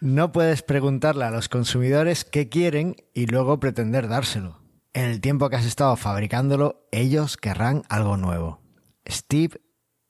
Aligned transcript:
No 0.00 0.30
puedes 0.30 0.62
preguntarle 0.62 1.24
a 1.24 1.30
los 1.30 1.48
consumidores 1.48 2.26
qué 2.26 2.50
quieren 2.50 2.96
y 3.14 3.26
luego 3.26 3.58
pretender 3.58 4.08
dárselo. 4.08 4.60
En 4.92 5.06
el 5.06 5.22
tiempo 5.22 5.48
que 5.48 5.56
has 5.56 5.64
estado 5.64 5.96
fabricándolo, 5.96 6.86
ellos 6.92 7.38
querrán 7.38 7.82
algo 7.88 8.18
nuevo. 8.18 8.60
Steve 9.08 9.58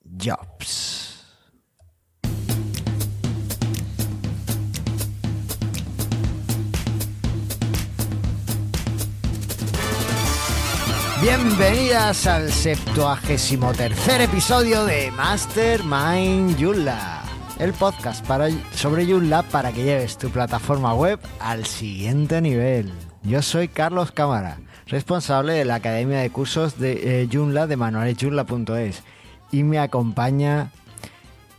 Jobs. 0.04 1.16
Bienvenidas 11.22 12.26
al 12.26 12.52
73 12.52 14.20
episodio 14.20 14.84
de 14.84 15.10
Mastermind 15.10 16.56
Joomla, 16.60 17.15
el 17.58 17.72
podcast 17.72 18.24
para, 18.26 18.48
sobre 18.74 19.06
Joomla 19.06 19.42
para 19.42 19.72
que 19.72 19.84
lleves 19.84 20.18
tu 20.18 20.30
plataforma 20.30 20.94
web 20.94 21.18
al 21.40 21.64
siguiente 21.64 22.40
nivel. 22.40 22.92
Yo 23.22 23.40
soy 23.42 23.68
Carlos 23.68 24.12
Cámara, 24.12 24.58
responsable 24.86 25.54
de 25.54 25.64
la 25.64 25.76
Academia 25.76 26.18
de 26.18 26.30
Cursos 26.30 26.78
de 26.78 27.22
eh, 27.22 27.28
Joomla 27.32 27.66
de 27.66 27.76
manualesjoomla.es 27.76 29.02
y 29.50 29.62
me 29.62 29.78
acompaña 29.78 30.70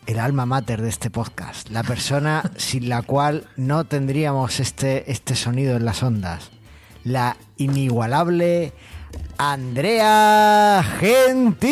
el 0.06 0.20
alma 0.20 0.46
mater 0.46 0.82
de 0.82 0.90
este 0.90 1.10
podcast, 1.10 1.70
la 1.70 1.84
persona 1.84 2.44
sin 2.58 2.90
la 2.90 3.02
cual 3.02 3.48
no 3.56 3.86
tendríamos 3.86 4.60
este, 4.60 5.12
este 5.12 5.36
sonido 5.36 5.76
en 5.78 5.86
las 5.86 6.04
ondas, 6.04 6.52
la 7.04 7.38
inigualable 7.58 8.74
Andrea 9.38 10.84
Gentil, 11.00 11.68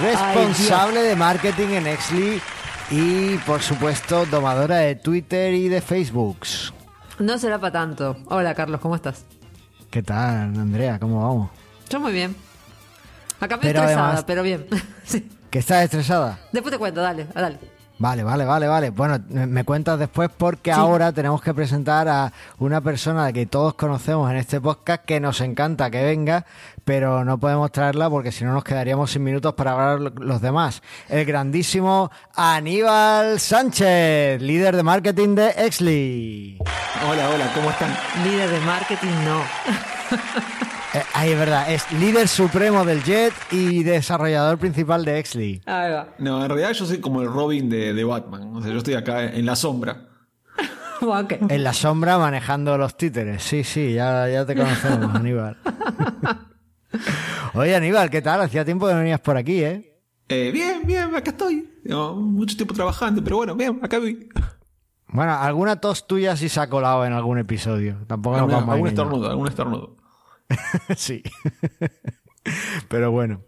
responsable 0.00 1.02
de 1.02 1.16
marketing 1.16 1.68
en 1.68 1.86
Exly 1.86 2.42
y 2.90 3.36
por 3.38 3.62
supuesto 3.62 4.26
domadora 4.26 4.76
de 4.76 4.94
Twitter 4.94 5.54
y 5.54 5.68
de 5.68 5.80
Facebook. 5.80 6.38
No 7.18 7.38
será 7.38 7.58
para 7.58 7.72
tanto. 7.72 8.16
Hola 8.26 8.54
Carlos, 8.54 8.80
¿cómo 8.80 8.94
estás? 8.94 9.24
¿Qué 9.90 10.02
tal, 10.02 10.58
Andrea? 10.58 10.98
¿Cómo 10.98 11.22
vamos? 11.26 11.50
Yo 11.88 12.00
muy 12.00 12.12
bien. 12.12 12.36
Acá 13.40 13.56
me 13.56 13.66
estresada, 13.66 14.24
pero 14.26 14.42
bien. 14.42 14.66
sí. 15.04 15.28
¿Que 15.50 15.58
estás 15.58 15.84
estresada? 15.84 16.38
Después 16.52 16.72
te 16.72 16.78
cuento, 16.78 17.00
dale, 17.00 17.26
dale. 17.34 17.58
Vale, 18.02 18.24
vale, 18.24 18.44
vale, 18.44 18.66
vale. 18.66 18.90
Bueno, 18.90 19.20
me 19.28 19.62
cuentas 19.62 19.96
después 19.96 20.28
porque 20.36 20.72
ahora 20.72 21.12
tenemos 21.12 21.40
que 21.40 21.54
presentar 21.54 22.08
a 22.08 22.32
una 22.58 22.80
persona 22.80 23.32
que 23.32 23.46
todos 23.46 23.74
conocemos 23.74 24.28
en 24.28 24.38
este 24.38 24.60
podcast 24.60 25.04
que 25.04 25.20
nos 25.20 25.40
encanta 25.40 25.88
que 25.88 26.02
venga, 26.02 26.44
pero 26.84 27.24
no 27.24 27.38
podemos 27.38 27.70
traerla 27.70 28.10
porque 28.10 28.32
si 28.32 28.42
no 28.42 28.54
nos 28.54 28.64
quedaríamos 28.64 29.12
sin 29.12 29.22
minutos 29.22 29.54
para 29.54 29.70
hablar 29.70 30.14
los 30.18 30.40
demás. 30.40 30.82
El 31.08 31.24
grandísimo 31.24 32.10
Aníbal 32.34 33.38
Sánchez, 33.38 34.42
líder 34.42 34.74
de 34.74 34.82
marketing 34.82 35.36
de 35.36 35.50
Exley. 35.50 36.58
Hola, 37.08 37.30
hola, 37.30 37.52
¿cómo 37.54 37.70
están? 37.70 37.96
Líder 38.24 38.50
de 38.50 38.60
marketing, 38.62 39.14
no. 39.24 39.42
Eh, 40.94 41.02
ahí 41.14 41.30
es 41.30 41.38
verdad, 41.38 41.72
es 41.72 41.90
líder 41.92 42.28
supremo 42.28 42.84
del 42.84 43.02
Jet 43.02 43.32
y 43.50 43.82
desarrollador 43.82 44.58
principal 44.58 45.06
de 45.06 45.18
Exley. 45.18 45.62
Ahí 45.64 45.90
va. 45.90 46.08
No, 46.18 46.42
en 46.42 46.50
realidad 46.50 46.72
yo 46.72 46.84
soy 46.84 47.00
como 47.00 47.22
el 47.22 47.28
Robin 47.28 47.70
de, 47.70 48.04
Batman. 48.04 48.54
O 48.54 48.60
sea, 48.60 48.70
yo 48.70 48.78
estoy 48.78 48.94
acá 48.94 49.24
en 49.24 49.46
la 49.46 49.56
sombra. 49.56 50.08
En 51.48 51.64
la 51.64 51.72
sombra 51.72 52.16
manejando 52.16 52.78
los 52.78 52.96
títeres. 52.96 53.42
Sí, 53.42 53.64
sí, 53.64 53.92
ya, 53.92 54.28
ya 54.28 54.46
te 54.46 54.54
conocemos, 54.54 55.12
Aníbal. 55.16 55.56
Oye, 57.54 57.74
Aníbal, 57.74 58.08
¿qué 58.08 58.22
tal? 58.22 58.40
Hacía 58.40 58.64
tiempo 58.64 58.86
que 58.86 58.92
no 58.92 59.00
venías 59.00 59.18
por 59.18 59.36
aquí, 59.36 59.64
¿eh? 59.64 59.98
eh 60.28 60.52
bien, 60.52 60.82
bien, 60.84 61.12
acá 61.12 61.32
estoy. 61.32 61.68
mucho 61.84 62.54
tiempo 62.54 62.72
trabajando, 62.72 63.24
pero 63.24 63.38
bueno, 63.38 63.56
bien, 63.56 63.80
acá 63.82 63.98
voy. 63.98 64.28
Bueno, 65.08 65.32
alguna 65.32 65.80
tos 65.80 66.06
tuya 66.06 66.36
sí 66.36 66.48
se 66.48 66.60
ha 66.60 66.68
colado 66.70 67.04
en 67.04 67.14
algún 67.14 67.38
episodio. 67.38 67.96
Tampoco 68.06 68.36
nos 68.38 68.48
vamos 68.48 68.68
algún 68.68 68.88
estornudo, 68.88 69.28
algún 69.28 69.48
estornudo. 69.48 69.96
sí. 70.96 71.22
Pero 72.88 73.10
bueno. 73.10 73.40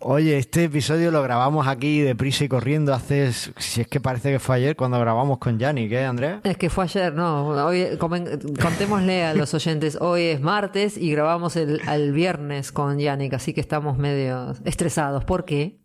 Oye, 0.00 0.38
este 0.38 0.64
episodio 0.64 1.10
lo 1.10 1.22
grabamos 1.24 1.66
aquí 1.66 2.00
deprisa 2.00 2.44
y 2.44 2.48
corriendo 2.48 2.94
hace, 2.94 3.32
si 3.32 3.80
es 3.80 3.88
que 3.88 3.98
parece 3.98 4.30
que 4.30 4.38
fue 4.38 4.54
ayer 4.54 4.76
cuando 4.76 5.00
grabamos 5.00 5.38
con 5.38 5.58
Yannick, 5.58 5.90
¿eh, 5.90 6.04
Andrea? 6.04 6.40
Es 6.44 6.56
que 6.56 6.70
fue 6.70 6.84
ayer, 6.84 7.12
no. 7.14 7.48
Hoy, 7.48 7.98
contémosle 7.98 9.24
a 9.24 9.34
los 9.34 9.54
oyentes, 9.54 9.98
hoy 10.00 10.22
es 10.22 10.40
martes 10.40 10.96
y 10.96 11.10
grabamos 11.10 11.56
el, 11.56 11.80
el 11.88 12.12
viernes 12.12 12.70
con 12.70 13.00
Yannick, 13.00 13.34
así 13.34 13.52
que 13.52 13.60
estamos 13.60 13.98
medio 13.98 14.54
estresados. 14.64 15.24
¿Por 15.24 15.44
qué? 15.44 15.80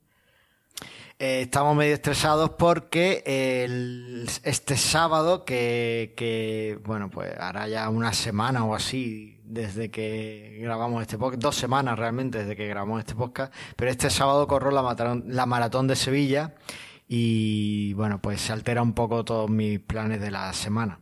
Eh, 1.19 1.41
estamos 1.41 1.75
medio 1.75 1.93
estresados 1.93 2.51
porque 2.51 3.23
este 4.43 4.77
sábado, 4.77 5.45
que, 5.45 6.79
bueno, 6.83 7.09
pues 7.09 7.37
hará 7.39 7.67
ya 7.67 7.89
una 7.89 8.13
semana 8.13 8.65
o 8.65 8.75
así 8.75 9.39
desde 9.43 9.91
que 9.91 10.57
grabamos 10.61 11.01
este 11.01 11.17
podcast, 11.17 11.41
dos 11.41 11.55
semanas 11.55 11.97
realmente 11.99 12.39
desde 12.39 12.55
que 12.55 12.67
grabamos 12.67 12.99
este 12.99 13.15
podcast, 13.15 13.53
pero 13.75 13.91
este 13.91 14.09
sábado 14.09 14.47
corro 14.47 14.71
la, 14.71 15.21
la 15.27 15.45
maratón 15.45 15.87
de 15.87 15.95
Sevilla 15.95 16.55
y 17.07 17.93
bueno, 17.93 18.19
pues 18.21 18.41
se 18.41 18.53
altera 18.53 18.81
un 18.81 18.93
poco 18.93 19.23
todos 19.23 19.49
mis 19.49 19.79
planes 19.79 20.19
de 20.19 20.31
la 20.31 20.51
semana. 20.53 20.99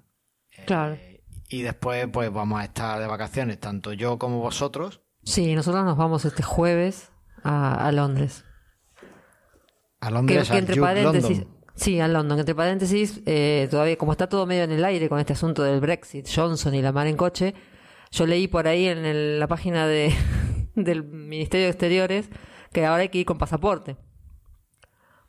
Claro. 0.65 0.95
Eh, 0.95 1.23
y 1.49 1.61
después 1.61 2.07
pues 2.11 2.31
vamos 2.31 2.59
a 2.59 2.65
estar 2.65 2.99
de 2.99 3.07
vacaciones, 3.07 3.59
tanto 3.59 3.93
yo 3.93 4.19
como 4.19 4.39
vosotros. 4.39 5.01
Sí, 5.23 5.55
nosotros 5.55 5.85
nos 5.85 5.97
vamos 5.97 6.25
este 6.25 6.43
jueves 6.43 7.11
a, 7.43 7.87
a 7.87 7.91
Londres. 7.91 8.43
A 10.01 10.11
Londres, 10.11 10.49
que, 10.49 10.57
entre 10.57 10.81
paréntesis, 10.81 11.43
Sí, 11.75 11.99
a 11.99 12.07
London. 12.07 12.39
Entre 12.39 12.53
paréntesis, 12.53 13.21
eh, 13.25 13.67
todavía 13.71 13.97
como 13.97 14.11
está 14.11 14.27
todo 14.27 14.45
medio 14.45 14.63
en 14.63 14.71
el 14.71 14.83
aire 14.83 15.09
con 15.09 15.19
este 15.19 15.33
asunto 15.33 15.63
del 15.63 15.79
Brexit, 15.79 16.27
Johnson 16.33 16.75
y 16.75 16.81
la 16.81 16.91
mar 16.91 17.07
en 17.07 17.17
coche, 17.17 17.55
yo 18.11 18.27
leí 18.27 18.47
por 18.47 18.67
ahí 18.67 18.87
en 18.87 19.39
la 19.39 19.47
página 19.47 19.87
de, 19.87 20.13
del 20.75 21.03
Ministerio 21.03 21.65
de 21.65 21.71
Exteriores 21.71 22.29
que 22.71 22.85
ahora 22.85 23.03
hay 23.03 23.09
que 23.09 23.19
ir 23.19 23.25
con 23.25 23.37
pasaporte. 23.37 23.97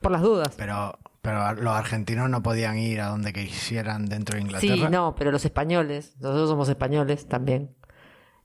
Por 0.01 0.11
las 0.13 0.23
dudas. 0.23 0.55
Pero, 0.57 0.99
pero 1.21 1.55
los 1.55 1.75
argentinos 1.75 2.29
no 2.29 2.43
podían 2.43 2.77
ir 2.77 3.01
a 3.01 3.07
donde 3.07 3.33
quisieran 3.33 4.07
dentro 4.07 4.37
de 4.37 4.43
Inglaterra. 4.43 4.75
Sí, 4.75 4.87
no, 4.91 5.15
pero 5.15 5.31
los 5.31 5.45
españoles, 5.45 6.17
nosotros 6.21 6.51
somos 6.51 6.69
españoles 6.69 7.29
también. 7.29 7.75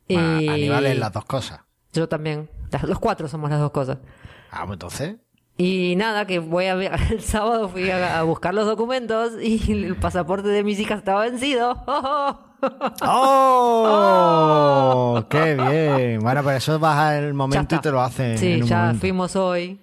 y... 0.08 0.16
Aníbal 0.16 0.86
es 0.86 1.00
las 1.00 1.12
dos 1.12 1.26
cosas. 1.26 1.62
Yo 1.94 2.08
también. 2.08 2.50
Los 2.84 3.00
cuatro 3.00 3.28
somos 3.28 3.50
las 3.50 3.60
dos 3.60 3.72
cosas. 3.72 3.98
Ah, 4.52 4.64
pues 4.66 4.76
entonces. 4.76 5.16
Y 5.58 5.96
nada, 5.96 6.28
que 6.28 6.38
voy 6.38 6.68
a 6.68 6.76
ver, 6.76 6.92
el 7.12 7.22
sábado 7.22 7.68
fui 7.70 7.90
a, 7.90 8.22
buscar 8.24 8.54
los 8.54 8.68
documentos 8.68 9.34
y 9.42 9.72
el 9.72 9.96
pasaporte 9.96 10.50
de 10.50 10.64
mis 10.64 10.80
hijas 10.80 11.00
estaba 11.00 11.24
vencido. 11.24 11.84
¡Oh! 13.02 14.46
¡Qué 15.30 15.56
bien! 15.56 16.20
Bueno, 16.22 16.44
pues 16.44 16.58
eso 16.58 16.78
baja 16.78 17.18
el 17.18 17.34
momento 17.34 17.76
y 17.76 17.80
te 17.80 17.90
lo 17.92 18.02
hacen. 18.02 18.38
Sí, 18.38 18.62
ya 18.62 18.94
fuimos 19.00 19.36
hoy. 19.36 19.82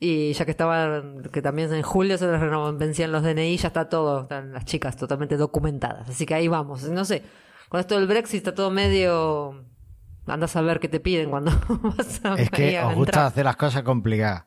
Y 0.00 0.34
ya 0.34 0.44
que 0.44 0.50
estaba, 0.50 1.02
que 1.32 1.40
también 1.40 1.72
en 1.72 1.82
julio 1.82 2.18
se 2.18 2.26
les 2.26 2.38
vencían 2.76 3.10
los 3.10 3.22
DNI, 3.22 3.56
ya 3.56 3.68
está 3.68 3.88
todo, 3.88 4.22
están 4.22 4.52
las 4.52 4.66
chicas 4.66 4.98
totalmente 4.98 5.38
documentadas. 5.38 6.10
Así 6.10 6.26
que 6.26 6.34
ahí 6.34 6.46
vamos. 6.46 6.82
No 6.84 7.06
sé, 7.06 7.22
con 7.70 7.80
esto 7.80 7.94
del 7.94 8.06
Brexit 8.06 8.38
está 8.38 8.54
todo 8.54 8.70
medio. 8.70 9.64
Andas 10.26 10.56
a 10.56 10.60
ver 10.62 10.80
qué 10.80 10.88
te 10.88 11.00
piden 11.00 11.30
cuando 11.30 11.52
vas 11.96 12.20
a 12.24 12.34
Es 12.34 12.50
que 12.50 12.78
os 12.80 12.94
gusta 12.94 13.24
hacer 13.26 13.46
las 13.46 13.56
cosas 13.56 13.82
complicadas. 13.82 14.44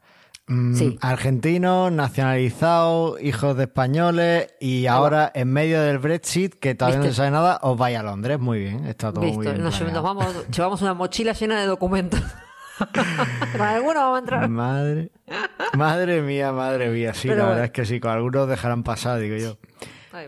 Mm, 0.49 0.95
argentinos, 1.01 1.91
nacionalizados, 1.91 3.21
hijos 3.21 3.57
de 3.57 3.63
españoles 3.63 4.47
y 4.61 4.85
ahora 4.85 5.29
en 5.35 5.51
medio 5.51 5.81
del 5.81 5.97
Brexit, 5.97 6.55
que 6.55 6.73
todavía 6.73 6.99
no 6.99 7.05
se 7.05 7.13
sabe 7.13 7.31
nada, 7.31 7.59
os 7.63 7.77
vais 7.77 7.97
a 7.97 8.03
Londres. 8.03 8.39
Muy 8.39 8.59
bien, 8.59 8.85
está 8.85 9.11
todo 9.11 9.25
muy 9.25 9.45
bien. 9.45 9.61
Nos, 9.61 9.77
vamos, 10.01 10.47
llevamos 10.55 10.81
una 10.81 10.93
mochila 10.93 11.33
llena 11.33 11.59
de 11.59 11.67
documentos. 11.67 12.21
algunos 13.59 13.95
vamos 13.95 14.15
a 14.15 14.19
entrar. 14.19 14.47
Madre, 14.47 15.11
madre 15.75 16.21
mía, 16.21 16.53
madre 16.53 16.91
mía. 16.91 17.13
Sí, 17.13 17.27
la 17.27 17.35
verdad 17.35 17.65
es 17.65 17.71
que 17.71 17.85
sí, 17.85 17.99
con 17.99 18.11
algunos 18.11 18.47
dejarán 18.47 18.83
pasar, 18.83 19.19
digo 19.19 19.35
yo. 19.35 19.57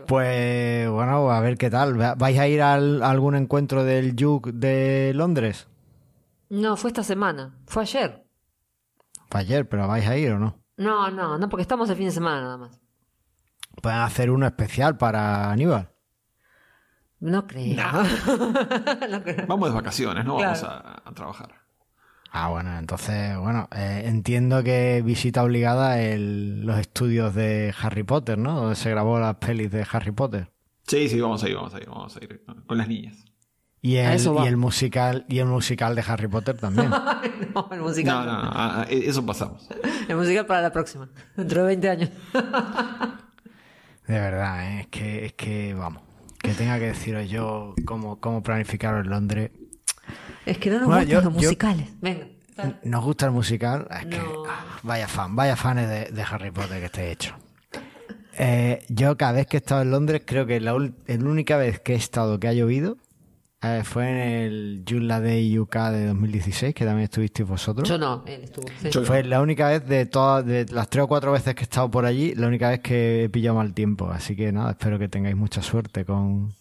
Pues 0.06 0.88
bueno, 0.90 1.30
a 1.30 1.40
ver 1.40 1.56
qué 1.56 1.70
tal. 1.70 1.94
¿Vais 1.94 2.38
a 2.38 2.46
ir 2.46 2.60
a 2.60 2.74
algún 2.74 3.36
encuentro 3.36 3.84
del 3.84 4.14
Juke 4.18 4.52
de 4.52 5.12
Londres? 5.14 5.66
No, 6.50 6.76
fue 6.76 6.90
esta 6.90 7.04
semana. 7.04 7.54
Fue 7.66 7.82
ayer. 7.84 8.29
Para 9.30 9.42
ayer, 9.42 9.68
pero 9.68 9.86
¿vais 9.86 10.06
a 10.06 10.16
ir 10.16 10.32
o 10.32 10.38
no? 10.38 10.58
No, 10.76 11.08
no, 11.10 11.38
no, 11.38 11.48
porque 11.48 11.62
estamos 11.62 11.88
el 11.88 11.96
fin 11.96 12.06
de 12.06 12.12
semana 12.12 12.40
nada 12.40 12.56
más. 12.58 12.80
¿Pueden 13.80 14.00
hacer 14.00 14.30
uno 14.30 14.44
especial 14.44 14.98
para 14.98 15.52
Aníbal? 15.52 15.88
No 17.20 17.46
creo. 17.46 17.76
Vamos 19.46 19.68
de 19.68 19.74
vacaciones, 19.74 20.24
no 20.24 20.36
vamos 20.36 20.64
a, 20.64 21.02
trabajar. 21.14 21.54
Ah, 22.32 22.48
bueno, 22.48 22.76
entonces, 22.78 23.36
bueno, 23.38 23.68
eh, 23.76 24.02
entiendo 24.06 24.64
que 24.64 25.02
visita 25.04 25.44
obligada 25.44 25.96
los 26.16 26.78
estudios 26.78 27.34
de 27.34 27.74
Harry 27.80 28.02
Potter, 28.02 28.38
¿no? 28.38 28.54
Donde 28.54 28.74
se 28.74 28.90
grabó 28.90 29.20
las 29.20 29.36
pelis 29.36 29.70
de 29.70 29.86
Harry 29.92 30.12
Potter. 30.12 30.50
Sí, 30.86 31.08
sí, 31.08 31.20
vamos 31.20 31.44
a 31.44 31.48
ir, 31.48 31.56
vamos 31.56 31.74
a 31.74 31.78
ir, 31.78 31.88
vamos 31.88 32.16
a 32.16 32.24
ir 32.24 32.42
con 32.66 32.78
las 32.78 32.88
niñas. 32.88 33.29
Y 33.82 33.96
el, 33.96 34.20
y 34.20 34.46
el 34.46 34.56
musical 34.58 35.24
y 35.28 35.38
el 35.38 35.46
musical 35.46 35.94
de 35.94 36.04
Harry 36.06 36.28
Potter 36.28 36.56
también. 36.58 36.90
no, 37.54 37.68
el 37.72 37.80
musical. 37.80 38.26
No, 38.26 38.42
no, 38.76 38.82
eso 38.84 39.24
pasamos. 39.24 39.66
El 40.08 40.16
musical 40.16 40.44
para 40.46 40.60
la 40.60 40.70
próxima, 40.72 41.08
dentro 41.36 41.62
de 41.62 41.66
20 41.68 41.88
años. 41.88 42.10
De 44.06 44.18
verdad, 44.18 44.64
¿eh? 44.72 44.80
es 44.80 44.86
que, 44.88 45.24
es 45.26 45.32
que, 45.34 45.74
vamos, 45.74 46.02
que 46.38 46.52
tenga 46.52 46.78
que 46.78 46.86
deciros 46.86 47.28
yo 47.30 47.74
cómo, 47.84 48.18
cómo 48.20 48.42
planificar 48.42 48.96
en 49.04 49.08
Londres. 49.10 49.50
Es 50.44 50.58
que 50.58 50.70
no 50.70 50.80
nos 50.80 50.86
Bueno, 50.88 51.00
gustan 51.02 51.08
yo- 51.22 51.30
los 51.30 51.34
yo- 51.42 51.48
musicales. 51.48 51.88
Venga. 52.00 52.26
¿Nos 52.84 53.02
gusta 53.04 53.24
el 53.26 53.32
musical? 53.32 53.86
Es 53.90 54.06
que, 54.06 54.18
ah, 54.18 54.64
vaya 54.82 55.08
fan, 55.08 55.34
vaya 55.34 55.56
fans 55.56 55.88
de, 55.88 56.04
de 56.10 56.22
Harry 56.22 56.50
Potter 56.50 56.78
que 56.80 56.86
esté 56.86 57.10
hecho. 57.12 57.34
Eh, 58.36 58.84
yo 58.88 59.16
cada 59.16 59.32
vez 59.32 59.46
que 59.46 59.56
he 59.56 59.60
estado 59.60 59.80
en 59.82 59.90
Londres, 59.90 60.22
creo 60.26 60.44
que 60.44 60.60
la, 60.60 60.74
ul- 60.74 60.92
la 61.06 61.30
única 61.30 61.56
vez 61.56 61.80
que 61.80 61.92
he 61.94 61.96
estado 61.96 62.38
que 62.38 62.48
ha 62.48 62.52
llovido 62.52 62.98
eh, 63.62 63.82
fue 63.84 64.08
en 64.10 64.16
el 64.16 64.84
Joomla 64.88 65.20
Day 65.20 65.58
UK 65.58 65.76
de 65.90 66.06
2016, 66.06 66.74
que 66.74 66.84
también 66.84 67.04
estuvisteis 67.04 67.48
vosotros. 67.48 67.88
Yo 67.88 67.98
no, 67.98 68.22
él 68.26 68.42
estuvo. 68.44 68.66
sí. 68.80 68.90
Yo- 68.90 69.04
Fue 69.04 69.22
la 69.24 69.40
única 69.42 69.68
vez 69.68 69.86
de 69.86 70.06
todas, 70.06 70.44
de 70.46 70.66
las 70.72 70.88
tres 70.88 71.04
o 71.04 71.08
cuatro 71.08 71.32
veces 71.32 71.54
que 71.54 71.60
he 71.60 71.64
estado 71.64 71.90
por 71.90 72.06
allí, 72.06 72.34
la 72.34 72.46
única 72.46 72.70
vez 72.70 72.80
que 72.80 73.24
he 73.24 73.28
pillado 73.28 73.56
mal 73.56 73.74
tiempo. 73.74 74.10
Así 74.10 74.34
que 74.36 74.50
nada, 74.52 74.70
espero 74.70 74.98
que 74.98 75.08
tengáis 75.08 75.36
mucha 75.36 75.60
suerte 75.62 76.04
con, 76.04 76.54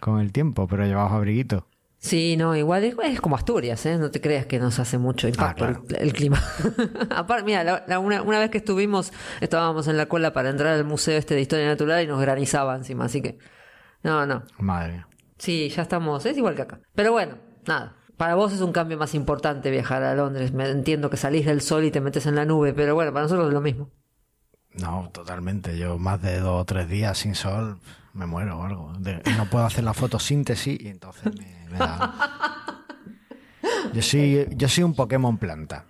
con 0.00 0.20
el 0.20 0.32
tiempo, 0.32 0.66
pero 0.66 0.84
llevaos 0.86 1.12
abriguito. 1.12 1.66
Sí, 2.02 2.38
no, 2.38 2.56
igual 2.56 2.84
es, 2.84 2.94
es 3.04 3.20
como 3.20 3.36
Asturias, 3.36 3.84
¿eh? 3.84 3.98
No 3.98 4.10
te 4.10 4.22
creas 4.22 4.46
que 4.46 4.58
nos 4.58 4.78
hace 4.78 4.96
mucho 4.96 5.28
impacto 5.28 5.66
claro. 5.66 5.84
el, 5.90 5.96
el 5.96 6.12
clima. 6.14 6.42
Aparte, 7.10 7.44
mira, 7.44 7.62
la- 7.62 7.84
la- 7.86 7.98
una, 7.98 8.22
una 8.22 8.38
vez 8.38 8.48
que 8.48 8.56
estuvimos, 8.56 9.12
estábamos 9.42 9.86
en 9.88 9.98
la 9.98 10.06
cola 10.06 10.32
para 10.32 10.48
entrar 10.48 10.72
al 10.72 10.84
museo 10.84 11.18
este 11.18 11.34
de 11.34 11.42
historia 11.42 11.66
natural 11.66 12.02
y 12.02 12.06
nos 12.06 12.18
granizaba 12.18 12.74
encima, 12.74 13.04
así 13.04 13.20
que. 13.20 13.36
No, 14.02 14.24
no. 14.24 14.44
Madre 14.58 14.92
mía. 14.94 15.06
Sí, 15.40 15.68
ya 15.70 15.82
estamos, 15.82 16.24
es 16.26 16.36
igual 16.36 16.54
que 16.54 16.62
acá. 16.62 16.80
Pero 16.94 17.12
bueno, 17.12 17.38
nada. 17.66 17.96
Para 18.16 18.34
vos 18.34 18.52
es 18.52 18.60
un 18.60 18.72
cambio 18.72 18.98
más 18.98 19.14
importante 19.14 19.70
viajar 19.70 20.02
a 20.02 20.14
Londres. 20.14 20.52
Me 20.52 20.68
entiendo 20.68 21.08
que 21.08 21.16
salís 21.16 21.46
del 21.46 21.62
sol 21.62 21.84
y 21.84 21.90
te 21.90 22.02
metes 22.02 22.26
en 22.26 22.34
la 22.36 22.44
nube, 22.44 22.74
pero 22.74 22.94
bueno, 22.94 23.12
para 23.12 23.22
nosotros 23.22 23.48
es 23.48 23.54
lo 23.54 23.62
mismo. 23.62 23.90
No, 24.74 25.08
totalmente. 25.12 25.78
Yo 25.78 25.98
más 25.98 26.20
de 26.20 26.38
dos 26.38 26.60
o 26.60 26.64
tres 26.66 26.88
días 26.88 27.16
sin 27.16 27.34
sol 27.34 27.78
me 28.12 28.26
muero 28.26 28.58
o 28.58 28.62
algo. 28.64 28.92
De- 28.98 29.22
no 29.38 29.46
puedo 29.48 29.64
hacer 29.64 29.82
la 29.84 29.94
fotosíntesis 29.94 30.78
y 30.78 30.88
entonces 30.88 31.34
me, 31.38 31.66
me 31.70 31.78
da... 31.78 32.14
Yo 33.94 34.02
soy, 34.02 34.46
yo 34.50 34.68
soy 34.68 34.84
un 34.84 34.94
Pokémon 34.94 35.38
planta. 35.38 35.86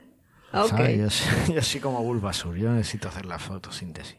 Ok. 0.53 0.69
¿sabes? 0.69 0.99
Yo, 0.99 1.11
soy, 1.11 1.55
yo 1.57 1.63
soy 1.63 1.81
como 1.81 2.01
Bulbasur. 2.03 2.57
Yo 2.57 2.71
necesito 2.71 3.09
hacer 3.09 3.27
la 3.27 3.39
fotosíntesis. 3.41 4.17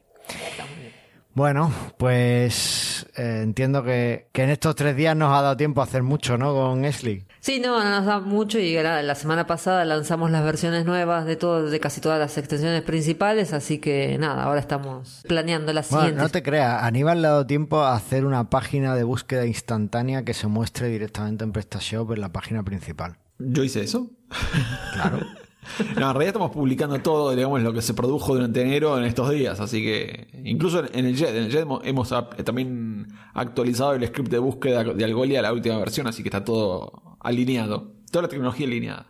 Bueno, 1.34 1.72
pues 1.98 3.06
eh, 3.16 3.40
entiendo 3.44 3.84
que, 3.84 4.28
que 4.34 4.44
en 4.44 4.50
estos 4.50 4.76
tres 4.76 4.98
días 4.98 5.16
nos 5.16 5.32
ha 5.34 5.42
dado 5.42 5.56
tiempo 5.56 5.80
a 5.80 5.86
hacer 5.86 6.04
mucho, 6.04 6.38
¿no? 6.38 6.54
Con 6.54 6.84
Esli. 6.84 7.26
Sí, 7.40 7.60
no, 7.60 7.82
no 7.82 7.90
nos 7.90 8.06
da 8.06 8.20
mucho 8.20 8.60
y 8.60 8.74
la, 8.76 9.02
la 9.02 9.16
semana 9.16 9.48
pasada 9.48 9.86
lanzamos 9.86 10.30
las 10.30 10.44
versiones 10.44 10.86
nuevas 10.86 11.26
de 11.26 11.38
todo, 11.38 11.70
de 11.70 11.80
casi 11.80 12.02
todas 12.02 12.20
las 12.20 12.38
extensiones 12.38 12.82
principales, 12.82 13.54
así 13.54 13.80
que 13.80 14.18
nada, 14.20 14.44
ahora 14.44 14.60
estamos 14.60 15.24
planeando 15.28 15.72
las 15.74 15.90
Bueno, 15.90 16.02
siguientes. 16.08 16.24
no 16.24 16.30
te 16.30 16.44
creas, 16.44 16.84
Aníbal 16.84 17.22
le 17.22 17.28
ha 17.28 17.32
dado 17.32 17.48
tiempo 17.48 17.82
a 17.82 17.96
hacer 17.96 18.26
una 18.26 18.50
página 18.50 18.94
de 18.96 19.04
búsqueda 19.04 19.46
instantánea 19.46 20.24
que 20.26 20.34
se 20.34 20.48
muestre 20.48 20.90
directamente 20.90 21.44
en 21.46 21.52
PrestaShop 21.54 22.12
en 22.12 22.22
la 22.22 22.30
página 22.30 22.62
principal. 22.64 23.16
¿Yo 23.40 23.64
hice 23.64 23.82
eso? 23.84 24.12
Claro. 24.94 25.20
No, 25.96 26.08
en 26.08 26.14
realidad 26.14 26.28
estamos 26.28 26.52
publicando 26.52 27.00
todo, 27.02 27.32
digamos, 27.36 27.62
lo 27.62 27.72
que 27.74 27.82
se 27.82 27.94
produjo 27.94 28.34
durante 28.34 28.62
enero 28.62 28.98
en 28.98 29.04
estos 29.06 29.30
días, 29.30 29.60
así 29.60 29.82
que 29.84 30.28
incluso 30.44 30.84
en- 30.94 31.06
el 31.06 31.16
JET, 31.16 31.30
en 31.30 31.44
el 31.44 31.52
JET 31.52 31.66
hemos, 31.84 32.12
ap- 32.12 32.42
también 32.44 33.08
actualizado 33.34 33.94
el 33.94 34.06
script 34.08 34.30
de 34.32 34.40
búsqueda 34.40 34.84
de 34.84 35.04
Algolia 35.06 35.40
a 35.40 35.42
la 35.44 35.54
última 35.54 35.78
versión, 35.78 36.08
así 36.08 36.24
que 36.24 36.30
está 36.30 36.44
todo 36.44 37.18
alineado, 37.20 37.94
toda 38.12 38.24
la 38.24 38.28
tecnología 38.28 38.66
alineada. 38.68 39.06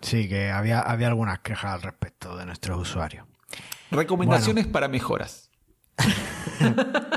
Sí, 0.00 0.28
que 0.28 0.50
había, 0.50 0.80
había 0.80 1.08
algunas 1.08 1.40
quejas 1.40 1.72
al 1.74 1.82
respecto 1.82 2.36
de 2.36 2.46
nuestros 2.46 2.80
usuarios. 2.80 3.26
Recomendaciones 3.90 4.66
para 4.66 4.88
mejoras. 4.88 5.50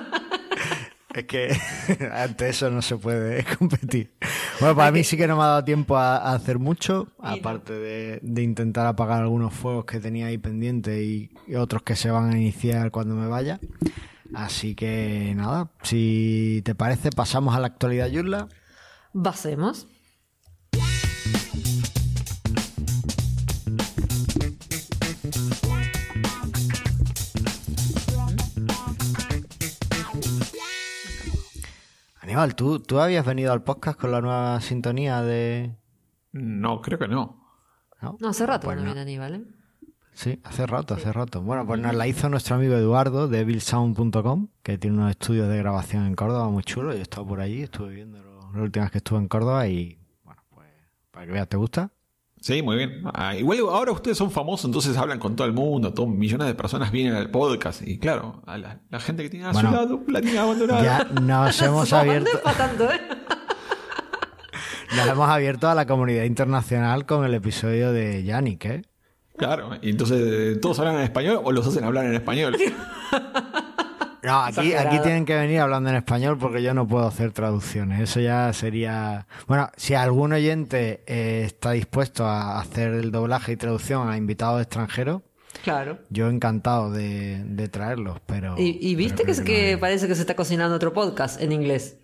Es 1.13 1.25
que 1.25 1.57
ante 2.13 2.49
eso 2.49 2.69
no 2.69 2.81
se 2.83 2.95
puede 2.95 3.43
competir. 3.57 4.13
Bueno, 4.59 4.75
para 4.75 4.91
mí 4.91 5.03
sí 5.05 5.17
que 5.17 5.27
no 5.27 5.37
me 5.37 5.43
ha 5.43 5.47
dado 5.47 5.63
tiempo 5.63 5.97
a, 5.97 6.17
a 6.17 6.33
hacer 6.33 6.59
mucho, 6.59 7.07
aparte 7.19 7.73
de, 7.73 8.19
de 8.21 8.41
intentar 8.43 8.87
apagar 8.87 9.21
algunos 9.21 9.53
fuegos 9.53 9.85
que 9.85 9.99
tenía 9.99 10.27
ahí 10.27 10.37
pendientes 10.37 11.01
y, 11.01 11.29
y 11.47 11.55
otros 11.55 11.83
que 11.83 11.95
se 11.95 12.09
van 12.11 12.31
a 12.31 12.37
iniciar 12.37 12.91
cuando 12.91 13.15
me 13.15 13.27
vaya. 13.27 13.59
Así 14.33 14.75
que 14.75 15.33
nada, 15.35 15.71
si 15.83 16.61
te 16.65 16.75
parece, 16.75 17.11
pasamos 17.11 17.55
a 17.55 17.59
la 17.59 17.67
actualidad, 17.67 18.07
Yurla. 18.07 18.47
Basemos. 19.13 19.87
Aníbal, 32.37 32.55
¿tú, 32.55 32.79
¿tú 32.79 32.99
habías 32.99 33.25
venido 33.25 33.51
al 33.51 33.63
podcast 33.63 33.99
con 33.99 34.11
la 34.11 34.21
nueva 34.21 34.61
sintonía 34.61 35.23
de...? 35.23 35.75
No, 36.33 36.81
creo 36.83 36.99
que 36.99 37.07
no. 37.07 37.43
¿No? 37.99 38.15
No, 38.19 38.29
hace 38.29 38.45
rato 38.45 38.65
Pues 38.65 38.77
que 38.77 38.83
no 38.83 38.85
viene 38.85 39.01
Aníbal, 39.01 39.35
¿eh? 39.35 39.45
Sí, 40.13 40.39
hace 40.43 40.67
rato, 40.67 40.93
hace 40.93 41.11
rato. 41.11 41.41
Bueno, 41.41 41.65
pues 41.65 41.81
nos 41.81 41.95
la 41.95 42.05
hizo 42.05 42.29
nuestro 42.29 42.57
amigo 42.57 42.75
Eduardo 42.75 43.27
de 43.27 43.43
billsound.com, 43.43 44.49
que 44.61 44.77
tiene 44.77 44.97
unos 44.97 45.09
estudios 45.09 45.49
de 45.49 45.57
grabación 45.57 46.05
en 46.05 46.13
Córdoba 46.13 46.47
muy 46.49 46.61
chulos. 46.61 46.93
Yo 46.93 46.99
he 46.99 47.01
estado 47.01 47.25
por 47.25 47.41
allí, 47.41 47.63
estuve 47.63 47.95
viendo 47.95 48.19
las 48.53 48.61
últimas 48.61 48.91
que 48.91 48.99
estuve 48.99 49.17
en 49.17 49.27
Córdoba 49.29 49.67
y, 49.67 49.99
bueno, 50.23 50.43
pues, 50.51 50.69
para 51.09 51.25
que 51.25 51.31
veas, 51.31 51.49
¿te 51.49 51.57
gusta? 51.57 51.91
Sí, 52.47 52.61
muy 52.61 52.77
bien. 52.77 53.01
Ah, 53.13 53.35
igual 53.35 53.59
ahora 53.59 53.91
ustedes 53.91 54.17
son 54.17 54.31
famosos, 54.31 54.67
entonces 54.67 54.95
hablan 54.95 55.19
con 55.19 55.35
todo 55.35 55.45
el 55.45 55.51
mundo, 55.51 55.93
todo, 55.93 56.07
millones 56.07 56.47
de 56.47 56.55
personas 56.55 56.93
vienen 56.93 57.13
al 57.13 57.29
podcast 57.29 57.85
y 57.85 57.99
claro, 57.99 58.41
a 58.45 58.57
la, 58.57 58.79
la 58.89 59.01
gente 59.01 59.21
que 59.21 59.29
tiene 59.29 59.47
a 59.47 59.51
Bueno, 59.51 59.69
su 59.69 59.75
lado 59.75 60.01
la 60.07 60.21
tiene 60.21 60.37
abandonada. 60.37 60.81
Ya 60.81 61.03
nos 61.19 61.61
hemos 61.61 61.91
abierto, 61.91 62.39
tanto, 62.57 62.89
¿eh? 62.89 63.01
nos 64.95 65.07
hemos 65.09 65.29
abierto 65.29 65.67
a 65.67 65.75
la 65.75 65.85
comunidad 65.85 66.23
internacional 66.23 67.05
con 67.05 67.25
el 67.25 67.33
episodio 67.33 67.91
de 67.91 68.23
Yannick, 68.23 68.63
¿eh? 68.63 68.81
Claro, 69.35 69.71
y 69.81 69.89
entonces 69.89 70.21
eh, 70.25 70.55
todos 70.61 70.79
hablan 70.79 70.95
en 70.95 71.01
español 71.01 71.41
o 71.43 71.51
los 71.51 71.67
hacen 71.67 71.83
hablar 71.83 72.05
en 72.05 72.13
español. 72.13 72.55
No, 74.27 74.43
aquí, 74.43 74.71
tienen 75.01 75.25
que 75.25 75.35
venir 75.35 75.59
hablando 75.59 75.89
en 75.89 75.95
español 75.95 76.37
porque 76.37 76.61
yo 76.61 76.73
no 76.73 76.87
puedo 76.87 77.07
hacer 77.07 77.31
traducciones. 77.31 78.01
Eso 78.01 78.19
ya 78.19 78.51
sería. 78.53 79.25
Bueno, 79.47 79.69
si 79.77 79.93
algún 79.93 80.33
oyente 80.33 81.03
eh, 81.07 81.43
está 81.45 81.71
dispuesto 81.71 82.25
a 82.25 82.59
hacer 82.59 82.93
el 82.93 83.11
doblaje 83.11 83.53
y 83.53 83.57
traducción 83.57 84.09
a 84.09 84.17
invitados 84.17 84.61
extranjeros, 84.61 85.21
Claro. 85.63 85.97
yo 86.09 86.29
encantado 86.29 86.91
de, 86.91 87.43
de 87.43 87.67
traerlos. 87.69 88.19
Pero. 88.25 88.55
Y, 88.57 88.77
y 88.81 88.95
viste 88.95 89.23
pero 89.25 89.37
que, 89.37 89.43
que 89.43 89.73
no 89.73 89.79
parece 89.79 90.07
que 90.07 90.15
se 90.15 90.21
está 90.21 90.35
cocinando 90.35 90.75
otro 90.75 90.93
podcast 90.93 91.41
en 91.41 91.51
inglés. 91.51 91.97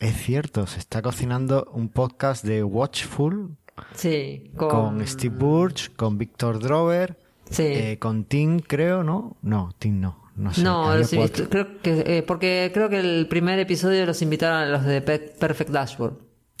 Es 0.00 0.14
cierto, 0.16 0.66
se 0.66 0.78
está 0.78 1.02
cocinando 1.02 1.68
un 1.72 1.88
podcast 1.88 2.44
de 2.44 2.62
Watchful 2.62 3.56
Sí, 3.94 4.50
con, 4.56 4.68
con 4.68 5.06
Steve 5.06 5.34
Burch, 5.36 5.94
con 5.96 6.18
Víctor 6.18 6.58
Drover, 6.60 7.16
Sí. 7.50 7.62
eh, 7.64 7.98
con 7.98 8.24
Tim, 8.24 8.60
creo, 8.60 9.02
¿no? 9.02 9.36
No, 9.42 9.72
Tim 9.78 10.00
no. 10.00 10.27
No 10.38 10.54
sé. 10.54 10.62
no, 10.62 11.04
sí, 11.04 11.18
creo 11.50 11.78
que 11.82 12.04
eh, 12.06 12.22
porque 12.22 12.70
creo 12.72 12.88
que 12.88 13.00
el 13.00 13.26
primer 13.28 13.58
episodio 13.58 14.06
los 14.06 14.22
invitaron 14.22 14.56
a 14.62 14.66
los 14.66 14.84
de 14.84 15.00
Pe- 15.02 15.18
Perfect 15.38 15.70
Dashboard. 15.70 16.14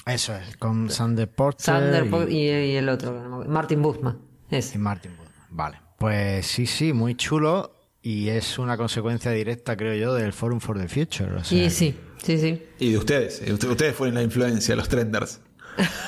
Eso 0.04 0.34
es, 0.34 0.56
con 0.56 0.90
Sander 0.90 1.28
Porter 1.30 1.64
Sander 1.64 2.06
y- 2.06 2.08
Po- 2.08 2.22
y, 2.28 2.36
y 2.48 2.76
el 2.76 2.88
otro, 2.88 3.12
no 3.28 3.44
Martin 3.44 3.80
Busman. 3.82 4.18
Y 4.50 4.56
Ese. 4.56 4.78
Martin 4.78 5.12
Woodman. 5.12 5.32
Vale. 5.50 5.80
Pues 5.98 6.46
sí, 6.46 6.66
sí, 6.66 6.92
muy 6.92 7.14
chulo. 7.14 7.72
Y 8.02 8.28
es 8.28 8.58
una 8.58 8.76
consecuencia 8.76 9.30
directa, 9.32 9.76
creo 9.76 9.94
yo, 9.94 10.14
del 10.14 10.32
Forum 10.32 10.60
for 10.60 10.78
the 10.80 10.88
Future. 10.88 11.34
O 11.36 11.44
sea, 11.44 11.58
Y 11.58 11.68
sí, 11.70 11.94
sí, 12.22 12.38
sí. 12.38 12.62
Y 12.78 12.92
de 12.92 12.98
ustedes, 12.98 13.42
y 13.46 13.52
usted- 13.52 13.68
ustedes 13.68 13.94
fueron 13.94 14.14
la 14.14 14.22
influencia, 14.22 14.74
los 14.76 14.88
trenders. 14.88 15.40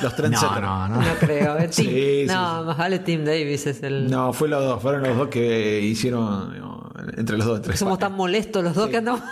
Los 0.02 0.10
no, 0.12 0.16
trendsetters. 0.16 0.60
no, 0.62 0.88
no. 0.88 1.00
No 1.02 1.14
creo. 1.20 1.58
eh, 1.58 1.68
Sí, 1.70 1.82
Tim- 1.84 1.90
sí, 1.92 2.24
no, 2.26 2.64
más 2.64 2.76
vale 2.78 2.98
Tim 3.00 3.24
Davis 3.24 3.66
es 3.66 3.82
el. 3.82 4.10
No, 4.10 4.32
fue 4.32 4.48
los 4.48 4.64
dos, 4.64 4.80
fueron 4.82 5.02
los 5.02 5.16
dos 5.16 5.28
que 5.28 5.80
hicieron 5.80 6.58
no, 6.58 6.79
entre 7.16 7.36
los 7.38 7.46
dos. 7.46 7.56
Entre 7.58 7.76
Somos 7.76 7.98
tan 7.98 8.12
molestos 8.12 8.62
los 8.64 8.74
dos 8.74 8.88
que 8.88 8.98
andamos. 8.98 9.22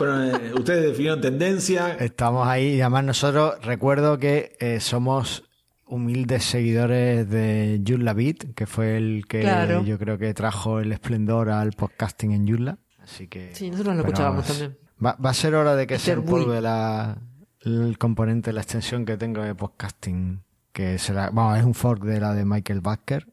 Eh, 0.00 0.52
ustedes 0.58 0.82
definieron 0.84 1.20
tendencia. 1.20 1.94
Estamos 1.94 2.46
ahí. 2.48 2.74
Y 2.76 2.80
además 2.80 3.04
nosotros 3.04 3.54
recuerdo 3.62 4.18
que 4.18 4.56
eh, 4.60 4.80
somos 4.80 5.44
humildes 5.86 6.44
seguidores 6.44 7.28
de 7.30 7.80
Joomla 7.86 8.12
Beat, 8.12 8.54
que 8.54 8.66
fue 8.66 8.96
el 8.96 9.24
que 9.28 9.42
Claro. 9.42 9.84
yo 9.84 9.98
creo 9.98 10.18
que 10.18 10.32
trajo 10.34 10.80
el 10.80 10.92
esplendor 10.92 11.50
al 11.50 11.72
podcasting 11.72 12.32
en 12.32 12.48
Joomla. 12.48 12.78
Así 13.02 13.28
que... 13.28 13.54
Sí, 13.54 13.70
nosotros 13.70 13.94
lo 13.96 14.00
escuchábamos 14.02 14.46
también. 14.46 14.78
Va, 15.04 15.16
va 15.24 15.30
a 15.30 15.34
ser 15.34 15.54
hora 15.54 15.76
de 15.76 15.86
que 15.86 15.98
se 15.98 16.16
Mr. 16.16 16.22
Bui. 16.22 16.40
empolve 16.40 16.60
la, 16.60 17.18
el 17.60 17.98
componente, 17.98 18.52
la 18.52 18.62
extensión 18.62 19.04
que 19.04 19.16
tengo 19.16 19.42
de 19.42 19.54
podcasting, 19.54 20.42
que 20.72 20.98
será, 20.98 21.30
vamos, 21.30 21.58
es 21.58 21.64
un 21.64 21.74
fork 21.74 22.02
de 22.02 22.18
la 22.20 22.32
de 22.34 22.44
Michael 22.44 22.80
Basker 22.80 23.28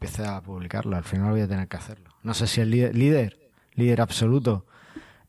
empiece 0.00 0.24
a 0.26 0.40
publicarlo. 0.40 0.96
Al 0.96 1.04
final 1.04 1.30
voy 1.30 1.42
a 1.42 1.48
tener 1.48 1.68
que 1.68 1.76
hacerlo. 1.76 2.10
No 2.22 2.32
sé 2.32 2.46
si 2.46 2.60
el 2.60 2.70
líder, 2.70 2.96
líder, 2.96 3.50
líder 3.74 4.00
absoluto, 4.00 4.64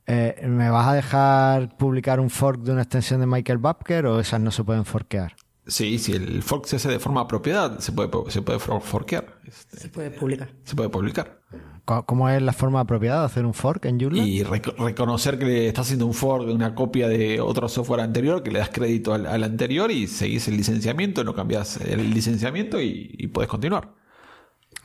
eh, 0.08 0.46
¿me 0.48 0.70
vas 0.70 0.88
a 0.88 0.94
dejar 0.94 1.78
publicar 1.78 2.20
un 2.20 2.30
fork 2.30 2.62
de 2.62 2.72
una 2.72 2.84
extensión 2.84 3.20
de 3.20 3.28
Michael 3.28 3.58
Basker 3.58 4.06
o 4.06 4.20
esas 4.20 4.40
no 4.40 4.50
se 4.52 4.64
pueden 4.64 4.86
forkear? 4.86 5.36
Sí, 5.68 6.00
si 6.00 6.14
el 6.14 6.42
fork 6.42 6.66
se 6.66 6.78
hace 6.78 6.90
de 6.90 7.00
forma 7.00 7.28
propiedad, 7.28 7.80
se 7.80 7.92
puede, 7.92 8.10
se 8.32 8.42
puede 8.42 8.60
forkear. 8.60 9.40
Este, 9.46 9.78
se 9.78 9.90
puede 9.90 10.10
publicar. 10.10 10.50
Se 10.64 10.76
puede 10.76 10.90
publicar. 10.90 11.42
¿Cómo 11.84 12.30
es 12.30 12.42
la 12.42 12.54
forma 12.54 12.80
apropiada 12.80 13.22
de 13.22 13.26
hacer 13.26 13.46
un 13.46 13.54
fork 13.54 13.86
en 13.86 14.00
Joomla? 14.00 14.24
Y 14.24 14.44
reconocer 14.44 15.38
que 15.38 15.46
le 15.46 15.68
estás 15.68 15.88
haciendo 15.88 16.06
un 16.06 16.14
fork 16.14 16.46
de 16.46 16.54
una 16.54 16.74
copia 16.74 17.08
de 17.10 17.42
otro 17.42 17.68
software 17.68 18.02
anterior, 18.02 18.44
que 18.44 18.52
le 18.52 18.60
das 18.60 18.70
crédito 18.70 19.14
al, 19.14 19.44
anterior 19.44 19.92
y 19.92 20.08
seguís 20.08 20.48
el 20.48 20.58
licenciamiento, 20.58 21.24
no 21.24 21.34
cambias 21.34 21.78
el 21.82 22.14
licenciamiento 22.14 22.80
y, 22.80 23.28
puedes 23.34 23.50
continuar. 23.50 23.94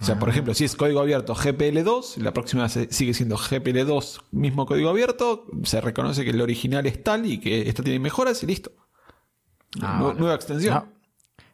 O 0.00 0.04
sea, 0.04 0.18
por 0.18 0.28
ah. 0.28 0.32
ejemplo, 0.32 0.54
si 0.54 0.64
es 0.64 0.76
código 0.76 1.00
abierto 1.00 1.34
GPL2, 1.34 2.18
la 2.18 2.32
próxima 2.32 2.68
sigue 2.68 3.14
siendo 3.14 3.36
GPL2, 3.36 4.20
mismo 4.30 4.66
código 4.66 4.90
abierto, 4.90 5.46
se 5.64 5.80
reconoce 5.80 6.24
que 6.24 6.30
el 6.30 6.40
original 6.40 6.86
es 6.86 7.02
tal 7.02 7.24
y 7.26 7.38
que 7.38 7.68
esta 7.68 7.82
tiene 7.82 7.98
mejoras 7.98 8.42
y 8.42 8.46
listo. 8.46 8.72
Ah, 9.80 10.14
nueva 10.16 10.34
extensión. 10.34 10.84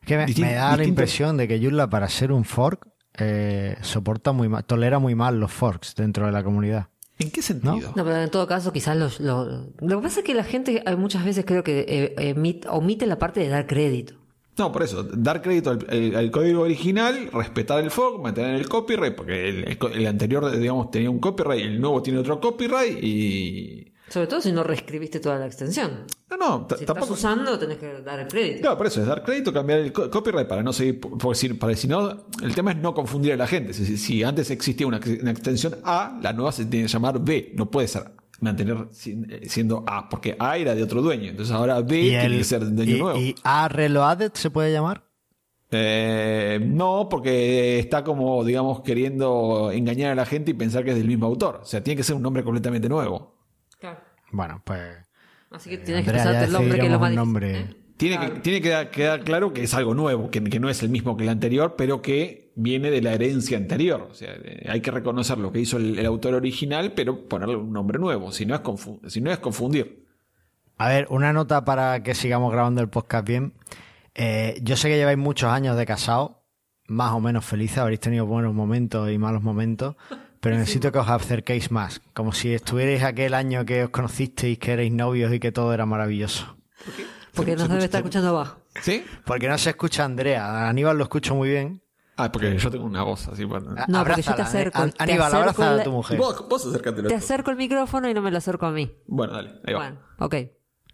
que 0.04 0.16
me, 0.16 0.54
da 0.54 0.76
la 0.76 0.84
impresión 0.84 1.36
de 1.36 1.46
que 1.46 1.60
Joomla 1.60 1.88
para 1.88 2.08
ser 2.08 2.32
un 2.32 2.44
fork 2.44 2.88
eh, 3.18 3.76
soporta 3.82 4.32
muy 4.32 4.48
mal, 4.48 4.64
tolera 4.64 4.98
muy 4.98 5.14
mal 5.14 5.38
los 5.38 5.52
forks 5.52 5.94
dentro 5.94 6.26
de 6.26 6.32
la 6.32 6.42
comunidad. 6.42 6.88
¿En 7.18 7.30
qué 7.30 7.42
sentido? 7.42 7.92
¿No? 7.94 8.04
pero 8.04 8.16
en 8.16 8.30
todo 8.30 8.46
caso, 8.48 8.72
quizás 8.72 8.96
los, 8.96 9.20
Lo 9.20 9.70
que 9.78 9.96
pasa 9.96 10.20
es 10.20 10.26
que 10.26 10.34
la 10.34 10.44
gente 10.44 10.82
muchas 10.96 11.24
veces 11.24 11.44
creo 11.44 11.62
que 11.62 11.84
eh, 12.16 12.60
omite 12.68 13.06
la 13.06 13.18
parte 13.18 13.40
de 13.40 13.48
dar 13.48 13.66
crédito. 13.66 14.14
No, 14.58 14.70
por 14.70 14.82
eso, 14.82 15.02
dar 15.02 15.40
crédito 15.40 15.70
al, 15.70 16.30
código 16.30 16.62
original, 16.62 17.30
respetar 17.32 17.82
el 17.82 17.90
fork, 17.90 18.20
mantener 18.22 18.56
el 18.56 18.68
copyright, 18.68 19.14
porque 19.14 19.48
el, 19.48 19.78
el, 19.94 20.06
anterior, 20.06 20.50
digamos, 20.58 20.90
tenía 20.90 21.10
un 21.10 21.20
copyright, 21.20 21.64
el 21.64 21.80
nuevo 21.80 22.02
tiene 22.02 22.18
otro 22.18 22.38
copyright 22.38 23.02
y 23.02 23.92
sobre 24.12 24.26
todo 24.26 24.42
si 24.42 24.52
no 24.52 24.62
reescribiste 24.62 25.20
toda 25.20 25.38
la 25.38 25.46
extensión. 25.46 26.04
No, 26.28 26.36
no, 26.36 26.66
si 26.76 26.84
estás 26.84 27.08
usando, 27.08 27.58
tenés 27.58 27.78
que 27.78 28.02
dar 28.02 28.20
el 28.20 28.28
crédito. 28.28 28.60
Claro, 28.60 28.76
por 28.76 28.86
eso 28.86 29.00
es 29.00 29.06
dar 29.06 29.22
crédito, 29.22 29.54
cambiar 29.54 29.78
el 29.78 29.90
copyright 29.90 30.46
para 30.46 30.62
no 30.62 30.70
seguir. 30.74 31.00
Porque 31.00 31.34
si, 31.34 31.48
para, 31.54 31.74
si 31.74 31.88
no, 31.88 32.26
el 32.42 32.54
tema 32.54 32.72
es 32.72 32.76
no 32.76 32.92
confundir 32.92 33.32
a 33.32 33.36
la 33.38 33.46
gente. 33.46 33.72
Si, 33.72 34.22
antes 34.22 34.50
existía 34.50 34.86
una, 34.86 34.98
extensión 34.98 35.76
A, 35.82 36.18
la 36.20 36.34
nueva 36.34 36.52
se 36.52 36.66
tiene 36.66 36.88
que 36.88 36.92
llamar 36.92 37.20
B. 37.20 37.52
No 37.56 37.70
puede 37.70 37.88
ser 37.88 38.02
mantener 38.42 38.88
siendo 38.92 39.84
A, 39.86 40.08
porque 40.08 40.36
A 40.38 40.58
era 40.58 40.74
de 40.74 40.82
otro 40.82 41.00
dueño. 41.00 41.30
Entonces 41.30 41.54
ahora 41.54 41.80
B 41.80 42.00
tiene 42.00 42.38
que 42.38 42.44
ser 42.44 42.64
de 42.64 42.70
dueño 42.70 42.98
nuevo. 42.98 43.18
¿Y 43.18 43.34
A 43.44 43.68
reloaded 43.68 44.32
se 44.34 44.50
puede 44.50 44.72
llamar? 44.72 45.04
Eh, 45.74 46.60
no, 46.62 47.08
porque 47.08 47.78
está 47.78 48.04
como, 48.04 48.44
digamos, 48.44 48.82
queriendo 48.82 49.70
engañar 49.72 50.12
a 50.12 50.14
la 50.14 50.26
gente 50.26 50.50
y 50.50 50.54
pensar 50.54 50.84
que 50.84 50.90
es 50.90 50.96
del 50.96 51.08
mismo 51.08 51.24
autor. 51.24 51.60
O 51.62 51.64
sea, 51.64 51.82
tiene 51.82 51.96
que 51.96 52.02
ser 52.02 52.14
un 52.14 52.22
nombre 52.22 52.44
completamente 52.44 52.88
nuevo. 52.88 53.38
Bueno, 54.30 54.60
pues. 54.64 54.80
Así 55.50 55.70
que 55.70 55.76
eh, 55.76 55.78
tienes 55.78 56.04
que 56.04 56.12
pensarte 56.12 56.44
el 56.44 56.52
nombre 56.52 56.78
que 56.78 56.88
lo 56.88 56.98
más 56.98 57.12
nombre. 57.12 57.60
¿eh? 57.60 57.76
Tiene, 57.96 58.18
que, 58.18 58.40
tiene 58.40 58.60
que 58.60 58.88
quedar 58.90 59.22
claro 59.22 59.52
que 59.52 59.62
es 59.62 59.74
algo 59.74 59.94
nuevo, 59.94 60.30
que, 60.30 60.40
no 60.40 60.68
es 60.68 60.82
el 60.82 60.88
mismo 60.88 61.16
que 61.16 61.22
el 61.22 61.28
anterior, 61.28 61.74
pero 61.76 62.02
que 62.02 62.41
viene 62.54 62.90
de 62.90 63.02
la 63.02 63.12
herencia 63.12 63.56
anterior. 63.56 64.08
O 64.10 64.14
sea, 64.14 64.32
eh, 64.32 64.66
hay 64.68 64.80
que 64.80 64.90
reconocer 64.90 65.38
lo 65.38 65.52
que 65.52 65.60
hizo 65.60 65.76
el, 65.76 66.04
autor 66.04 66.34
original, 66.34 66.92
pero 66.92 67.28
ponerle 67.28 67.56
un 67.56 67.72
nombre 67.72 67.98
nuevo, 67.98 68.32
si 68.32 68.46
no, 68.46 68.54
es 68.54 69.12
si 69.12 69.20
no 69.20 69.30
es 69.30 69.38
confundir. 69.38 70.06
A 70.78 70.88
ver, 70.88 71.06
una 71.10 71.32
nota 71.32 71.64
para 71.64 72.02
que 72.02 72.14
sigamos 72.14 72.52
grabando 72.52 72.80
el 72.80 72.88
podcast 72.88 73.26
bien. 73.26 73.54
yo 74.62 74.76
sé 74.76 74.88
que 74.88 74.96
lleváis 74.96 75.18
muchos 75.18 75.50
años 75.50 75.76
de 75.76 75.86
casado, 75.86 76.42
más 76.88 77.12
o 77.12 77.20
menos 77.20 77.44
felices, 77.44 77.78
habréis 77.78 78.00
tenido 78.00 78.26
buenos 78.26 78.54
momentos 78.54 79.10
y 79.10 79.18
malos 79.18 79.42
momentos, 79.42 79.96
pero 80.40 80.56
necesito 80.56 80.90
que 80.90 80.98
os 80.98 81.08
acerquéis 81.08 81.70
más, 81.70 82.00
como 82.14 82.32
si 82.32 82.52
estuvierais 82.52 83.02
aquel 83.04 83.34
año 83.34 83.64
que 83.64 83.84
os 83.84 83.90
conocisteis, 83.90 84.58
que 84.58 84.72
erais 84.72 84.92
novios 84.92 85.32
y 85.32 85.38
que 85.38 85.52
todo 85.52 85.72
era 85.72 85.86
maravilloso. 85.86 86.56
¿Por 86.84 86.94
qué? 86.94 87.04
Porque 87.34 87.56
no 87.56 87.66
se 87.66 87.72
debe 87.72 87.84
estar 87.84 88.00
escuchando 88.00 88.28
abajo. 88.28 88.60
¿Sí? 88.80 89.04
Porque 89.24 89.48
no 89.48 89.56
se 89.56 89.70
escucha 89.70 90.04
Andrea. 90.04 90.68
Aníbal 90.68 90.98
lo 90.98 91.04
escucho 91.04 91.34
muy 91.34 91.48
bien. 91.48 91.81
Ah, 92.16 92.30
porque 92.30 92.58
yo 92.58 92.70
tengo 92.70 92.84
una 92.84 93.02
voz 93.02 93.28
así. 93.28 93.44
Bueno. 93.44 93.74
No, 93.88 94.04
porque 94.04 94.22
yo 94.22 94.34
te 94.34 94.42
acerco. 94.42 94.84
Aníbal, 94.98 95.34
abraza 95.34 95.74
a 95.80 95.82
tu 95.82 95.90
mujer. 95.90 96.18
Vos, 96.18 96.46
vos 96.48 96.66
acércate. 96.66 97.02
Te 97.02 97.14
acerco 97.14 97.50
el 97.50 97.56
micrófono 97.56 98.08
y 98.08 98.14
no 98.14 98.22
me 98.22 98.30
lo 98.30 98.38
acerco 98.38 98.66
a 98.66 98.70
mí. 98.70 98.92
Bueno, 99.06 99.32
dale. 99.32 99.60
Ahí 99.64 99.74
va. 99.74 99.80
Bueno, 99.80 100.00
ok. 100.18 100.34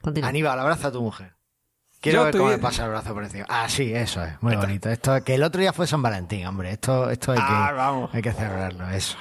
Continúa. 0.00 0.28
Aníbal, 0.28 0.58
abraza 0.60 0.88
a 0.88 0.92
tu 0.92 1.02
mujer. 1.02 1.38
Quiero 2.00 2.25
ver 2.25 2.37
cómo 2.37 2.50
me 2.50 2.59
pasa 2.59 2.85
el 2.85 2.90
brazo 2.90 3.12
por 3.12 3.25
encima. 3.25 3.45
Ah, 3.49 3.69
sí, 3.69 3.93
eso 3.93 4.23
es. 4.23 4.40
Muy 4.40 4.55
bonito. 4.55 4.88
Esto, 4.88 5.23
que 5.25 5.35
el 5.35 5.43
otro 5.43 5.61
día 5.61 5.73
fue 5.73 5.87
San 5.88 6.00
Valentín, 6.00 6.47
hombre. 6.47 6.71
Esto, 6.71 7.11
esto 7.11 7.33
hay, 7.33 7.38
ah, 7.43 7.67
que, 7.71 7.75
vamos. 7.75 8.11
hay 8.14 8.23
que 8.23 8.33
celebrarlo, 8.33 8.88
eso. 8.90 9.19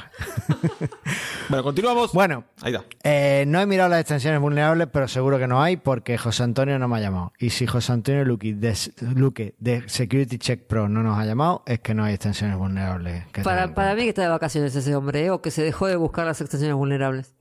bueno, 1.49 1.63
continuamos. 1.63 2.13
Bueno, 2.13 2.43
ahí 2.61 2.75
está. 2.75 2.85
Eh, 3.03 3.45
no 3.47 3.59
he 3.59 3.65
mirado 3.65 3.89
las 3.89 4.01
extensiones 4.01 4.39
vulnerables, 4.39 4.87
pero 4.91 5.07
seguro 5.07 5.39
que 5.39 5.47
no 5.47 5.61
hay 5.61 5.77
porque 5.77 6.19
José 6.19 6.43
Antonio 6.43 6.77
no 6.77 6.87
me 6.87 6.97
ha 6.97 6.99
llamado. 6.99 7.33
Y 7.39 7.49
si 7.49 7.65
José 7.65 7.93
Antonio 7.93 8.23
Luque 8.25 8.53
de, 8.53 9.55
de 9.57 9.89
Security 9.89 10.37
Check 10.37 10.67
Pro 10.67 10.87
no 10.87 11.01
nos 11.01 11.17
ha 11.17 11.25
llamado, 11.25 11.63
es 11.65 11.79
que 11.79 11.95
no 11.95 12.03
hay 12.03 12.13
extensiones 12.13 12.57
vulnerables. 12.57 13.25
para, 13.43 13.73
para 13.73 13.95
mí 13.95 14.03
que 14.03 14.09
está 14.09 14.21
de 14.21 14.27
vacaciones 14.27 14.75
ese 14.75 14.95
hombre, 14.95 15.25
¿eh? 15.25 15.31
o 15.31 15.41
que 15.41 15.49
se 15.49 15.63
dejó 15.63 15.87
de 15.87 15.95
buscar 15.95 16.27
las 16.27 16.41
extensiones 16.41 16.75
vulnerables 16.75 17.36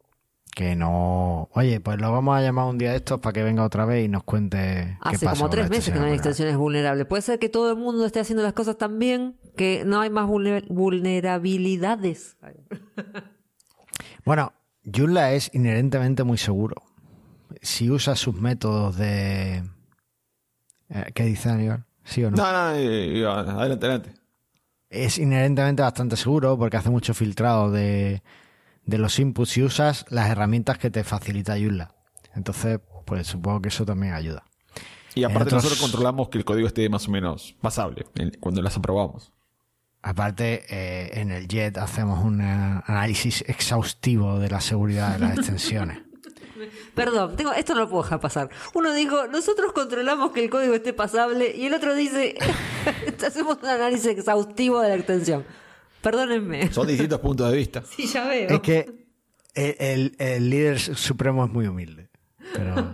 que 0.57 0.75
no. 0.75 1.49
Oye, 1.53 1.79
pues 1.81 2.01
lo 2.01 2.11
vamos 2.11 2.35
a 2.35 2.41
llamar 2.41 2.65
un 2.65 2.79
día 2.79 2.93
de 2.93 2.97
estos 2.97 3.21
para 3.21 3.35
que 3.35 3.43
venga 3.43 3.63
otra 3.63 3.85
vez 3.85 4.07
y 4.07 4.09
nos 4.09 4.25
cuente. 4.25 4.97
Hace 5.03 5.19
qué 5.19 5.27
pasa 5.27 5.37
como 5.37 5.51
tres 5.51 5.69
meses 5.69 5.93
que 5.93 6.01
no 6.01 6.07
hay 6.07 6.15
extensiones 6.15 6.57
vulnerables. 6.57 7.07
Puede 7.07 7.21
ser 7.21 7.39
que 7.39 7.51
todo 7.51 7.71
el 7.71 7.77
mundo 7.77 8.07
esté 8.07 8.21
haciendo 8.21 8.43
las 8.43 8.55
cosas 8.55 8.79
tan 8.79 8.99
bien 8.99 9.37
que 9.55 9.83
no 9.85 10.01
hay 10.01 10.09
más 10.09 10.27
vulnerabilidades. 10.27 12.39
bueno, 14.25 14.55
Joomla 14.83 15.35
es 15.35 15.51
inherentemente 15.53 16.25
muy 16.25 16.39
seguro. 16.39 16.77
Si 17.61 17.91
usa 17.91 18.17
sus 18.17 18.41
métodos 18.41 18.97
de. 18.97 19.63
Eh, 20.89 21.13
¿Qué 21.15 21.25
dice 21.25 21.51
Aníbal? 21.51 21.85
¿Sí 22.03 22.25
o 22.25 22.31
no? 22.31 22.39
No, 22.39 22.51
no, 22.51 22.59
adelante, 22.61 23.85
adelante. 23.85 24.15
Es 24.89 25.19
inherentemente 25.19 25.83
bastante 25.83 26.17
seguro 26.17 26.57
porque 26.57 26.79
hace 26.79 26.89
mucho 26.89 27.13
filtrado 27.13 27.71
de 27.71 28.23
de 28.87 28.99
los 28.99 29.19
inputs 29.19 29.57
y 29.59 29.63
usas 29.63 30.07
las 30.09 30.31
herramientas 30.31 30.79
que 30.79 30.91
te 30.91 31.05
facilita 31.05 31.59
Joomla. 31.59 31.95
Entonces, 32.35 32.81
pues 33.05 33.27
supongo 33.27 33.63
que 33.63 33.69
eso 33.69 33.85
también 33.85 34.15
ayuda. 34.15 34.45
Y 35.15 35.25
aparte 35.25 35.55
nosotros 35.55 35.81
controlamos 35.81 36.29
que 36.29 36.39
el 36.39 36.45
código 36.45 36.67
esté 36.67 36.89
más 36.89 37.09
o 37.09 37.11
menos 37.11 37.57
pasable 37.61 38.05
cuando 38.39 38.61
las 38.63 38.77
aprobamos. 38.77 39.33
Aparte, 40.03 40.65
eh, 40.69 41.21
en 41.21 41.33
el 41.33 41.49
JET 41.49 41.79
hacemos 41.79 42.23
un 42.23 42.41
análisis 42.41 43.43
exhaustivo 43.49 44.39
de 44.39 44.51
la 44.51 44.61
seguridad 44.61 45.15
de 45.15 45.19
las 45.21 45.37
extensiones. 45.39 45.99
Perdón, 46.95 47.37
tengo, 47.37 47.53
esto 47.53 47.75
no 47.75 47.81
lo 47.81 47.89
puedo 47.89 48.03
dejar 48.03 48.21
pasar. 48.21 48.51
Uno 48.75 48.93
dijo, 48.93 49.27
nosotros 49.27 49.73
controlamos 49.73 50.33
que 50.33 50.45
el 50.45 50.51
código 50.51 50.75
esté 50.75 50.93
pasable 50.93 51.55
y 51.57 51.67
el 51.67 51.75
otro 51.75 51.95
dice, 51.95 52.37
hacemos 53.27 53.59
un 53.63 53.69
análisis 53.69 54.07
exhaustivo 54.07 54.81
de 54.81 54.91
la 54.91 54.95
extensión. 54.97 55.45
Perdónenme. 56.07 56.73
Son 56.73 56.87
distintos 56.87 57.19
puntos 57.19 57.51
de 57.51 57.57
vista. 57.57 57.83
Sí, 57.83 58.07
ya 58.07 58.29
veo. 58.29 58.49
Es 58.49 58.61
que 58.61 59.09
el, 59.57 60.49
líder 60.49 60.79
supremo 60.79 61.45
es 61.45 61.51
muy 61.51 61.67
humilde. 61.67 62.11
Pero. 62.55 62.93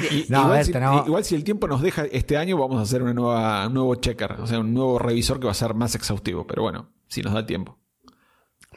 igual, 1.06 1.22
si, 1.22 1.34
el 1.34 1.44
tiempo 1.44 1.68
nos 1.68 1.82
deja 1.82 2.06
este 2.06 2.38
año, 2.38 2.56
vamos 2.56 2.78
a 2.78 2.82
hacer 2.84 3.02
una 3.02 3.12
nueva, 3.12 3.66
un 3.66 3.74
nuevo 3.74 3.94
checker, 3.96 4.32
o 4.40 4.46
sea, 4.46 4.60
un 4.60 4.72
nuevo 4.72 4.98
revisor 4.98 5.38
que 5.38 5.44
va 5.44 5.50
a 5.50 5.54
ser 5.54 5.74
más 5.74 5.94
exhaustivo. 5.94 6.46
Pero 6.46 6.62
bueno, 6.62 6.88
si 7.08 7.20
nos 7.20 7.34
da 7.34 7.44
tiempo. 7.44 7.78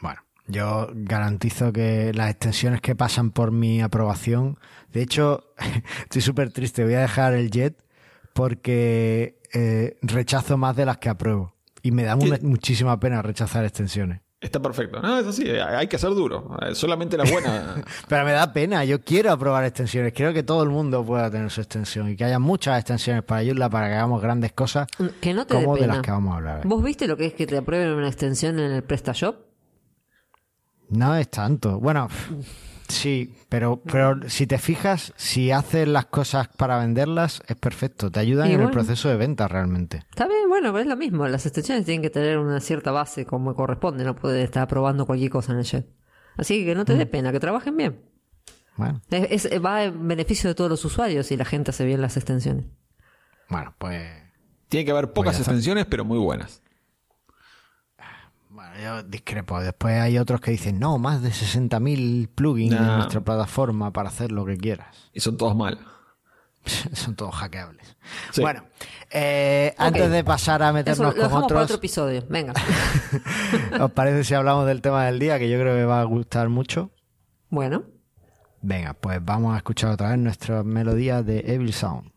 Bueno, 0.02 0.20
yo 0.46 0.90
garantizo 0.92 1.72
que 1.72 2.12
las 2.12 2.28
extensiones 2.28 2.82
que 2.82 2.94
pasan 2.94 3.30
por 3.30 3.50
mi 3.50 3.80
aprobación. 3.80 4.58
De 4.92 5.00
hecho, 5.00 5.54
estoy 6.02 6.20
súper 6.20 6.52
triste. 6.52 6.84
Voy 6.84 6.92
a 6.92 7.00
dejar 7.00 7.32
el 7.32 7.50
JET 7.50 7.82
porque 8.34 9.40
eh, 9.54 9.96
rechazo 10.02 10.58
más 10.58 10.76
de 10.76 10.84
las 10.84 10.98
que 10.98 11.08
apruebo. 11.08 11.55
Y 11.86 11.92
me 11.92 12.02
da 12.02 12.16
muchísima 12.16 12.98
pena 12.98 13.22
rechazar 13.22 13.64
extensiones. 13.64 14.20
Está 14.40 14.60
perfecto. 14.60 15.00
No, 15.00 15.20
es 15.20 15.26
así, 15.28 15.48
hay 15.48 15.86
que 15.86 15.98
ser 15.98 16.10
duro. 16.10 16.50
Solamente 16.72 17.16
la 17.16 17.22
buena. 17.30 17.76
Pero 18.08 18.24
me 18.24 18.32
da 18.32 18.52
pena, 18.52 18.84
yo 18.84 19.00
quiero 19.02 19.30
aprobar 19.30 19.62
extensiones. 19.64 20.12
Quiero 20.12 20.34
que 20.34 20.42
todo 20.42 20.64
el 20.64 20.68
mundo 20.68 21.04
pueda 21.04 21.30
tener 21.30 21.48
su 21.48 21.60
extensión 21.60 22.10
y 22.10 22.16
que 22.16 22.24
haya 22.24 22.40
muchas 22.40 22.80
extensiones 22.80 23.22
para 23.22 23.42
ayudarla 23.42 23.70
para 23.70 23.86
que 23.86 23.94
hagamos 23.94 24.20
grandes 24.20 24.50
cosas 24.52 24.88
que 25.20 25.32
no 25.32 25.46
te 25.46 25.54
como 25.54 25.76
de 25.76 25.86
las 25.86 26.00
que 26.00 26.10
vamos 26.10 26.34
a 26.34 26.36
hablar. 26.38 26.60
¿Vos 26.64 26.82
viste 26.82 27.06
lo 27.06 27.16
que 27.16 27.26
es 27.26 27.34
que 27.34 27.46
te 27.46 27.56
aprueben 27.56 27.92
una 27.92 28.08
extensión 28.08 28.58
en 28.58 28.72
el 28.72 28.82
PrestaShop? 28.82 29.36
No 30.88 31.14
es 31.14 31.30
tanto. 31.30 31.78
Bueno, 31.78 32.08
Sí, 32.88 33.34
pero, 33.48 33.82
pero 33.82 34.28
si 34.28 34.46
te 34.46 34.58
fijas, 34.58 35.12
si 35.16 35.50
haces 35.50 35.88
las 35.88 36.06
cosas 36.06 36.48
para 36.48 36.78
venderlas, 36.78 37.42
es 37.46 37.56
perfecto. 37.56 38.10
Te 38.10 38.20
ayudan 38.20 38.50
en 38.50 38.60
el 38.60 38.70
proceso 38.70 39.08
de 39.08 39.16
venta 39.16 39.48
realmente. 39.48 40.04
Está 40.10 40.26
bien, 40.26 40.48
bueno, 40.48 40.72
pero 40.72 40.82
es 40.82 40.86
lo 40.86 40.96
mismo. 40.96 41.26
Las 41.26 41.46
extensiones 41.46 41.84
tienen 41.84 42.02
que 42.02 42.10
tener 42.10 42.38
una 42.38 42.60
cierta 42.60 42.92
base 42.92 43.26
como 43.26 43.54
corresponde. 43.54 44.04
No 44.04 44.14
puedes 44.14 44.44
estar 44.44 44.66
probando 44.68 45.06
cualquier 45.06 45.30
cosa 45.30 45.52
en 45.52 45.58
el 45.58 45.64
jet. 45.64 45.86
Así 46.36 46.64
que 46.64 46.74
no 46.74 46.84
te 46.84 46.94
dé 46.94 47.06
pena, 47.06 47.32
que 47.32 47.40
trabajen 47.40 47.76
bien. 47.76 48.00
Bueno. 48.76 49.00
Es, 49.10 49.48
va 49.64 49.84
en 49.84 50.06
beneficio 50.06 50.48
de 50.48 50.54
todos 50.54 50.70
los 50.70 50.84
usuarios 50.84 51.30
y 51.32 51.36
la 51.36 51.44
gente 51.44 51.70
hace 51.70 51.84
bien 51.84 52.00
las 52.00 52.16
extensiones. 52.16 52.66
Bueno, 53.48 53.74
pues. 53.78 54.06
Tiene 54.68 54.84
que 54.84 54.90
haber 54.90 55.12
pocas 55.12 55.38
extensiones, 55.38 55.86
pero 55.86 56.04
muy 56.04 56.18
buenas 56.18 56.62
yo 58.82 59.02
discrepo. 59.02 59.60
Después 59.60 60.00
hay 60.00 60.18
otros 60.18 60.40
que 60.40 60.50
dicen, 60.50 60.78
no, 60.78 60.98
más 60.98 61.22
de 61.22 61.30
60.000 61.30 62.28
plugins 62.34 62.74
en 62.74 62.86
nuestra 62.86 63.20
plataforma 63.20 63.92
para 63.92 64.08
hacer 64.08 64.32
lo 64.32 64.44
que 64.44 64.56
quieras. 64.56 65.10
Y 65.12 65.20
son 65.20 65.36
todos 65.36 65.56
mal. 65.56 65.78
son 66.92 67.14
todos 67.14 67.34
hackeables. 67.34 67.96
Bueno, 68.40 68.64
eh, 69.10 69.74
antes 69.78 70.10
de 70.10 70.24
pasar 70.24 70.62
a 70.62 70.72
meternos 70.72 71.14
Eso, 71.14 71.22
lo 71.22 71.30
con 71.30 71.44
otros, 71.44 71.64
otro 71.64 71.76
episodio. 71.76 72.24
Venga. 72.28 72.54
¿os 73.80 73.90
parece 73.92 74.24
si 74.24 74.34
hablamos 74.34 74.66
del 74.66 74.82
tema 74.82 75.06
del 75.06 75.18
día 75.18 75.38
que 75.38 75.48
yo 75.48 75.58
creo 75.58 75.76
que 75.76 75.84
va 75.84 76.00
a 76.00 76.04
gustar 76.04 76.48
mucho? 76.48 76.90
Bueno. 77.48 77.84
Venga, 78.62 78.94
pues 78.94 79.24
vamos 79.24 79.54
a 79.54 79.58
escuchar 79.58 79.92
otra 79.92 80.10
vez 80.10 80.18
nuestra 80.18 80.62
melodía 80.64 81.22
de 81.22 81.44
Evil 81.46 81.72
Sound. 81.72 82.15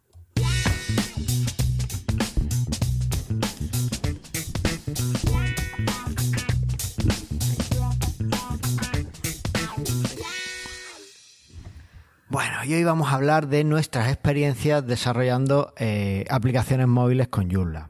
Y 12.66 12.74
hoy 12.74 12.84
vamos 12.84 13.10
a 13.10 13.16
hablar 13.16 13.48
de 13.48 13.64
nuestras 13.64 14.10
experiencias 14.10 14.86
desarrollando 14.86 15.74
eh, 15.78 16.26
aplicaciones 16.30 16.88
móviles 16.88 17.30
con 17.30 17.50
Joomla. 17.50 17.90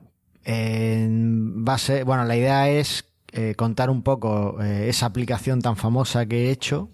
Bueno, 2.06 2.26
la 2.26 2.36
idea 2.36 2.70
es 2.70 3.06
eh, 3.32 3.56
contar 3.56 3.90
un 3.90 4.04
poco 4.04 4.62
eh, 4.62 4.88
esa 4.90 5.08
aplicación 5.08 5.62
tan 5.62 5.76
famosa 5.76 6.28
que 6.28 6.48
he 6.48 6.52
hecho, 6.52 6.90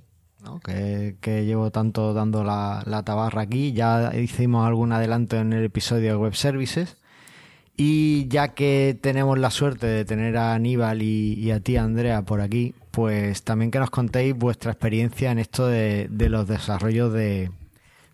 que, 0.63 1.43
llevo 1.45 1.71
tanto 1.71 2.13
dando 2.13 2.45
la, 2.45 3.03
tabarra 3.05 3.41
aquí. 3.41 3.73
Ya 3.73 4.15
hicimos 4.15 4.65
algún 4.65 4.93
adelanto 4.93 5.35
en 5.37 5.51
el 5.51 5.65
episodio 5.65 6.11
de 6.11 6.17
Web 6.17 6.35
Services. 6.35 6.95
Y 7.75 8.29
ya 8.29 8.53
que 8.53 8.97
tenemos 9.01 9.37
la 9.37 9.51
suerte 9.51 9.85
de 9.85 10.05
tener 10.05 10.37
a 10.37 10.53
Aníbal 10.53 11.01
y, 11.01 11.51
a 11.51 11.59
ti, 11.59 11.75
Andrea, 11.75 12.21
por 12.21 12.39
aquí, 12.39 12.73
pues 12.91 13.43
también 13.43 13.69
que 13.69 13.79
nos 13.79 13.89
contéis 13.89 14.33
vuestra 14.33 14.71
experiencia 14.71 15.31
en 15.31 15.39
esto 15.39 15.67
de 15.67 16.07
los 16.29 16.47
desarrollos 16.47 17.11
de, 17.11 17.51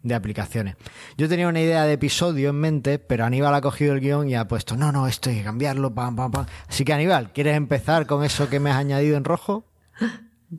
de 0.03 0.15
aplicaciones. 0.15 0.75
Yo 1.17 1.29
tenía 1.29 1.48
una 1.48 1.62
idea 1.62 1.84
de 1.86 1.93
episodio 1.93 2.50
en 2.50 2.55
mente, 2.55 3.00
pero 3.00 3.25
Aníbal 3.25 3.53
ha 3.53 3.62
cogido 3.62 3.93
el 3.93 4.00
guion 4.00 4.29
y 4.29 4.36
ha 4.36 4.48
puesto, 4.48 4.75
no, 4.75 4.91
no, 4.91 5.08
esto 5.08 5.29
hay 5.29 5.38
que 5.38 5.43
cambiarlo, 5.43 5.93
pam, 5.93 6.15
pam, 6.15 6.31
pam. 6.31 6.46
Así 6.67 6.84
que 6.86 6.93
Aníbal, 6.93 7.31
¿quieres 7.34 7.55
empezar 7.55 8.08
con 8.08 8.24
eso 8.24 8.50
que 8.50 8.60
me 8.60 8.70
has 8.72 8.77
añadido 8.77 9.17
en 9.17 9.24
rojo? 9.24 9.65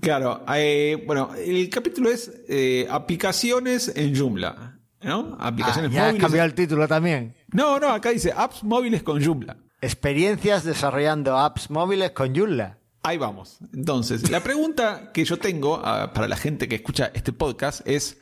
Claro, 0.00 0.44
eh, 0.54 1.02
bueno, 1.06 1.30
el 1.36 1.68
capítulo 1.68 2.10
es 2.10 2.30
eh, 2.48 2.86
aplicaciones 2.90 3.92
en 3.94 4.16
Joomla, 4.16 4.78
¿no? 5.02 5.36
Aplicaciones 5.38 5.90
Ah, 5.90 5.94
ya 5.94 6.00
has 6.02 6.06
móviles. 6.12 6.22
cambiado 6.22 6.46
el 6.46 6.54
título 6.54 6.88
también. 6.88 7.34
No, 7.52 7.78
no, 7.78 7.90
acá 7.90 8.10
dice 8.10 8.32
apps 8.34 8.64
móviles 8.64 9.02
con 9.02 9.22
Joomla. 9.22 9.56
Experiencias 9.82 10.64
desarrollando 10.64 11.36
apps 11.36 11.68
móviles 11.68 12.12
con 12.12 12.34
Joomla. 12.34 12.78
Ahí 13.02 13.18
vamos. 13.18 13.58
Entonces, 13.74 14.30
la 14.30 14.40
pregunta 14.40 15.10
que 15.12 15.24
yo 15.24 15.36
tengo 15.36 15.82
ah, 15.84 16.12
para 16.14 16.28
la 16.28 16.36
gente 16.36 16.68
que 16.68 16.76
escucha 16.76 17.10
este 17.14 17.32
podcast 17.32 17.86
es, 17.86 18.18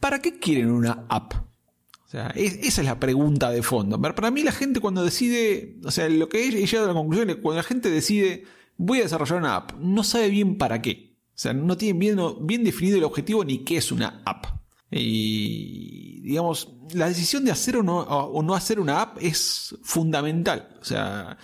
¿para 0.00 0.20
qué 0.20 0.38
quieren 0.38 0.70
una 0.70 1.06
app? 1.08 1.34
O 1.34 2.08
sea, 2.08 2.28
es- 2.36 2.58
esa 2.62 2.80
es 2.82 2.86
la 2.86 3.00
pregunta 3.00 3.50
de 3.50 3.62
fondo. 3.62 4.00
Para 4.00 4.14
para 4.14 4.30
mí 4.30 4.42
la 4.42 4.52
gente 4.52 4.80
cuando 4.80 5.02
decide, 5.04 5.76
o 5.84 5.90
sea, 5.90 6.08
lo 6.08 6.28
que 6.28 6.46
he 6.46 6.50
llegado 6.50 6.84
a 6.84 6.88
la 6.88 6.94
conclusión 6.94 7.30
es 7.30 7.36
que 7.36 7.42
cuando 7.42 7.56
la 7.58 7.68
gente 7.68 7.90
decide, 7.90 8.44
voy 8.76 9.00
a 9.00 9.02
desarrollar 9.04 9.38
una 9.38 9.56
app, 9.56 9.72
no 9.78 10.04
sabe 10.04 10.28
bien 10.28 10.56
para 10.58 10.80
qué. 10.80 11.16
O 11.28 11.36
sea, 11.36 11.52
no 11.52 11.76
tiene 11.76 11.98
bien, 11.98 12.18
bien 12.42 12.62
definido 12.62 12.98
el 12.98 13.04
objetivo 13.04 13.44
ni 13.44 13.58
qué 13.64 13.78
es 13.78 13.90
una 13.90 14.22
app. 14.24 14.46
Y, 14.90 16.20
digamos, 16.20 16.68
la 16.94 17.08
decisión 17.08 17.44
de 17.44 17.50
hacer 17.50 17.76
o 17.78 17.82
no, 17.82 17.98
o 18.00 18.42
no 18.42 18.54
hacer 18.54 18.78
una 18.78 19.00
app 19.02 19.18
es 19.20 19.76
fundamental. 19.82 20.76
O 20.80 20.84
sea, 20.84 21.36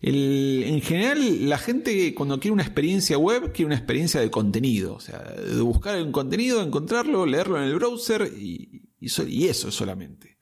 en 0.00 0.80
general, 0.80 1.48
la 1.48 1.58
gente 1.58 2.14
cuando 2.14 2.38
quiere 2.38 2.52
una 2.52 2.62
experiencia 2.62 3.18
web, 3.18 3.52
quiere 3.52 3.66
una 3.66 3.74
experiencia 3.76 4.20
de 4.20 4.30
contenido. 4.30 4.94
O 4.94 5.00
sea, 5.00 5.18
de 5.18 5.60
buscar 5.60 6.00
un 6.02 6.12
contenido, 6.12 6.62
encontrarlo, 6.62 7.26
leerlo 7.26 7.58
en 7.58 7.64
el 7.64 7.74
browser 7.74 8.32
y, 8.36 8.82
y 9.00 9.08
so- 9.08 9.26
y 9.26 9.48
eso 9.48 9.70
solamente. 9.72 10.38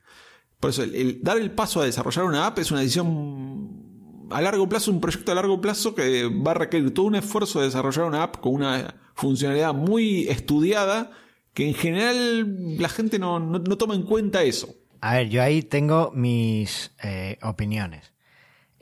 Por 0.60 0.70
eso, 0.70 0.84
dar 1.22 1.38
el 1.38 1.50
paso 1.52 1.80
a 1.80 1.84
desarrollar 1.86 2.24
una 2.24 2.46
app 2.46 2.58
es 2.58 2.70
una 2.70 2.80
decisión 2.80 4.26
a 4.30 4.40
largo 4.42 4.68
plazo, 4.68 4.90
un 4.90 5.00
proyecto 5.00 5.32
a 5.32 5.34
largo 5.36 5.60
plazo 5.60 5.94
que 5.94 6.26
va 6.26 6.50
a 6.50 6.54
requerir 6.54 6.92
todo 6.92 7.06
un 7.06 7.14
esfuerzo 7.14 7.60
de 7.60 7.66
desarrollar 7.66 8.04
una 8.06 8.22
app 8.24 8.38
con 8.40 8.54
una 8.54 8.96
funcionalidad 9.14 9.72
muy 9.74 10.28
estudiada 10.28 11.12
que 11.54 11.66
en 11.68 11.74
general 11.74 12.76
la 12.78 12.88
gente 12.88 13.18
no 13.18 13.60
toma 13.78 13.94
en 13.94 14.02
cuenta 14.02 14.42
eso. 14.42 14.74
A 15.00 15.14
ver, 15.14 15.28
yo 15.30 15.42
ahí 15.42 15.62
tengo 15.62 16.10
mis 16.14 16.90
eh, 17.02 17.38
opiniones. 17.42 18.12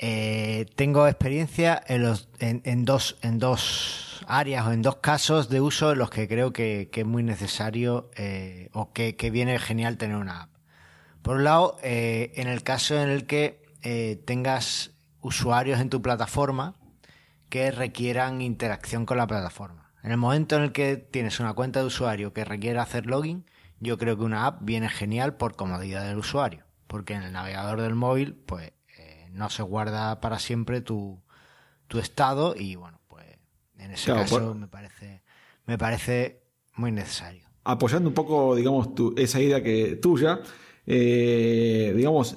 Eh, 0.06 0.66
tengo 0.74 1.08
experiencia 1.08 1.82
en, 1.86 2.84
dos, 2.84 3.16
áreas 4.26 4.66
o 4.66 4.72
en 4.72 4.82
dos 4.82 4.96
casos 4.96 5.48
de 5.48 5.62
uso 5.62 5.92
en 5.92 5.98
los 5.98 6.10
que 6.10 6.28
creo 6.28 6.52
que, 6.52 6.90
es 6.92 7.06
muy 7.06 7.22
necesario 7.22 8.10
eh, 8.14 8.68
o 8.74 8.92
que, 8.92 9.14
viene 9.32 9.58
genial 9.58 9.96
tener 9.96 10.18
una 10.18 10.42
app. 10.42 10.50
Por 11.22 11.36
un 11.36 11.44
lado, 11.44 11.78
eh, 11.82 12.32
en 12.36 12.48
el 12.48 12.62
caso 12.62 13.00
en 13.00 13.08
el 13.08 13.24
que 13.24 13.64
tengas 14.26 14.90
usuarios 15.22 15.80
en 15.80 15.88
tu 15.88 16.02
plataforma 16.02 16.74
que 17.48 17.70
requieran 17.70 18.42
interacción 18.42 19.06
con 19.06 19.16
la 19.16 19.26
plataforma. 19.26 19.90
En 20.02 20.10
el 20.10 20.18
momento 20.18 20.56
en 20.56 20.64
el 20.64 20.72
que 20.72 20.98
tienes 20.98 21.40
una 21.40 21.54
cuenta 21.54 21.80
de 21.80 21.86
usuario 21.86 22.34
que 22.34 22.44
requiere 22.44 22.78
hacer 22.78 23.06
login, 23.06 23.46
yo 23.80 23.96
creo 23.96 24.18
que 24.18 24.24
una 24.24 24.44
app 24.44 24.58
viene 24.60 24.90
genial 24.90 25.38
por 25.38 25.56
comodidad 25.56 26.06
del 26.06 26.18
usuario, 26.18 26.66
porque 26.88 27.14
en 27.14 27.22
el 27.22 27.32
navegador 27.32 27.80
del 27.80 27.94
móvil, 27.94 28.34
pues 28.34 28.74
no 29.34 29.50
se 29.50 29.62
guarda 29.62 30.20
para 30.20 30.38
siempre 30.38 30.80
tu, 30.80 31.20
tu 31.88 31.98
estado 31.98 32.54
y 32.56 32.76
bueno, 32.76 33.00
pues 33.08 33.26
en 33.78 33.90
ese 33.90 34.06
Claro, 34.06 34.20
caso 34.22 34.38
por- 34.40 34.54
me 34.54 34.68
parece 34.68 35.22
me 35.66 35.76
parece 35.78 36.42
muy 36.76 36.92
necesario. 36.92 37.46
apoyando 37.64 38.08
un 38.08 38.14
poco, 38.14 38.54
digamos, 38.54 38.94
tu- 38.94 39.14
esa 39.16 39.40
idea 39.40 39.62
que 39.62 39.96
tuya, 39.96 40.40
eh, 40.86 41.92
digamos, 41.96 42.36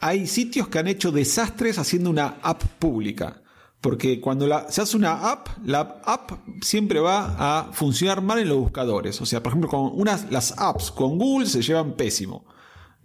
hay 0.00 0.26
sitios 0.26 0.68
que 0.68 0.78
han 0.78 0.86
hecho 0.88 1.10
desastres 1.12 1.78
haciendo 1.78 2.10
una 2.10 2.36
app 2.42 2.62
pública. 2.78 3.42
Porque 3.80 4.20
cuando 4.20 4.46
la- 4.46 4.70
se 4.70 4.80
hace 4.82 4.96
una 4.96 5.30
app, 5.30 5.48
la 5.64 6.00
app 6.04 6.32
siempre 6.62 6.98
va 6.98 7.36
a 7.60 7.72
funcionar 7.72 8.20
mal 8.20 8.38
en 8.38 8.48
los 8.48 8.58
buscadores. 8.58 9.20
O 9.20 9.26
sea, 9.26 9.42
por 9.42 9.52
ejemplo, 9.52 9.68
con 9.70 9.90
unas, 9.94 10.30
las 10.30 10.54
apps 10.58 10.90
con 10.90 11.18
Google 11.18 11.46
se 11.46 11.62
llevan 11.62 11.92
pésimo. 11.92 12.44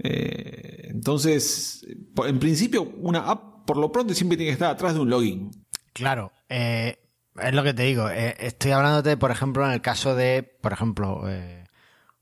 Eh, 0.03 0.87
entonces, 0.89 1.85
en 2.25 2.39
principio, 2.39 2.83
una 2.97 3.29
app, 3.29 3.65
por 3.65 3.77
lo 3.77 3.91
pronto, 3.91 4.13
siempre 4.13 4.37
tiene 4.37 4.49
que 4.49 4.53
estar 4.53 4.71
atrás 4.71 4.93
de 4.93 4.99
un 4.99 5.09
login. 5.09 5.51
Claro, 5.93 6.31
eh, 6.49 6.97
es 7.39 7.53
lo 7.53 7.63
que 7.63 7.73
te 7.73 7.83
digo. 7.83 8.09
eh, 8.09 8.35
estoy 8.39 8.71
hablándote, 8.71 9.17
por 9.17 9.31
ejemplo, 9.31 9.65
en 9.65 9.71
el 9.71 9.81
caso 9.81 10.15
de, 10.15 10.43
por 10.61 10.73
ejemplo, 10.73 11.23
eh, 11.29 11.65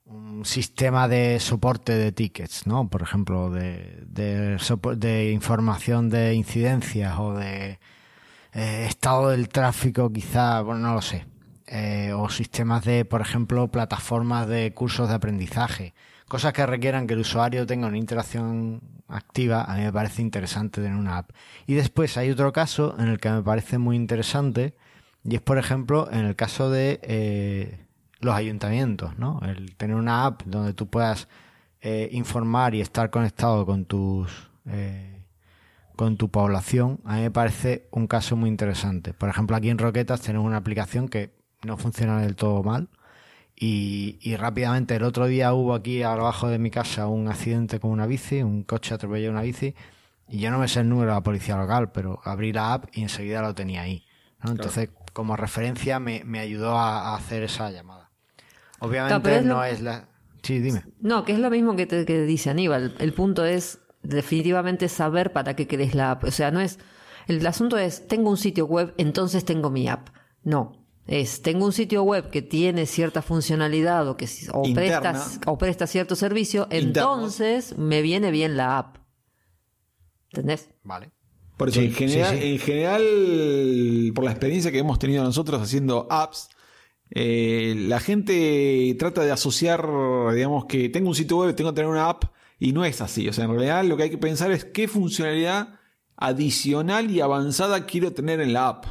un 0.05 0.45
sistema 0.45 1.07
de 1.07 1.39
soporte 1.39 1.93
de 1.93 2.11
tickets, 2.11 2.67
¿no? 2.67 2.89
Por 2.89 3.01
ejemplo, 3.01 3.49
de, 3.49 4.03
de, 4.05 5.31
información 5.31 6.09
de 6.09 6.33
incidencias 6.33 7.17
o 7.19 7.33
de 7.33 7.79
eh, 8.53 8.85
estado 8.87 9.29
del 9.29 9.49
tráfico, 9.49 10.11
quizá, 10.11 10.61
bueno, 10.61 10.81
no 10.81 10.93
lo 10.95 11.01
sé. 11.01 11.25
O 12.15 12.29
sistemas 12.29 12.83
de, 12.83 13.05
por 13.05 13.21
ejemplo, 13.21 13.67
plataformas 13.67 14.47
de 14.47 14.73
cursos 14.73 15.07
de 15.07 15.13
aprendizaje. 15.13 15.93
Cosas 16.29 16.53
que 16.53 16.63
requieran 16.63 17.07
que 17.07 17.15
el 17.15 17.21
usuario 17.21 17.65
tenga 17.65 17.87
una 17.87 17.97
interacción 17.97 18.81
activa, 19.07 19.63
a 19.63 19.75
mí 19.75 19.81
me 19.81 19.91
parece 19.91 20.21
interesante 20.21 20.79
tener 20.79 20.95
una 20.95 21.17
app. 21.17 21.31
Y 21.65 21.73
después 21.73 22.17
hay 22.17 22.29
otro 22.29 22.53
caso 22.53 22.95
en 22.99 23.07
el 23.07 23.19
que 23.19 23.31
me 23.31 23.41
parece 23.41 23.79
muy 23.79 23.95
interesante, 23.95 24.75
y 25.23 25.33
es, 25.35 25.41
por 25.41 25.57
ejemplo, 25.57 26.07
en 26.11 26.25
el 26.25 26.35
caso 26.35 26.69
de 26.69 26.99
eh, 27.01 27.83
los 28.19 28.35
ayuntamientos, 28.35 29.17
¿no? 29.17 29.41
El 29.43 29.75
tener 29.75 29.95
una 29.95 30.27
app 30.27 30.43
donde 30.45 30.75
tú 30.75 30.87
puedas 30.87 31.27
eh, 31.81 32.09
informar 32.11 32.75
y 32.75 32.81
estar 32.81 33.09
conectado 33.09 33.65
con 33.65 33.85
tus 33.85 34.51
eh, 34.67 35.23
con 35.95 36.15
tu 36.15 36.29
población, 36.29 36.99
a 37.05 37.15
mí 37.15 37.23
me 37.23 37.31
parece 37.31 37.87
un 37.89 38.05
caso 38.05 38.35
muy 38.35 38.49
interesante. 38.49 39.13
Por 39.13 39.29
ejemplo, 39.29 39.57
aquí 39.57 39.69
en 39.71 39.79
Roquetas 39.79 40.21
tenemos 40.21 40.45
una 40.45 40.57
aplicación 40.57 41.09
que 41.09 41.33
no 41.65 41.75
funciona 41.75 42.21
del 42.21 42.35
todo 42.35 42.61
mal 42.61 42.87
y, 43.59 44.17
y 44.21 44.35
rápidamente 44.37 44.95
el 44.95 45.03
otro 45.03 45.27
día 45.27 45.53
hubo 45.53 45.73
aquí 45.73 46.01
abajo 46.01 46.47
de 46.47 46.57
mi 46.59 46.71
casa 46.71 47.07
un 47.07 47.27
accidente 47.27 47.79
con 47.79 47.91
una 47.91 48.05
bici, 48.07 48.41
un 48.41 48.63
coche 48.63 48.93
atropelló 48.95 49.29
una 49.29 49.41
bici 49.41 49.75
y 50.29 50.39
yo 50.39 50.49
no 50.49 50.59
me 50.59 50.67
sé 50.67 50.79
el 50.79 50.89
número 50.89 51.09
de 51.11 51.15
la 51.17 51.23
policía 51.23 51.57
local, 51.57 51.91
pero 51.91 52.21
abrí 52.23 52.53
la 52.53 52.73
app 52.73 52.85
y 52.93 53.01
enseguida 53.01 53.41
lo 53.41 53.53
tenía 53.53 53.81
ahí. 53.81 54.05
¿no? 54.43 54.51
Entonces, 54.51 54.89
como 55.13 55.35
referencia 55.35 55.99
me, 55.99 56.23
me 56.23 56.39
ayudó 56.39 56.77
a, 56.77 57.09
a 57.09 57.15
hacer 57.15 57.43
esa 57.43 57.69
llamada. 57.71 58.09
Obviamente 58.79 59.19
pero 59.21 59.35
es 59.37 59.45
lo- 59.45 59.55
no 59.55 59.63
es 59.65 59.81
la... 59.81 60.07
Sí, 60.41 60.59
dime. 60.59 60.83
No, 61.01 61.25
que 61.25 61.33
es 61.33 61.39
lo 61.39 61.49
mismo 61.49 61.75
que, 61.75 61.85
te- 61.85 62.05
que 62.05 62.21
dice 62.21 62.49
Aníbal. 62.49 62.95
El 62.99 63.11
punto 63.13 63.43
es 63.43 63.79
definitivamente 64.03 64.87
saber 64.87 65.33
para 65.33 65.55
qué 65.57 65.67
querés 65.67 65.93
la 65.95 66.11
app. 66.11 66.23
O 66.23 66.31
sea, 66.31 66.49
no 66.51 66.61
es. 66.61 66.79
El 67.27 67.45
asunto 67.45 67.77
es, 67.77 68.07
tengo 68.07 68.29
un 68.29 68.37
sitio 68.37 68.65
web, 68.65 68.93
entonces 68.97 69.43
tengo 69.43 69.69
mi 69.69 69.89
app. 69.89 70.07
No. 70.43 70.78
Es, 71.11 71.41
tengo 71.41 71.65
un 71.65 71.73
sitio 71.73 72.03
web 72.03 72.29
que 72.29 72.43
tiene 72.43 72.85
cierta 72.85 73.23
funcionalidad 73.23 74.07
o 74.07 74.15
que 74.15 74.27
si- 74.27 74.45
o, 74.53 74.63
Interna. 74.67 75.11
presta, 75.11 75.51
o 75.51 75.57
presta 75.57 75.87
cierto 75.87 76.15
servicio, 76.15 76.63
Interno. 76.69 76.85
entonces 77.15 77.75
me 77.79 78.03
viene 78.03 78.29
bien 78.29 78.55
la 78.55 78.77
app. 78.77 78.97
¿Entendés? 80.31 80.69
Vale. 80.83 81.09
Por 81.57 81.69
eso, 81.69 81.79
Sí, 81.79 81.87
en, 81.87 81.93
general, 81.93 82.35
sí, 82.35 82.41
sí. 82.41 82.47
en 82.51 82.59
general, 82.59 84.11
por 84.13 84.23
la 84.23 84.31
experiencia 84.31 84.71
que 84.71 84.77
hemos 84.77 84.99
tenido 84.99 85.23
nosotros 85.23 85.59
haciendo 85.61 86.05
apps, 86.11 86.49
eh, 87.09 87.73
la 87.87 87.99
gente 87.99 88.95
trata 88.99 89.23
de 89.23 89.31
asociar, 89.31 89.83
digamos, 90.35 90.65
que 90.65 90.89
tengo 90.89 91.09
un 91.09 91.15
sitio 91.15 91.37
web, 91.37 91.55
tengo 91.55 91.71
que 91.71 91.75
tener 91.77 91.89
una 91.89 92.07
app, 92.07 92.25
Y 92.59 92.71
no 92.73 92.83
es 92.85 92.99
así. 93.01 93.27
O 93.29 93.33
sea, 93.33 93.45
en 93.45 93.51
realidad 93.51 93.83
lo 93.85 93.95
que 93.97 94.03
hay 94.03 94.09
que 94.09 94.17
pensar 94.17 94.51
es 94.51 94.63
qué 94.65 94.87
funcionalidad 94.89 95.79
adicional 96.17 97.09
y 97.09 97.21
avanzada 97.21 97.85
quiero 97.85 98.11
tener 98.13 98.41
en 98.41 98.51
la 98.53 98.67
app. 98.67 98.85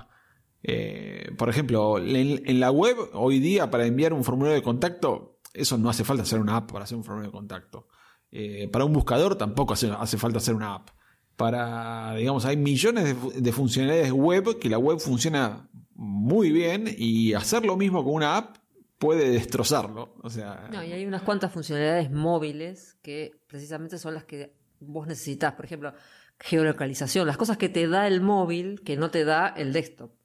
Eh, 0.63 1.31
por 1.37 1.49
ejemplo, 1.49 1.99
en, 1.99 2.61
la 2.61 2.71
web, 2.71 2.97
hoy 3.13 3.39
día, 3.39 3.71
para 3.71 3.87
enviar 3.87 4.13
un 4.13 4.25
formulario 4.25 4.57
de 4.57 4.63
contacto, 4.63 5.39
eso 5.55 5.79
no 5.79 5.89
hace 5.89 6.05
falta 6.05 6.23
hacer 6.23 6.41
una 6.41 6.57
app 6.57 6.73
para 6.73 6.85
hacer 6.85 6.97
un 6.97 7.05
formulario 7.05 7.31
de 7.31 7.37
contacto. 7.37 7.89
Eh, 8.31 8.69
para 8.71 8.85
un 8.85 8.93
buscador 8.93 9.37
tampoco 9.37 9.75
hace, 9.75 10.19
falta 10.19 10.39
hacer 10.39 10.55
una 10.55 10.75
app. 10.75 10.91
Para, 11.37 12.15
digamos, 12.17 12.45
hay 12.45 12.57
millones 12.57 13.17
de, 13.35 13.53
funcionalidades 13.53 14.13
web 14.13 14.59
que 14.59 14.69
la 14.69 14.79
web 14.79 14.99
funciona 14.99 15.69
muy 15.95 16.51
bien 16.51 16.93
y 16.99 17.33
hacer 17.35 17.65
lo 17.65 17.77
mismo 17.77 18.03
con 18.05 18.15
una 18.15 18.37
app 18.37 18.57
puede 18.99 19.31
destrozarlo. 19.31 20.17
No, 20.73 20.85
y 20.85 20.93
hay 20.93 21.07
unas 21.07 21.23
cuantas 21.23 21.53
funcionalidades 21.53 22.11
móviles 22.11 22.99
que 23.03 23.41
precisamente 23.47 23.99
son 23.99 24.15
las 24.15 24.25
que 24.25 24.57
vos 24.81 25.07
necesitas. 25.07 25.55
Por 25.55 25.65
ejemplo, 25.65 25.95
geolocalización, 26.41 27.27
las 27.27 27.37
cosas 27.37 27.57
que 27.57 27.69
te 27.69 27.87
da 27.87 28.09
el 28.09 28.21
móvil 28.21 28.83
que 28.83 28.97
no 28.97 29.11
te 29.11 29.25
da 29.25 29.49
el 29.49 29.73
desktop. 29.73 30.18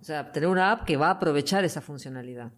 O 0.00 0.04
sea, 0.04 0.32
tener 0.32 0.48
una 0.48 0.72
app 0.72 0.84
que 0.84 0.96
va 0.96 1.08
a 1.08 1.12
aprovechar 1.12 1.64
esa 1.64 1.80
funcionalidad. 1.80 2.52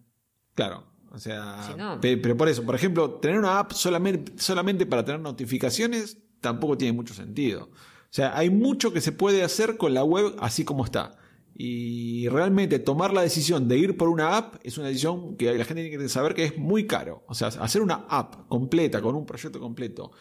Claro, 0.55 0.85
o 1.11 1.19
sea, 1.19 1.57
pero 2.01 2.37
por 2.37 2.49
eso, 2.49 2.63
por 2.63 2.75
ejemplo, 2.75 3.15
tener 3.15 3.39
una 3.39 3.59
app 3.59 3.71
solamente, 3.71 4.33
solamente 4.37 4.85
para 4.85 5.03
tener 5.03 5.21
notificaciones 5.21 6.17
tampoco 6.41 6.77
tiene 6.77 6.93
mucho 6.93 7.13
sentido. 7.13 7.69
O 7.71 8.11
sea, 8.11 8.37
hay 8.37 8.49
mucho 8.49 8.91
que 8.91 9.01
se 9.01 9.11
puede 9.11 9.43
hacer 9.43 9.77
con 9.77 9.93
la 9.93 10.03
web 10.03 10.35
así 10.39 10.65
como 10.65 10.83
está. 10.85 11.17
Y 11.61 12.27
realmente 12.29 12.79
tomar 12.79 13.11
la 13.13 13.21
decisión 13.21 13.67
de 13.67 13.77
ir 13.77 13.97
por 13.97 14.07
una 14.07 14.37
app 14.37 14.55
es 14.63 14.77
una 14.77 14.87
decisión 14.87 15.35
que 15.35 15.53
la 15.53 15.65
gente 15.65 15.83
tiene 15.83 15.97
que 15.97 16.09
saber 16.09 16.33
que 16.33 16.45
es 16.45 16.57
muy 16.57 16.87
caro. 16.87 17.23
O 17.27 17.33
sea, 17.33 17.49
hacer 17.49 17.81
una 17.81 18.05
app 18.07 18.47
completa, 18.47 19.01
con 19.01 19.15
un 19.15 19.25
proyecto 19.25 19.59
completo, 19.59 20.11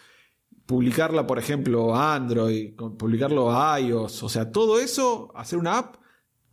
publicarla, 0.66 1.26
por 1.26 1.38
ejemplo, 1.38 1.94
a 1.94 2.14
Android, 2.14 2.74
publicarlo 2.74 3.50
a 3.50 3.80
iOS, 3.80 4.22
o 4.22 4.28
sea, 4.28 4.50
todo 4.50 4.80
eso, 4.80 5.32
hacer 5.34 5.58
una 5.58 5.78
app, 5.78 5.96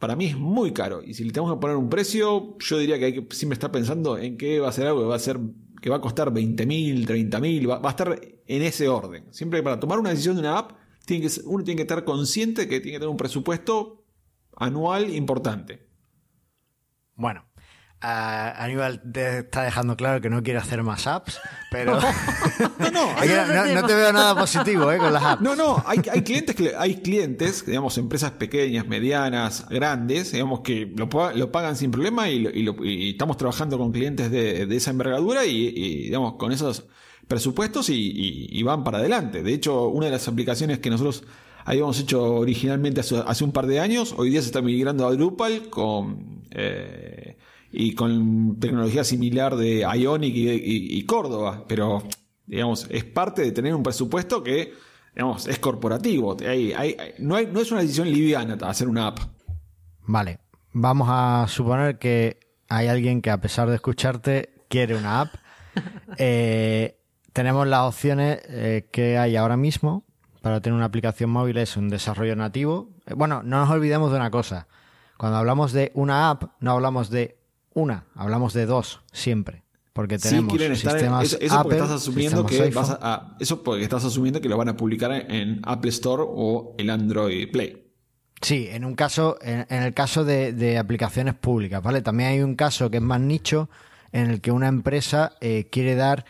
para 0.06 0.16
mí 0.16 0.26
es 0.28 0.38
muy 0.38 0.72
caro. 0.72 1.02
Y 1.04 1.16
si 1.16 1.24
le 1.24 1.32
tenemos 1.32 1.56
que 1.56 1.60
poner 1.60 1.78
un 1.78 1.90
precio, 1.90 2.60
yo 2.60 2.78
diría 2.78 3.00
que 3.00 3.06
hay 3.06 3.14
que 3.14 3.36
siempre 3.36 3.56
estar 3.56 3.72
pensando 3.72 4.20
en 4.20 4.38
qué 4.38 4.60
va 4.60 4.70
a 4.70 4.72
ser 4.72 4.86
algo 4.86 5.00
que 5.02 5.08
va 5.08 5.16
a 5.16 5.20
ser 5.20 5.40
que 5.82 5.90
va 5.90 5.96
a 5.96 6.02
costar 6.02 6.32
20 6.32 6.64
mil, 6.68 7.08
30 7.08 7.40
mil, 7.40 7.68
va, 7.68 7.82
a 7.84 7.90
estar 7.90 8.22
en 8.46 8.62
ese 8.62 8.88
orden. 8.88 9.26
Siempre 9.34 9.64
para 9.64 9.80
tomar 9.80 9.98
una 9.98 10.12
decisión 10.12 10.36
de 10.36 10.42
una 10.42 10.60
app, 10.60 10.74
tiene 11.08 11.26
que, 11.28 11.42
uno 11.46 11.64
tiene 11.64 11.78
que 11.78 11.82
estar 11.82 12.04
consciente 12.04 12.68
que 12.68 12.82
tiene 12.82 12.98
que 12.98 13.00
tener 13.00 13.10
un 13.10 13.18
presupuesto 13.18 14.06
anual 14.56 15.10
importante. 15.10 15.88
Bueno, 17.16 17.46
Aníbal 18.02 19.02
te 19.12 19.40
está 19.40 19.64
dejando 19.64 19.96
claro 19.96 20.22
que 20.22 20.30
no 20.30 20.44
quiere 20.44 20.60
hacer 20.60 20.84
más 20.84 21.08
apps, 21.08 21.40
pero 21.72 22.00
no, 22.80 22.92
no, 22.92 23.88
te 23.88 23.96
veo 23.96 24.14
nada 24.14 24.36
positivo 24.36 24.92
eh, 24.92 24.98
con 24.98 25.12
las 25.12 25.24
apps. 25.24 25.42
No, 25.42 25.56
no, 25.56 25.84
hay, 25.86 26.00
clientes 26.00 26.56
que 26.56 26.74
hay 26.78 26.96
clientes, 26.96 27.66
digamos, 27.66 27.98
empresas 27.98 28.32
pequeñas, 28.32 28.88
medianas, 28.88 29.68
grandes, 29.70 30.34
digamos 30.34 30.60
que 30.60 30.94
lo, 30.96 31.10
pagan 31.52 31.76
sin 31.76 31.90
problema 31.90 32.30
y, 32.30 33.10
estamos 33.10 33.38
trabajando 33.38 33.78
con 33.78 33.92
clientes 33.92 34.30
de, 34.30 34.64
esa 34.76 34.92
envergadura 34.92 35.46
y, 35.46 36.04
digamos 36.04 36.34
con 36.34 36.52
esos 36.52 36.86
presupuestos 37.28 37.90
y, 37.90 38.62
van 38.64 38.84
para 38.84 39.00
adelante. 39.00 39.42
De 39.42 39.54
hecho, 39.54 39.88
una 39.88 40.08
de 40.08 40.12
las 40.12 40.28
aplicaciones 40.28 40.80
que 40.80 40.90
nosotros 40.90 41.24
habíamos 41.64 42.00
hecho 42.00 42.24
originalmente 42.36 43.02
hace, 43.02 43.44
un 43.44 43.52
par 43.52 43.66
de 43.66 43.80
años, 43.80 44.14
hoy 44.18 44.30
día 44.30 44.42
se 44.42 44.48
está 44.48 44.62
migrando 44.62 45.08
a 45.08 45.12
Drupal 45.12 45.70
con 45.70 46.44
eh, 46.52 47.36
y 47.76 47.94
con 47.94 48.58
tecnología 48.60 49.04
similar 49.04 49.56
de 49.56 49.80
Ionic 49.82 50.34
y, 50.36 51.06
Córdoba, 51.06 51.66
pero 51.68 52.04
digamos, 52.46 52.88
es 52.90 53.04
parte 53.04 53.42
de 53.42 53.52
tener 53.52 53.76
un 53.76 53.84
presupuesto 53.84 54.44
que 54.44 54.74
digamos, 55.14 55.48
es 55.48 55.60
corporativo. 55.60 56.36
no, 57.20 57.42
no 57.42 57.60
es 57.60 57.72
una 57.72 57.82
decisión 57.82 58.10
liviana 58.10 58.58
hacer 58.68 58.88
una 58.88 59.08
app. 59.08 59.20
Vale, 60.02 60.40
vamos 60.74 61.08
a 61.12 61.46
suponer 61.48 61.98
que 61.98 62.40
hay 62.70 62.88
alguien 62.88 63.22
que 63.22 63.32
a 63.32 63.40
pesar 63.40 63.70
de 63.70 63.76
escucharte 63.76 64.54
quiere 64.70 64.96
una 64.96 65.22
app. 65.22 65.34
Eh, 66.18 67.02
tenemos 67.34 67.68
las 67.68 67.82
opciones 67.82 68.40
eh, 68.48 68.88
que 68.94 69.18
hay 69.18 69.36
ahora 69.36 69.58
mismo 69.58 70.06
para 70.46 70.62
tener 70.62 70.78
una 70.78 70.86
aplicación 70.86 71.32
móvil 71.32 71.58
es 71.58 71.76
un 71.76 71.90
desarrollo 71.90 72.36
nativo. 72.36 72.92
Eh, 73.08 73.16
bueno, 73.16 73.42
no 73.44 73.60
nos 73.60 73.70
olvidemos 73.72 74.12
de 74.12 74.18
una 74.18 74.30
cosa. 74.30 74.68
Cuando 75.18 75.40
hablamos 75.40 75.74
de 75.74 75.92
una 75.96 76.30
app, 76.30 76.52
no 76.60 76.72
hablamos 76.72 77.10
de 77.10 77.38
una, 77.76 78.06
hablamos 78.16 78.54
de 78.54 78.66
dos 78.66 79.02
siempre. 79.12 79.64
Porque 79.94 80.18
tenemos 80.18 80.52
sistemas 80.60 81.26
eso, 81.26 81.38
eso 81.40 81.64
porque 81.64 81.78
estás 81.78 81.92
asumiendo 81.92 82.46
que 82.46 82.70
vas 82.72 82.98
a, 83.00 83.38
eso 83.40 83.64
porque 83.64 83.84
estás 83.84 84.04
asumiendo 84.04 84.42
que 84.42 84.50
lo 84.50 84.58
van 84.58 84.68
a 84.68 84.76
publicar 84.76 85.12
en 85.14 85.62
Apple 85.64 85.90
Store 85.90 86.24
o 86.26 86.76
el 86.78 86.90
Android 86.90 87.50
Play. 87.50 87.86
Sí, 88.42 88.68
en 88.70 88.84
un 88.84 88.96
caso, 88.96 89.38
en, 89.42 89.66
el 89.70 89.94
caso 89.94 90.26
de, 90.26 90.78
aplicaciones 90.78 91.36
públicas, 91.36 91.82
¿vale? 91.82 92.02
También 92.02 92.30
hay 92.30 92.42
un 92.42 92.56
caso 92.56 92.92
que 92.92 92.98
es 92.98 93.04
más 93.04 93.22
nicho 93.22 93.70
en 94.12 94.30
el 94.30 94.42
que 94.42 94.52
una 94.52 94.68
empresa 94.68 95.34
eh, 95.40 95.68
quiere 95.72 95.96
dar 95.96 96.26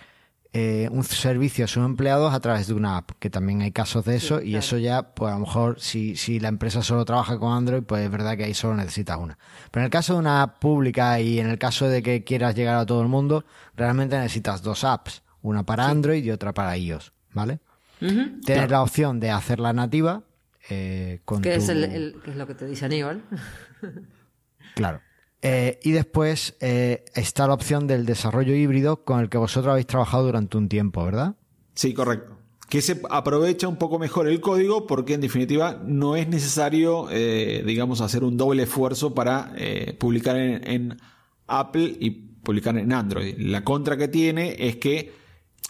eh, 0.57 0.87
un 0.89 1.03
servicio 1.03 1.65
a 1.65 1.67
sus 1.67 1.83
empleados 1.83 2.33
a 2.33 2.39
través 2.39 2.67
de 2.67 2.73
una 2.73 2.95
app, 2.95 3.11
que 3.19 3.29
también 3.29 3.61
hay 3.61 3.73
casos 3.73 4.05
de 4.05 4.15
eso, 4.15 4.41
y 4.41 4.55
eso 4.55 4.77
ya, 4.77 5.13
pues 5.13 5.33
a 5.33 5.35
lo 5.35 5.41
mejor, 5.41 5.81
si, 5.81 6.15
si 6.15 6.39
la 6.39 6.47
empresa 6.47 6.81
solo 6.81 7.03
trabaja 7.03 7.37
con 7.37 7.51
Android, 7.51 7.83
pues 7.83 8.05
es 8.05 8.09
verdad 8.09 8.37
que 8.37 8.45
ahí 8.45 8.53
solo 8.53 8.73
necesitas 8.75 9.17
una. 9.17 9.37
Pero 9.69 9.81
en 9.81 9.85
el 9.87 9.91
caso 9.91 10.13
de 10.13 10.19
una 10.19 10.43
app 10.43 10.59
pública 10.59 11.19
y 11.19 11.39
en 11.39 11.49
el 11.49 11.59
caso 11.59 11.89
de 11.89 12.01
que 12.01 12.23
quieras 12.23 12.55
llegar 12.55 12.77
a 12.77 12.85
todo 12.85 13.01
el 13.01 13.09
mundo, 13.09 13.43
realmente 13.75 14.17
necesitas 14.17 14.61
dos 14.61 14.85
apps, 14.85 15.23
una 15.41 15.65
para 15.65 15.89
Android 15.89 16.23
y 16.23 16.31
otra 16.31 16.53
para 16.53 16.77
iOS, 16.77 17.11
¿vale? 17.33 17.59
Tienes 17.99 18.71
la 18.71 18.81
opción 18.81 19.19
de 19.19 19.31
hacerla 19.31 19.73
nativa. 19.73 20.23
Eh, 20.69 21.19
con 21.25 21.41
¿Qué, 21.41 21.55
es 21.55 21.67
el, 21.67 22.15
es 22.25 22.35
lo 22.37 22.47
que 22.47 22.55
te 22.55 22.65
dice 22.65 22.85
Aníbal? 22.85 23.23
claro. 24.75 25.01
Eh, 25.47 25.79
y 25.83 25.91
después 25.91 26.55
eh, 26.59 27.05
está 27.13 27.45
la 27.45 27.53
opción 27.53 27.85
del 27.85 28.07
desarrollo 28.07 28.55
híbrido 28.55 29.03
con 29.03 29.19
el 29.19 29.29
que 29.29 29.37
vosotros 29.37 29.69
habéis 29.69 29.85
trabajado 29.85 30.25
durante 30.25 30.57
un 30.57 30.67
tiempo, 30.67 31.05
¿verdad? 31.05 31.35
Sí, 31.75 31.93
correcto. 31.93 32.35
Que 32.67 32.81
se 32.81 32.99
aprovecha 33.11 33.67
un 33.67 33.75
poco 33.75 33.99
mejor 33.99 34.27
el 34.27 34.41
código 34.41 34.87
porque 34.87 35.13
en 35.13 35.21
definitiva 35.21 35.79
no 35.85 36.15
es 36.15 36.27
necesario, 36.27 37.09
eh, 37.11 37.61
digamos, 37.63 38.01
hacer 38.01 38.23
un 38.23 38.37
doble 38.37 38.63
esfuerzo 38.63 39.13
para 39.13 39.53
publicar 39.99 40.35
en, 40.35 40.97
Apple 41.45 41.95
y 41.99 42.09
publicar 42.09 42.75
en 42.79 42.91
Android. 42.91 43.35
La 43.37 43.63
contra 43.63 43.97
que 43.97 44.07
tiene 44.07 44.55
es 44.57 44.77
que 44.77 45.13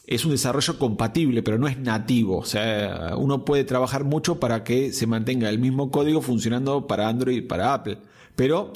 es 0.07 0.23
un 0.23 0.31
desarrollo 0.31 0.79
compatible, 0.79 1.43
pero 1.43 1.57
no 1.57 1.67
es 1.67 1.77
nativo. 1.77 2.37
O 2.37 2.45
sea, 2.45 3.15
uno 3.17 3.43
puede 3.43 3.65
trabajar 3.65 4.05
mucho 4.05 4.39
para 4.39 4.63
que 4.63 4.93
se 4.93 5.05
mantenga 5.05 5.49
el 5.49 5.59
mismo 5.59 5.91
código 5.91 6.21
funcionando 6.21 6.87
para 6.87 7.09
Android 7.09 7.39
y 7.39 7.41
para 7.41 7.73
Apple. 7.73 7.97
Pero 8.37 8.71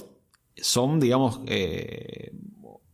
son, 0.61 0.99
digamos, 0.99 1.41
eh, 1.47 2.31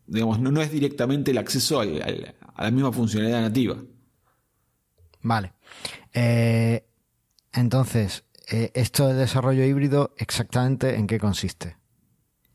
digamos 0.07 0.39
no, 0.39 0.61
es 0.61 0.71
directamente 0.71 1.31
el 1.31 1.37
acceso 1.37 1.79
a 1.79 1.85
la 1.85 2.71
misma 2.71 2.91
funcionalidad 2.91 3.41
nativa. 3.41 3.77
Vale. 5.21 5.53
Eh, 6.13 6.85
entonces, 7.53 8.25
eh, 8.51 8.71
esto 8.75 9.07
del 9.07 9.17
desarrollo 9.17 9.63
híbrido, 9.65 10.13
¿exactamente 10.17 10.95
en 10.95 11.07
qué 11.07 11.19
consiste? 11.19 11.77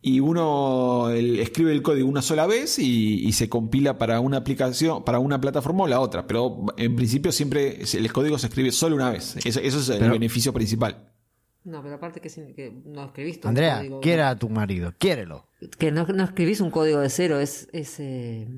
Y 0.02 0.20
uno 0.20 1.10
escribe 1.10 1.72
el 1.72 1.82
código 1.82 2.08
una 2.08 2.22
sola 2.22 2.46
vez 2.46 2.78
y, 2.78 3.30
se 3.32 3.50
compila 3.50 3.98
para 3.98 4.20
una 4.20 4.38
aplicación, 4.38 5.04
para 5.04 5.18
una 5.18 5.40
plataforma 5.40 5.84
o 5.84 5.88
la 5.88 6.00
otra. 6.00 6.26
Pero 6.26 6.64
en 6.78 6.96
principio 6.96 7.32
siempre 7.32 7.80
el 7.82 8.12
código 8.12 8.38
se 8.38 8.46
escribe 8.46 8.72
solo 8.72 8.96
una 8.96 9.10
vez. 9.10 9.36
Eso, 9.44 9.60
es 9.60 9.88
el 9.90 10.10
beneficio 10.10 10.54
principal. 10.54 11.12
No, 11.64 11.82
pero 11.82 11.96
aparte 11.96 12.20
que, 12.20 12.28
que 12.54 12.72
no 12.86 13.04
escribiste 13.04 13.46
Andrea, 13.46 13.78
código, 13.78 14.00
quiera 14.00 14.30
a 14.30 14.38
tu 14.38 14.48
marido, 14.48 14.94
quiérelo. 14.96 15.46
Que 15.78 15.92
no, 15.92 16.06
no 16.06 16.24
escribís 16.24 16.60
un 16.60 16.70
código 16.70 17.00
de 17.00 17.10
cero, 17.10 17.38
es, 17.38 17.68
es 17.72 18.00
eh, 18.00 18.48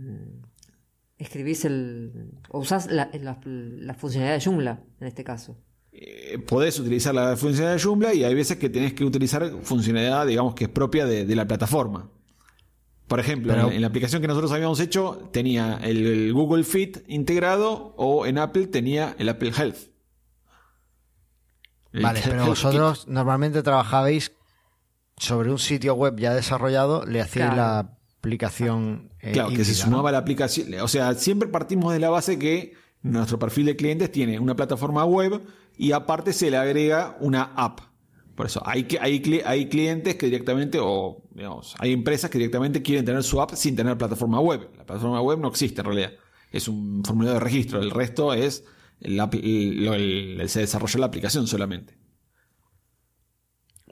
escribís 1.18 1.64
el. 1.64 2.30
o 2.48 2.60
usás 2.60 2.90
la, 2.90 3.10
la, 3.12 3.94
funcionalidad 3.94 4.38
de 4.38 4.44
Joomla, 4.44 4.84
en 5.00 5.06
este 5.08 5.24
caso. 5.24 5.56
Eh, 5.90 6.38
podés 6.46 6.78
utilizar 6.78 7.14
la 7.14 7.36
funcionalidad 7.36 7.76
de 7.76 7.82
Joomla 7.82 8.14
y 8.14 8.22
hay 8.22 8.34
veces 8.34 8.56
que 8.56 8.70
tenés 8.70 8.92
que 8.94 9.04
utilizar 9.04 9.50
funcionalidad, 9.62 10.26
digamos, 10.26 10.54
que 10.54 10.64
es 10.64 10.70
propia 10.70 11.04
de, 11.04 11.34
la 11.34 11.46
plataforma. 11.46 12.08
Por 13.08 13.18
ejemplo, 13.18 13.52
en, 13.70 13.80
la 13.80 13.88
aplicación 13.88 14.22
que 14.22 14.28
nosotros 14.28 14.52
habíamos 14.52 14.78
hecho 14.80 15.28
tenía 15.32 15.78
el 15.82 16.32
Google 16.32 16.64
Fit 16.64 16.98
integrado 17.08 17.94
o 17.96 18.26
en 18.26 18.38
Apple 18.38 18.68
tenía 18.68 19.14
el 19.18 19.28
Apple 19.28 19.52
Health. 19.54 19.91
Vale, 21.92 22.20
pero 22.24 22.46
vosotros 22.46 23.06
normalmente 23.08 23.62
trabajabais 23.62 24.32
sobre 25.16 25.50
un 25.50 25.58
sitio 25.58 25.94
web 25.94 26.18
ya 26.18 26.34
desarrollado, 26.34 27.04
le 27.04 27.20
hacíais 27.20 27.54
la 27.54 27.96
aplicación. 28.18 29.10
Eh, 29.20 29.32
claro, 29.32 29.50
que 29.50 29.64
se 29.64 29.74
sumaba 29.74 30.12
la 30.12 30.18
aplicación. 30.18 30.72
O 30.80 30.88
sea, 30.88 31.14
siempre 31.14 31.48
partimos 31.48 31.92
de 31.92 31.98
la 31.98 32.10
base 32.10 32.38
que 32.38 32.74
nuestro 33.02 33.38
perfil 33.38 33.66
de 33.66 33.76
clientes 33.76 34.10
tiene 34.10 34.38
una 34.38 34.54
plataforma 34.56 35.04
web 35.04 35.42
y 35.76 35.92
aparte 35.92 36.32
se 36.32 36.50
le 36.50 36.56
agrega 36.56 37.16
una 37.20 37.52
app. 37.56 37.80
Por 38.34 38.46
eso, 38.46 38.62
hay, 38.64 38.88
hay, 39.00 39.42
hay 39.44 39.68
clientes 39.68 40.14
que 40.16 40.26
directamente, 40.26 40.78
o 40.80 41.22
digamos, 41.32 41.74
hay 41.78 41.92
empresas 41.92 42.30
que 42.30 42.38
directamente 42.38 42.80
quieren 42.80 43.04
tener 43.04 43.22
su 43.22 43.40
app 43.42 43.52
sin 43.54 43.76
tener 43.76 43.98
plataforma 43.98 44.40
web. 44.40 44.70
La 44.78 44.86
plataforma 44.86 45.20
web 45.20 45.38
no 45.38 45.48
existe 45.48 45.82
en 45.82 45.86
realidad. 45.86 46.12
es 46.50 46.66
un 46.66 47.02
formulario 47.04 47.34
de 47.34 47.40
registro. 47.40 47.82
El 47.82 47.90
resto 47.90 48.32
es 48.32 48.64
el, 49.04 50.48
se 50.48 50.60
desarrolló 50.60 51.00
la 51.00 51.06
aplicación 51.06 51.46
solamente. 51.46 51.94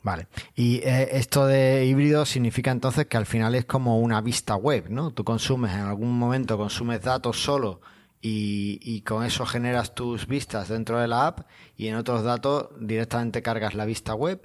Vale. 0.03 0.29
Y 0.55 0.77
eh, 0.77 1.09
esto 1.13 1.47
de 1.47 1.85
híbrido 1.85 2.25
significa 2.25 2.71
entonces 2.71 3.07
que 3.07 3.17
al 3.17 3.27
final 3.27 3.55
es 3.55 3.67
como 3.67 4.01
una 4.01 4.21
vista 4.23 4.57
web, 4.57 4.87
¿no? 4.89 5.13
Tú 5.13 5.25
consumes 5.25 5.73
en 5.73 5.81
algún 5.81 6.19
momento, 6.19 6.57
consumes 6.57 7.03
datos 7.03 7.43
solo 7.43 7.81
y, 8.23 9.01
con 9.03 9.25
eso 9.25 9.47
generas 9.47 9.95
tus 9.95 10.27
vistas 10.27 10.69
dentro 10.69 10.99
de 10.99 11.09
la 11.09 11.27
app 11.27 11.41
y 11.77 11.89
en 11.89 11.97
otros 11.97 12.23
datos 12.23 12.69
directamente 12.79 13.43
cargas 13.43 13.75
la 13.75 13.85
vista 13.85 14.15
web. 14.15 14.41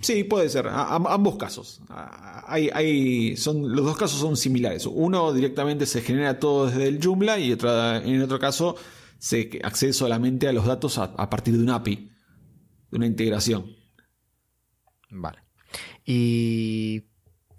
Sí, 0.00 0.24
puede 0.24 0.48
ser. 0.48 0.66
ambos 0.66 1.36
casos. 1.36 1.82
Hay, 2.46 2.70
hay, 2.72 3.36
son, 3.36 3.74
los 3.74 3.84
dos 3.84 3.98
casos 3.98 4.18
son 4.18 4.36
similares. 4.36 4.86
Uno 4.86 5.32
directamente 5.32 5.84
se 5.84 6.00
genera 6.00 6.38
todo 6.38 6.66
desde 6.66 6.88
el 6.88 7.04
Joomla 7.04 7.38
y 7.38 7.52
otra, 7.52 7.98
en 7.98 8.22
otro 8.22 8.38
caso 8.38 8.76
se 9.20 9.60
accede 9.62 9.92
solamente 9.92 10.48
a 10.48 10.52
los 10.52 10.66
datos 10.66 10.98
a 10.98 11.30
partir 11.30 11.56
de 11.56 11.62
una 11.62 11.76
API, 11.76 12.10
de 12.90 12.96
una 12.96 13.06
integración. 13.06 13.66
Vale. 15.10 15.38
¿Y 16.04 17.04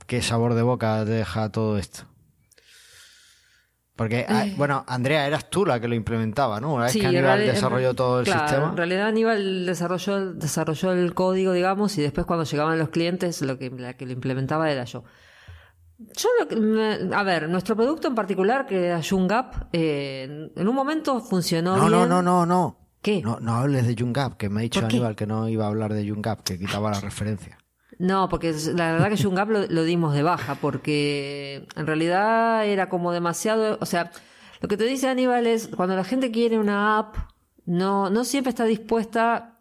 qué 0.07 0.21
sabor 0.21 0.55
de 0.55 0.63
boca 0.63 1.05
deja 1.05 1.51
todo 1.51 1.77
esto? 1.77 2.03
Porque, 3.95 4.25
ah, 4.27 4.47
eh. 4.47 4.55
bueno, 4.57 4.83
Andrea, 4.87 5.27
eras 5.27 5.49
tú 5.49 5.63
la 5.63 5.79
que 5.79 5.87
lo 5.87 5.93
implementaba, 5.93 6.59
¿no? 6.59 6.73
Una 6.73 6.85
vez 6.85 6.93
que 6.93 7.05
Aníbal 7.05 7.39
desarrolló 7.45 7.93
todo 7.93 8.21
el 8.21 8.25
sistema. 8.25 8.69
En 8.71 8.77
realidad 8.77 9.07
Aníbal 9.07 9.65
desarrolló, 9.67 10.33
desarrolló 10.33 10.93
el 10.93 11.13
código, 11.13 11.53
digamos, 11.53 11.95
y 11.99 12.01
después 12.01 12.25
cuando 12.25 12.45
llegaban 12.45 12.79
los 12.79 12.89
clientes, 12.89 13.43
lo 13.43 13.59
que, 13.59 13.69
la 13.69 13.95
que 13.95 14.07
lo 14.07 14.13
implementaba 14.13 14.71
era 14.71 14.85
yo. 14.85 15.03
Yo, 16.15 16.29
a 17.13 17.23
ver, 17.23 17.49
nuestro 17.49 17.75
producto 17.75 18.07
en 18.07 18.15
particular, 18.15 18.65
que 18.65 18.87
era 18.87 18.99
YoungApp, 18.99 19.69
eh, 19.73 20.49
en 20.55 20.67
un 20.67 20.75
momento 20.75 21.21
funcionó 21.21 21.77
no, 21.77 21.87
bien. 21.87 21.91
No, 21.91 22.07
no, 22.07 22.21
no, 22.21 22.45
no. 22.45 22.77
¿Qué? 23.01 23.21
No, 23.21 23.39
no 23.39 23.55
hables 23.55 23.87
de 23.87 23.95
YoungApp, 23.95 24.37
que 24.37 24.49
me 24.49 24.59
ha 24.59 24.63
dicho 24.63 24.85
Aníbal 24.85 25.15
que 25.15 25.25
no 25.25 25.49
iba 25.49 25.65
a 25.65 25.67
hablar 25.69 25.93
de 25.93 26.05
YoungApp, 26.05 26.41
que 26.41 26.59
quitaba 26.59 26.91
la 26.91 26.99
referencia. 26.99 27.57
No, 27.97 28.29
porque 28.29 28.53
la 28.75 28.93
verdad 28.93 29.09
que 29.09 29.15
YoungApp 29.15 29.49
lo, 29.49 29.67
lo 29.67 29.83
dimos 29.83 30.13
de 30.13 30.23
baja, 30.23 30.55
porque 30.55 31.67
en 31.75 31.87
realidad 31.87 32.65
era 32.65 32.89
como 32.89 33.11
demasiado, 33.11 33.77
o 33.81 33.85
sea, 33.85 34.11
lo 34.59 34.67
que 34.67 34.77
te 34.77 34.83
dice 34.83 35.07
Aníbal 35.07 35.47
es, 35.47 35.67
cuando 35.67 35.95
la 35.95 36.03
gente 36.03 36.31
quiere 36.31 36.59
una 36.59 36.99
app, 36.99 37.15
no, 37.65 38.09
no 38.09 38.23
siempre 38.23 38.49
está 38.49 38.65
dispuesta 38.65 39.59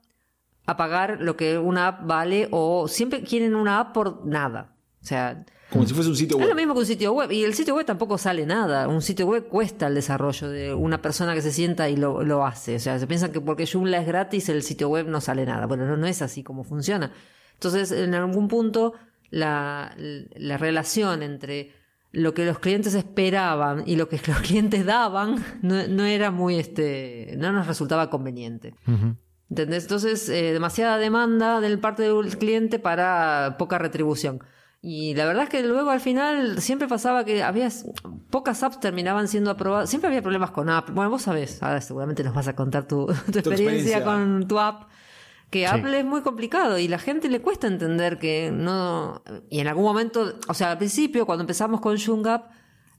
a 0.66 0.76
pagar 0.76 1.18
lo 1.20 1.36
que 1.36 1.58
una 1.58 1.88
app 1.88 2.06
vale 2.06 2.48
o 2.50 2.86
siempre 2.86 3.22
quieren 3.22 3.54
una 3.54 3.80
app 3.80 3.94
por 3.94 4.26
nada. 4.26 4.76
O 5.02 5.04
sea, 5.04 5.44
como 5.70 5.86
si 5.86 5.94
fuese 5.94 6.10
un 6.10 6.16
sitio 6.16 6.36
web. 6.36 6.44
Es 6.44 6.50
lo 6.50 6.56
mismo 6.56 6.74
que 6.74 6.80
un 6.80 6.86
sitio 6.86 7.12
web. 7.12 7.30
Y 7.30 7.44
el 7.44 7.54
sitio 7.54 7.74
web 7.74 7.86
tampoco 7.86 8.18
sale 8.18 8.46
nada. 8.46 8.88
Un 8.88 9.02
sitio 9.02 9.26
web 9.26 9.46
cuesta 9.48 9.86
el 9.86 9.94
desarrollo 9.94 10.48
de 10.48 10.74
una 10.74 11.00
persona 11.00 11.34
que 11.34 11.42
se 11.42 11.52
sienta 11.52 11.88
y 11.88 11.96
lo, 11.96 12.22
lo 12.22 12.44
hace. 12.44 12.76
O 12.76 12.78
sea, 12.78 12.98
se 12.98 13.06
piensan 13.06 13.32
que 13.32 13.40
porque 13.40 13.66
Joomla 13.66 13.98
es 13.98 14.06
gratis, 14.06 14.48
el 14.48 14.62
sitio 14.62 14.88
web 14.88 15.06
no 15.06 15.20
sale 15.20 15.46
nada. 15.46 15.66
Bueno, 15.66 15.86
no, 15.86 15.96
no 15.96 16.06
es 16.06 16.22
así 16.22 16.42
como 16.42 16.64
funciona. 16.64 17.12
Entonces, 17.54 17.92
en 17.92 18.14
algún 18.14 18.48
punto, 18.48 18.94
la, 19.30 19.94
la 19.96 20.56
relación 20.58 21.22
entre 21.22 21.72
lo 22.12 22.34
que 22.34 22.44
los 22.44 22.58
clientes 22.58 22.94
esperaban 22.94 23.84
y 23.86 23.96
lo 23.96 24.08
que 24.08 24.20
los 24.26 24.38
clientes 24.38 24.84
daban 24.84 25.44
no, 25.62 25.86
no 25.86 26.04
era 26.04 26.30
muy, 26.30 26.58
este, 26.58 27.34
no 27.38 27.52
nos 27.52 27.66
resultaba 27.66 28.10
conveniente. 28.10 28.74
¿Entendés? 29.48 29.84
Entonces, 29.84 30.28
eh, 30.28 30.52
demasiada 30.52 30.96
demanda 30.98 31.60
del 31.60 31.80
parte 31.80 32.04
del 32.04 32.38
cliente 32.38 32.78
para 32.78 33.56
poca 33.58 33.78
retribución. 33.78 34.40
Y 34.82 35.14
la 35.14 35.26
verdad 35.26 35.44
es 35.44 35.50
que 35.50 35.62
luego 35.62 35.90
al 35.90 36.00
final 36.00 36.62
siempre 36.62 36.88
pasaba 36.88 37.24
que 37.24 37.42
había 37.42 37.68
pocas 38.30 38.62
apps 38.62 38.80
terminaban 38.80 39.28
siendo 39.28 39.50
aprobadas. 39.50 39.90
Siempre 39.90 40.08
había 40.08 40.22
problemas 40.22 40.52
con 40.52 40.70
app. 40.70 40.90
Bueno, 40.90 41.10
vos 41.10 41.22
sabés, 41.22 41.62
ahora 41.62 41.82
seguramente 41.82 42.24
nos 42.24 42.34
vas 42.34 42.48
a 42.48 42.56
contar 42.56 42.88
tu, 42.88 43.10
experiencia, 43.34 44.02
con 44.02 44.48
tu 44.48 44.58
app. 44.58 44.88
Que 45.50 45.66
Apple 45.66 45.98
es 45.98 46.04
muy 46.04 46.22
complicado 46.22 46.78
y 46.78 46.86
la 46.86 46.98
gente 46.98 47.28
le 47.28 47.42
cuesta 47.42 47.66
entender 47.66 48.18
que 48.18 48.50
no. 48.52 49.22
Y 49.50 49.58
en 49.58 49.66
algún 49.66 49.84
momento, 49.84 50.38
o 50.46 50.54
sea, 50.54 50.70
al 50.70 50.78
principio, 50.78 51.26
cuando 51.26 51.42
empezamos 51.42 51.80
con 51.80 51.96
YoungApp, 51.96 52.52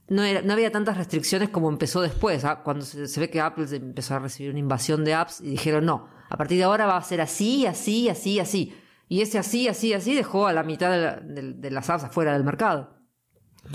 no, 0.08 0.22
era, 0.22 0.42
no 0.42 0.52
había 0.52 0.70
tantas 0.70 0.98
restricciones 0.98 1.48
como 1.48 1.70
empezó 1.70 2.02
después. 2.02 2.44
¿ah? 2.44 2.62
Cuando 2.62 2.84
se, 2.84 3.08
se, 3.08 3.20
ve 3.20 3.30
que 3.30 3.40
Apple 3.40 3.66
empezó 3.72 4.14
a 4.14 4.18
recibir 4.18 4.50
una 4.50 4.60
invasión 4.60 5.02
de 5.02 5.14
apps 5.14 5.40
y 5.40 5.50
dijeron, 5.50 5.86
no, 5.86 6.08
a 6.28 6.36
partir 6.36 6.58
de 6.58 6.64
ahora 6.64 6.84
va 6.84 6.98
a 6.98 7.02
ser 7.02 7.22
así, 7.22 7.64
así, 7.66 8.10
así, 8.10 8.38
así. 8.38 8.74
Y 9.12 9.20
ese 9.20 9.38
así, 9.38 9.68
así, 9.68 9.92
así 9.92 10.14
dejó 10.14 10.46
a 10.46 10.54
la 10.54 10.62
mitad 10.62 11.20
de, 11.20 11.70
las 11.70 11.90
apps 11.90 12.04
afuera 12.04 12.32
del 12.32 12.44
mercado. 12.44 12.96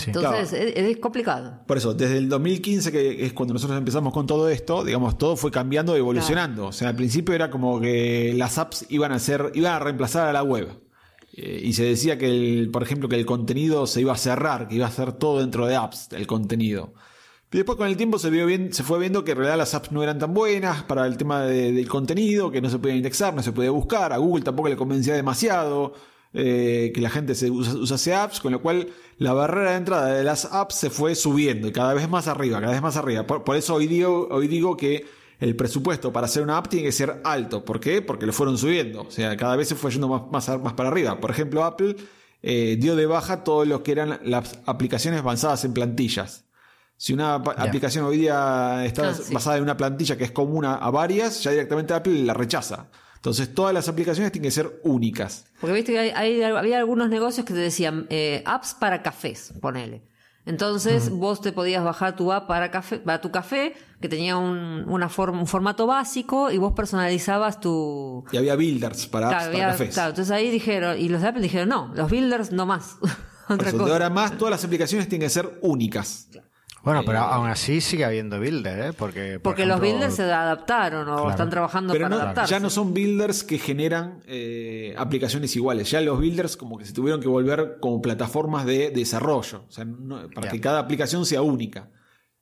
Entonces 0.08 0.52
es, 0.52 0.98
complicado. 0.98 1.62
Por 1.68 1.78
eso, 1.78 1.94
desde 1.94 2.18
el 2.18 2.28
2015, 2.28 2.92
que 2.92 3.24
es 3.24 3.34
cuando 3.34 3.54
nosotros 3.54 3.78
empezamos 3.78 4.16
con 4.16 4.26
todo 4.26 4.50
esto, 4.50 4.84
digamos, 4.84 5.16
todo 5.20 5.38
fue 5.38 5.52
cambiando 5.52 5.96
y 5.96 6.00
evolucionando. 6.00 6.66
O 6.66 6.72
sea, 6.72 6.90
al 6.90 6.96
principio 6.96 7.36
era 7.36 7.52
como 7.52 7.80
que 7.80 8.34
las 8.36 8.58
apps 8.58 8.88
iban 8.90 9.12
a 9.12 9.20
ser, 9.20 9.52
iban 9.54 9.74
a 9.74 9.80
reemplazar 9.80 10.28
a 10.28 10.34
la 10.34 10.42
web. 10.42 10.70
Eh, 11.34 11.62
y 11.66 11.74
se 11.74 11.84
decía 11.84 12.18
que, 12.18 12.26
el, 12.26 12.72
por 12.72 12.82
ejemplo, 12.82 13.08
que 13.08 13.16
el 13.16 13.28
contenido 13.28 13.86
se 13.86 14.02
iba 14.02 14.14
a 14.14 14.18
cerrar, 14.18 14.68
que 14.68 14.74
iba 14.74 14.88
a 14.88 14.92
ser 14.92 15.12
todo 15.12 15.42
dentro 15.42 15.68
de 15.68 15.76
apps, 15.76 16.14
el 16.14 16.26
contenido. 16.26 16.96
Y 17.52 17.58
después 17.58 17.78
con 17.78 17.88
el 17.88 17.96
tiempo 17.96 18.20
se, 18.20 18.30
vio 18.30 18.46
bien, 18.46 18.74
se 18.74 18.84
fue 18.84 19.00
viendo 19.00 19.24
que 19.24 19.32
en 19.32 19.38
realidad 19.38 19.58
las 19.58 19.74
apps 19.74 19.92
no 19.94 20.04
eran 20.04 20.20
tan 20.20 20.34
buenas 20.34 20.84
para 20.84 21.08
el 21.08 21.16
tema 21.16 21.44
del 21.44 21.88
contenido, 21.88 22.52
que 22.52 22.62
no 22.62 22.70
se 22.70 22.78
podía 22.78 22.96
indexar, 22.96 23.34
no 23.34 23.42
se 23.42 23.54
podía 23.54 23.72
buscar, 23.72 24.12
a 24.12 24.18
Google 24.18 24.44
tampoco 24.44 24.68
le 24.68 24.76
convencía 24.76 25.16
demasiado 25.16 25.94
eh, 26.34 26.92
que 26.94 27.00
la 27.00 27.10
gente 27.10 27.36
se 27.36 27.50
usase 27.50 28.14
apps, 28.14 28.42
con 28.42 28.52
lo 28.52 28.62
cual 28.62 28.90
la 29.18 29.32
barrera 29.32 29.72
de 29.72 29.78
entrada 29.78 30.14
de 30.14 30.24
las 30.26 30.46
apps 30.46 30.76
se 30.76 30.90
fue 30.90 31.16
subiendo 31.16 31.70
y 31.70 31.72
cada 31.72 31.94
vez 31.94 32.10
más 32.10 32.28
arriba, 32.28 32.60
cada 32.60 32.74
vez 32.74 32.82
más 32.82 32.98
arriba. 32.98 33.26
Por, 33.26 33.56
eso 33.56 33.76
hoy 33.76 33.88
digo, 33.88 34.28
hoy 34.30 34.48
digo 34.48 34.76
que 34.76 35.06
el 35.40 35.56
presupuesto 35.56 36.12
para 36.12 36.26
hacer 36.26 36.44
una 36.44 36.58
app 36.58 36.68
tiene 36.68 36.86
que 36.86 36.92
ser 36.92 37.22
alto. 37.24 37.64
¿Por 37.64 37.80
qué? 37.80 38.02
Porque 38.02 38.26
lo 38.26 38.34
fueron 38.34 38.58
subiendo. 38.58 39.04
O 39.04 39.12
sea, 39.12 39.38
cada 39.38 39.56
vez 39.56 39.70
se 39.70 39.76
fue 39.76 39.90
yendo 39.92 40.08
más, 40.10 40.50
más, 40.60 40.74
para 40.74 40.90
arriba. 40.90 41.20
Por 41.20 41.32
ejemplo, 41.32 41.64
Apple 41.64 41.96
eh, 42.44 42.78
dio 42.80 42.96
de 42.96 43.06
baja 43.06 43.44
todo 43.44 43.64
lo 43.64 43.84
que 43.84 43.94
eran 43.94 44.20
las 44.24 44.60
aplicaciones 44.66 45.22
avanzadas 45.22 45.64
en 45.64 45.74
plantillas. 45.74 46.47
Si 46.98 47.14
una 47.14 47.36
aplicación 47.36 48.06
hoy 48.06 48.18
día 48.18 48.84
está 48.84 49.12
ah, 49.12 49.16
basada 49.32 49.58
en 49.58 49.64
una 49.64 49.78
plantilla 49.78 50.18
que 50.18 50.24
es 50.24 50.32
común 50.32 50.66
a, 50.66 50.90
varias, 50.90 51.44
ya 51.44 51.52
directamente 51.52 51.94
Apple 51.94 52.24
la 52.24 52.34
rechaza. 52.34 52.88
Entonces 53.16 53.54
todas 53.54 53.74
las 53.74 53.88
aplicaciones 53.88 54.32
tienen 54.32 54.48
que 54.48 54.52
ser 54.52 54.82
únicas. 54.84 55.46
Porque 55.62 55.76
viste 55.76 55.94
que 55.94 56.14
había 56.14 56.78
algunos 56.80 57.10
negocios 57.10 57.46
que 57.46 57.54
te 57.54 57.60
decían 57.60 58.08
eh, 58.10 58.42
apps 58.46 58.74
para 58.74 59.04
cafés, 59.04 59.54
ponele. 59.62 60.02
Entonces 60.48 61.10
vos 61.10 61.42
te 61.42 61.52
podías 61.52 61.84
bajar 61.84 62.16
tu 62.16 62.32
app 62.32 62.48
para, 62.48 62.72
café, 62.72 63.00
para 63.00 63.20
tu 63.20 63.32
café, 63.32 63.76
que 64.00 64.08
tenía 64.08 64.38
un, 64.38 64.86
una 64.88 65.12
un 65.18 65.46
formato 65.46 65.86
básico, 65.86 66.50
y 66.50 66.58
vos 66.58 66.72
personalizabas 66.72 67.60
tu... 67.60 68.24
Y 68.32 68.38
había 68.38 68.56
builders 68.56 69.08
para 69.08 69.28
apps 69.28 69.48
para 69.50 69.68
cafés. 69.72 69.94
Claro, 69.94 70.12
entonces 70.12 70.32
ahí 70.32 70.50
dijeron, 70.50 70.98
y 70.98 71.10
los 71.10 71.22
de 71.22 71.28
Apple 71.28 71.42
dijeron, 71.42 71.68
no, 71.68 71.92
los 71.94 72.10
builders 72.10 72.54
no 72.54 72.66
más. 72.66 72.96
Otra 73.50 73.72
cosa. 73.74 73.86
De 73.86 73.92
ahora 73.92 74.10
más, 74.10 74.38
todas 74.38 74.52
las 74.52 74.64
aplicaciones 74.64 75.10
tienen 75.10 75.26
que 75.26 75.30
ser 75.30 75.60
únicas. 75.62 76.30
Bueno, 76.88 77.04
pero 77.06 77.20
aún 77.20 77.50
así 77.50 77.82
sigue 77.82 78.06
habiendo 78.06 78.40
builders, 78.40 78.86
¿eh? 78.86 78.96
Porque, 78.98 79.42
Porque 79.44 79.66
los 79.66 79.82
builders 79.82 80.16
se 80.16 80.24
adaptaron 80.24 81.10
o 81.10 81.30
están 81.30 81.50
trabajando 81.50 81.94
para 81.94 82.08
adaptarse. 82.08 82.50
Ya 82.50 82.62
no 82.62 82.70
son 82.70 82.94
builders 82.94 83.44
que 83.44 83.60
generan 83.60 84.24
eh, 84.26 84.96
aplicaciones 84.98 85.54
iguales. 85.58 85.92
Ya 85.92 86.00
los 86.00 86.18
builders 86.18 86.56
como 86.56 86.78
que 86.78 86.86
se 86.86 86.94
tuvieron 86.94 87.20
que 87.20 87.28
volver 87.28 87.80
como 87.82 88.02
plataformas 88.02 88.66
de 88.66 88.92
desarrollo. 88.92 89.66
O 89.68 89.72
sea, 89.72 89.86
para 90.34 90.50
que 90.50 90.62
cada 90.62 90.80
aplicación 90.80 91.26
sea 91.26 91.42
única. 91.42 91.92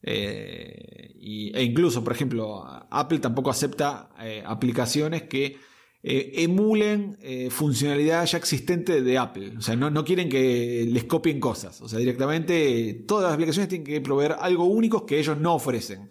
Eh, 0.04 1.16
e 1.54 1.64
incluso, 1.64 2.04
por 2.04 2.14
ejemplo, 2.14 2.64
Apple 2.92 3.18
tampoco 3.18 3.50
acepta 3.50 4.10
eh, 4.20 4.44
aplicaciones 4.46 5.24
que 5.24 5.58
eh, 6.08 6.44
emulen 6.44 7.18
eh, 7.20 7.50
funcionalidad 7.50 8.24
ya 8.28 8.38
existente 8.38 9.02
de 9.02 9.18
Apple. 9.18 9.56
O 9.58 9.62
sea, 9.62 9.76
no, 9.76 10.06
quieren 10.06 10.30
que 10.30 10.86
les 10.88 11.06
copien 11.06 11.40
cosas. 11.40 11.82
O 11.82 11.90
sea, 11.90 11.98
directamente 11.98 13.06
todas 13.08 13.24
las 13.24 13.34
aplicaciones 13.34 13.70
tienen 13.70 13.88
que 13.88 14.00
proveer 14.02 14.36
algo 14.40 14.66
único 14.66 15.08
que 15.08 15.18
ellos 15.18 15.40
no 15.40 15.56
ofrecen. 15.56 16.08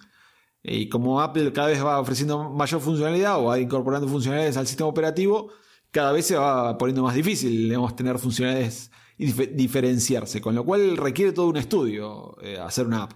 Y 0.65 0.89
como 0.89 1.21
Apple 1.21 1.53
cada 1.53 1.69
vez 1.69 1.85
va 1.85 2.01
ofreciendo 2.01 2.51
mayor 2.51 2.81
funcionalidad 2.81 3.39
o 3.39 3.45
va 3.45 3.61
incorporando 3.61 4.09
funcionalidades 4.09 4.57
al 4.57 4.67
sistema 4.67 4.89
operativo, 4.89 5.53
cada 5.93 6.11
vez 6.11 6.27
se 6.27 6.35
va 6.35 6.77
poniendo 6.77 7.05
más 7.05 7.15
difícil 7.15 7.69
digamos, 7.69 7.95
tener 7.95 8.19
funcionalidades 8.19 8.91
y 9.17 9.27
diferenciarse. 9.31 10.41
Con 10.41 10.57
lo 10.57 10.65
cual 10.65 10.97
requiere 10.97 11.31
todo 11.31 11.47
un 11.47 11.57
estudio 11.57 12.37
eh, 12.43 12.59
hacer 12.59 12.89
una 12.89 13.05
app. 13.05 13.13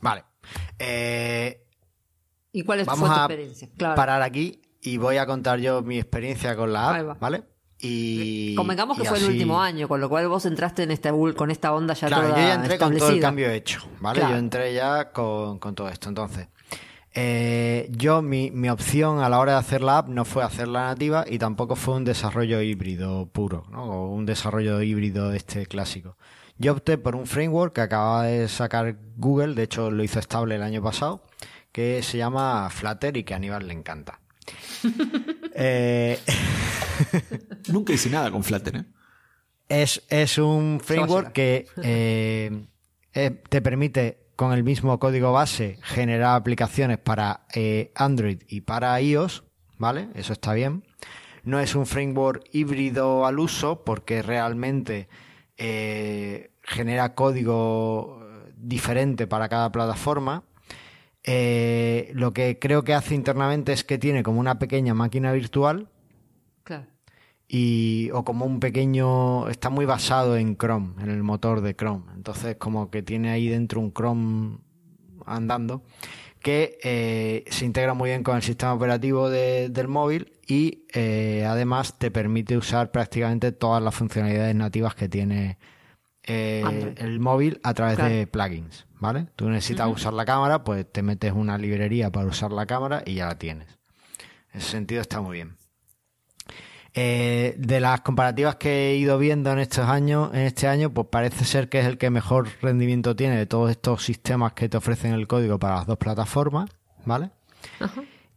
Vale. 0.00 0.22
¿Y 2.52 2.62
cuál 2.62 2.78
es 2.78 2.86
tu 2.86 3.04
experiencia? 3.04 3.68
Claro. 3.76 3.96
Parar 3.96 4.22
aquí 4.22 4.61
y 4.82 4.98
voy 4.98 5.16
a 5.16 5.26
contar 5.26 5.60
yo 5.60 5.80
mi 5.82 5.98
experiencia 5.98 6.56
con 6.56 6.72
la 6.72 6.90
app, 6.90 7.20
¿vale? 7.20 7.44
Y, 7.78 8.54
Convengamos 8.54 8.96
que 8.98 9.04
fue 9.04 9.18
el 9.18 9.24
último 9.24 9.60
año, 9.60 9.88
con 9.88 10.00
lo 10.00 10.08
cual 10.08 10.28
vos 10.28 10.44
entraste 10.44 10.82
en 10.82 10.90
esta, 10.90 11.10
con 11.10 11.50
esta 11.50 11.72
onda 11.72 11.94
ya 11.94 12.08
claro, 12.08 12.28
yo 12.28 12.36
ya 12.36 12.54
entré 12.54 12.78
con 12.78 12.96
todo 12.96 13.08
el 13.08 13.20
cambio 13.20 13.50
hecho, 13.50 13.80
¿vale? 14.00 14.20
Yo 14.20 14.36
entré 14.36 14.74
ya 14.74 15.10
con, 15.10 15.58
todo 15.74 15.88
esto. 15.88 16.08
Entonces, 16.08 16.48
eh, 17.12 17.88
yo, 17.90 18.22
mi, 18.22 18.50
mi, 18.52 18.70
opción 18.70 19.20
a 19.20 19.28
la 19.28 19.40
hora 19.40 19.52
de 19.52 19.58
hacer 19.58 19.82
la 19.82 19.98
app 19.98 20.08
no 20.08 20.24
fue 20.24 20.44
hacerla 20.44 20.86
nativa 20.86 21.24
y 21.28 21.38
tampoco 21.38 21.74
fue 21.74 21.94
un 21.94 22.04
desarrollo 22.04 22.60
híbrido 22.62 23.26
puro, 23.26 23.66
¿no? 23.70 23.84
O 23.84 24.08
un 24.12 24.26
desarrollo 24.26 24.80
híbrido 24.80 25.32
este 25.32 25.66
clásico. 25.66 26.16
Yo 26.58 26.72
opté 26.72 26.98
por 26.98 27.16
un 27.16 27.26
framework 27.26 27.74
que 27.74 27.80
acaba 27.80 28.24
de 28.24 28.48
sacar 28.48 28.96
Google, 29.16 29.54
de 29.54 29.64
hecho 29.64 29.90
lo 29.90 30.04
hizo 30.04 30.20
estable 30.20 30.54
el 30.54 30.62
año 30.62 30.82
pasado, 30.82 31.24
que 31.72 32.02
se 32.04 32.18
llama 32.18 32.70
Flutter 32.70 33.16
y 33.16 33.24
que 33.24 33.34
a 33.34 33.38
Aníbal 33.38 33.66
le 33.66 33.74
encanta. 33.74 34.21
Eh, 35.54 36.18
Nunca 37.68 37.92
hice 37.92 38.08
nada 38.08 38.30
con 38.30 38.42
Flutter. 38.42 38.76
¿eh? 38.76 38.84
Es, 39.68 40.02
es, 40.08 40.38
un 40.38 40.80
framework 40.82 41.32
que 41.32 41.66
eh, 41.82 42.64
te 43.12 43.60
permite 43.60 44.18
con 44.34 44.52
el 44.54 44.64
mismo 44.64 44.98
código 44.98 45.30
base 45.32 45.78
generar 45.82 46.36
aplicaciones 46.36 46.98
para 46.98 47.46
Android 47.94 48.42
y 48.48 48.62
para 48.62 48.98
iOS, 49.00 49.44
¿vale? 49.76 50.08
Eso 50.14 50.32
está 50.32 50.54
bien. 50.54 50.84
No 51.44 51.60
es 51.60 51.74
un 51.74 51.86
framework 51.86 52.44
híbrido 52.50 53.26
al 53.26 53.38
uso 53.38 53.84
porque 53.84 54.22
realmente 54.22 55.08
genera 56.62 57.14
código 57.14 58.26
diferente 58.56 59.26
para 59.26 59.50
cada 59.50 59.70
plataforma 59.70 60.44
eh, 61.24 62.10
lo 62.14 62.32
que 62.32 62.58
creo 62.58 62.84
que 62.84 62.94
hace 62.94 63.14
internamente 63.14 63.72
es 63.72 63.84
que 63.84 63.98
tiene 63.98 64.22
como 64.22 64.40
una 64.40 64.58
pequeña 64.58 64.94
máquina 64.94 65.32
virtual. 65.32 65.88
Claro. 66.64 66.86
Y, 67.48 68.10
o 68.12 68.24
como 68.24 68.46
un 68.46 68.60
pequeño. 68.60 69.48
Está 69.48 69.70
muy 69.70 69.84
basado 69.84 70.36
en 70.36 70.56
Chrome, 70.56 70.94
en 71.02 71.10
el 71.10 71.22
motor 71.22 71.60
de 71.60 71.74
Chrome. 71.74 72.04
Entonces, 72.14 72.56
como 72.56 72.90
que 72.90 73.02
tiene 73.02 73.30
ahí 73.30 73.48
dentro 73.48 73.80
un 73.80 73.92
Chrome 73.92 74.58
andando 75.26 75.82
que 76.42 76.78
eh, 76.82 77.44
se 77.50 77.64
integra 77.64 77.94
muy 77.94 78.10
bien 78.10 78.24
con 78.24 78.36
el 78.36 78.42
sistema 78.42 78.74
operativo 78.74 79.30
del 79.30 79.88
móvil 79.88 80.32
y 80.46 80.84
eh, 80.92 81.46
además 81.48 81.98
te 81.98 82.10
permite 82.10 82.56
usar 82.56 82.90
prácticamente 82.90 83.52
todas 83.52 83.82
las 83.82 83.94
funcionalidades 83.94 84.54
nativas 84.54 84.94
que 84.96 85.08
tiene 85.08 85.56
el 86.24 87.20
móvil 87.20 87.60
a 87.62 87.74
través 87.74 87.98
de 87.98 88.26
plugins. 88.26 88.86
¿vale? 89.02 89.26
Tú 89.34 89.50
necesitas 89.50 89.88
usar 89.88 90.12
la 90.12 90.24
cámara, 90.24 90.62
pues 90.62 90.86
te 90.90 91.02
metes 91.02 91.32
una 91.32 91.58
librería 91.58 92.10
para 92.10 92.28
usar 92.28 92.52
la 92.52 92.66
cámara 92.66 93.02
y 93.04 93.14
ya 93.14 93.26
la 93.26 93.36
tienes. 93.36 93.66
En 94.52 94.60
ese 94.60 94.70
sentido 94.70 95.00
está 95.00 95.20
muy 95.20 95.34
bien. 95.34 95.56
Eh, 96.94 97.56
de 97.58 97.80
las 97.80 98.02
comparativas 98.02 98.56
que 98.56 98.90
he 98.90 98.96
ido 98.96 99.18
viendo 99.18 99.50
en 99.50 99.58
estos 99.58 99.88
años, 99.88 100.30
en 100.34 100.42
este 100.42 100.68
año, 100.68 100.90
pues 100.90 101.08
parece 101.10 101.44
ser 101.44 101.68
que 101.68 101.80
es 101.80 101.86
el 101.86 101.98
que 101.98 102.10
mejor 102.10 102.48
rendimiento 102.60 103.16
tiene 103.16 103.36
de 103.36 103.46
todos 103.46 103.72
estos 103.72 104.04
sistemas 104.04 104.52
que 104.52 104.68
te 104.68 104.76
ofrecen 104.76 105.14
el 105.14 105.26
código 105.26 105.58
para 105.58 105.76
las 105.76 105.86
dos 105.86 105.98
plataformas, 105.98 106.70
¿vale? 107.04 107.30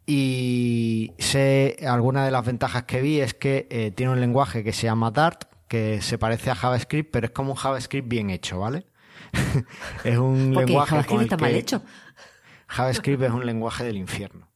Y 0.08 1.14
sé, 1.20 1.78
alguna 1.88 2.26
de 2.26 2.32
las 2.32 2.46
ventajas 2.46 2.84
que 2.84 3.02
vi 3.02 3.20
es 3.20 3.36
que 3.36 3.68
eh, 3.70 3.92
tiene 3.92 4.14
un 4.14 4.20
lenguaje 4.20 4.64
que 4.64 4.72
se 4.72 4.84
llama 4.84 5.12
Dart, 5.12 5.44
que 5.68 6.02
se 6.02 6.18
parece 6.18 6.52
a 6.52 6.56
JavaScript, 6.56 7.12
pero 7.12 7.28
es 7.28 7.32
como 7.32 7.52
un 7.52 7.56
JavaScript 7.56 8.08
bien 8.08 8.30
hecho, 8.30 8.60
¿vale? 8.60 8.86
es 10.04 10.18
un 10.18 10.54
lenguaje. 10.54 10.92
JavaScript 10.92 11.24
está 11.24 11.38
mal 11.38 11.56
hecho. 11.56 11.82
JavaScript 12.68 13.24
es 13.24 13.32
un 13.32 13.46
lenguaje 13.46 13.84
del 13.84 13.98
infierno. 13.98 14.50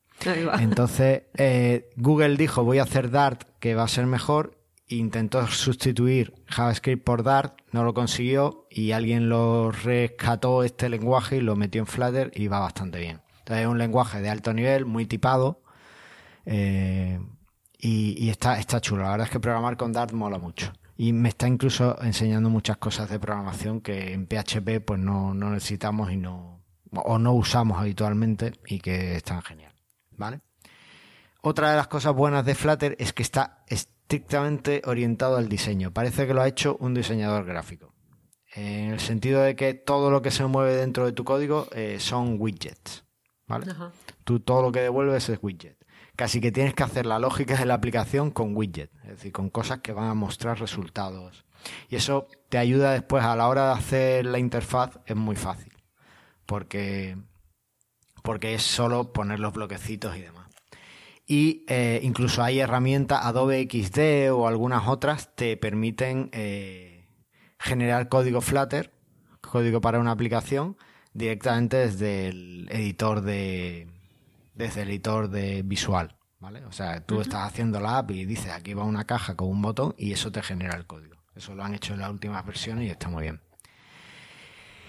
Entonces, 0.60 1.24
eh, 1.36 1.90
Google 1.96 2.36
dijo: 2.38 2.64
Voy 2.64 2.80
a 2.80 2.84
hacer 2.84 3.10
Dart, 3.10 3.44
que 3.60 3.76
va 3.76 3.84
a 3.84 3.88
ser 3.88 4.06
mejor. 4.06 4.58
Intentó 4.88 5.46
sustituir 5.48 6.34
JavaScript 6.48 7.04
por 7.04 7.22
Dart, 7.22 7.60
no 7.72 7.84
lo 7.84 7.94
consiguió 7.94 8.66
y 8.72 8.92
alguien 8.92 9.30
lo 9.30 9.72
rescató 9.72 10.64
este 10.64 10.90
lenguaje 10.90 11.38
y 11.38 11.42
lo 11.42 11.56
metió 11.56 11.80
en 11.82 11.86
Flutter 11.86 12.32
y 12.34 12.48
va 12.48 12.58
bastante 12.58 13.00
bien. 13.00 13.22
Entonces, 13.38 13.66
es 13.66 13.68
un 13.68 13.78
lenguaje 13.78 14.20
de 14.20 14.30
alto 14.30 14.52
nivel, 14.52 14.86
muy 14.86 15.06
tipado. 15.06 15.62
Eh, 16.46 17.20
y, 17.78 18.16
y, 18.18 18.32
está, 18.32 18.58
está 18.60 18.82
chulo. 18.82 19.04
La 19.04 19.12
verdad 19.12 19.28
es 19.28 19.32
que 19.32 19.40
programar 19.40 19.78
con 19.78 19.94
Dart 19.94 20.12
mola 20.12 20.40
mucho 20.40 20.74
y 21.02 21.14
me 21.14 21.30
está 21.30 21.48
incluso 21.48 21.98
enseñando 22.02 22.50
muchas 22.50 22.76
cosas 22.76 23.10
de 23.10 23.22
programación 23.22 23.80
que 23.80 24.12
en 24.12 24.28
PHP 24.28 24.84
pues 24.86 25.00
no, 25.00 25.34
necesitamos 25.34 26.12
y 26.12 26.18
no 26.18 26.62
o 26.92 27.18
no 27.18 27.34
usamos 27.36 27.80
habitualmente 27.80 28.52
y 28.66 28.80
que 28.80 29.16
están 29.16 29.42
genial, 29.42 29.72
¿vale? 30.18 30.42
Otra 31.42 31.72
de 31.72 31.78
las 31.78 31.88
cosas 31.88 32.14
buenas 32.14 32.46
de 32.46 32.54
Flutter 32.54 32.98
es 33.00 33.14
que 33.14 33.24
está 33.24 33.64
estrictamente 33.68 34.82
orientado 34.84 35.38
al 35.38 35.48
diseño. 35.48 35.94
Parece 35.94 36.28
que 36.28 36.34
lo 36.34 36.42
ha 36.42 36.50
hecho 36.50 36.76
un 36.82 36.94
diseñador 36.94 37.46
gráfico. 37.46 37.94
En 38.54 38.92
el 38.92 39.00
sentido 39.00 39.42
de 39.42 39.56
que 39.56 39.74
todo 39.76 40.12
lo 40.12 40.22
que 40.22 40.32
se 40.32 40.46
mueve 40.48 40.76
dentro 40.76 41.06
de 41.06 41.14
tu 41.14 41.24
código 41.24 41.70
eh, 41.72 42.02
son 42.02 42.36
widgets. 42.42 43.06
¿Vale? 43.48 43.68
Tú 44.26 44.42
todo 44.42 44.64
lo 44.64 44.72
que 44.74 44.82
devuelves 44.82 45.30
es 45.30 45.40
widget 45.42 45.79
casi 46.20 46.42
que 46.42 46.52
tienes 46.52 46.74
que 46.74 46.84
hacer 46.84 47.06
la 47.06 47.18
lógica 47.18 47.56
de 47.56 47.66
la 47.66 47.76
aplicación 47.76 48.30
con 48.30 48.54
widget, 48.54 48.92
es 49.04 49.12
decir, 49.12 49.32
con 49.32 49.50
cosas 49.50 49.80
que 49.80 49.94
van 49.94 50.10
a 50.10 50.14
mostrar 50.14 50.60
resultados. 50.60 51.46
Y 51.88 51.96
eso 51.96 52.28
te 52.50 52.58
ayuda 52.58 52.92
después 52.92 53.24
a 53.24 53.38
la 53.38 53.48
hora 53.48 53.68
de 53.68 53.74
hacer 53.76 54.26
la 54.26 54.38
interfaz, 54.38 55.00
es 55.06 55.16
muy 55.16 55.38
fácil, 55.38 55.72
porque, 56.46 57.16
porque 58.22 58.54
es 58.54 58.64
solo 58.64 59.14
poner 59.14 59.40
los 59.40 59.54
bloquecitos 59.54 60.18
y 60.18 60.20
demás. 60.20 60.50
Y 61.26 61.64
eh, 61.70 62.02
incluso 62.04 62.44
hay 62.44 62.60
herramientas, 62.60 63.24
Adobe 63.24 63.66
XD 63.72 64.34
o 64.34 64.46
algunas 64.46 64.90
otras, 64.90 65.34
te 65.38 65.56
permiten 65.56 66.32
eh, 66.34 67.08
generar 67.58 68.10
código 68.10 68.42
Flutter, 68.42 68.92
código 69.40 69.80
para 69.80 70.00
una 70.00 70.12
aplicación, 70.12 70.76
directamente 71.14 71.78
desde 71.78 72.28
el 72.28 72.68
editor 72.74 73.22
de, 73.22 73.88
desde 74.60 74.82
el 74.82 74.90
editor 74.90 75.30
de 75.30 75.64
visual, 75.64 76.18
¿vale? 76.38 76.66
O 76.66 76.72
sea, 76.74 77.00
tú 77.06 77.22
estás 77.22 77.48
haciendo 77.48 77.80
la 77.80 78.00
app 78.00 78.12
y 78.12 78.26
dices 78.26 78.52
aquí 78.52 78.74
va 78.74 78.84
una 78.84 79.06
caja 79.06 79.36
con 79.36 79.48
un 79.48 79.62
botón 79.62 79.96
y 79.98 80.12
eso 80.12 80.34
te 80.34 80.44
genera 80.44 80.76
el 80.76 80.86
código. 80.86 81.16
Eso 81.34 81.56
lo 81.56 81.64
han 81.64 81.74
hecho 81.74 81.94
en 81.94 82.02
las 82.02 82.10
últimas 82.10 82.46
versiones 82.46 82.86
y 82.86 82.90
está 82.90 83.08
muy 83.08 83.24
bien. 83.24 83.42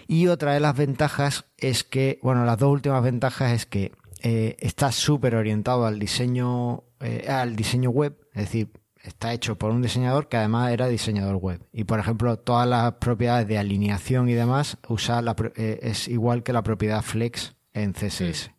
Y 0.08 0.26
otra 0.26 0.54
de 0.54 0.60
las 0.60 0.76
ventajas 0.76 1.44
es 1.56 1.84
que, 1.84 2.18
bueno, 2.20 2.44
las 2.44 2.58
dos 2.58 2.72
últimas 2.72 3.00
ventajas 3.00 3.52
es 3.52 3.66
que 3.66 3.92
eh, 4.22 4.56
está 4.58 4.90
súper 4.90 5.36
orientado 5.36 5.86
al 5.86 6.00
diseño, 6.00 6.82
eh, 6.98 7.28
al 7.28 7.54
diseño 7.54 7.90
web, 7.90 8.18
es 8.34 8.46
decir, 8.46 8.72
está 9.04 9.32
hecho 9.32 9.56
por 9.56 9.70
un 9.70 9.82
diseñador 9.82 10.28
que 10.28 10.36
además 10.36 10.72
era 10.72 10.88
diseñador 10.88 11.36
web. 11.36 11.64
Y 11.72 11.84
por 11.84 12.00
ejemplo, 12.00 12.36
todas 12.40 12.66
las 12.66 12.94
propiedades 12.94 13.46
de 13.46 13.56
alineación 13.56 14.28
y 14.28 14.32
demás 14.32 14.78
usa 14.88 15.22
eh, 15.54 15.78
es 15.80 16.08
igual 16.08 16.42
que 16.42 16.52
la 16.52 16.64
propiedad 16.64 17.02
flex 17.02 17.54
en 17.72 17.92
CSS. 17.92 18.50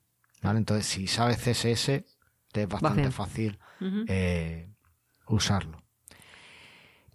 Entonces, 0.43 0.85
si 0.85 1.07
sabes 1.07 1.37
CSS, 1.37 2.03
te 2.51 2.63
es 2.63 2.67
bastante 2.67 3.11
fácil 3.11 3.59
eh, 4.07 4.69
usarlo. 5.27 5.81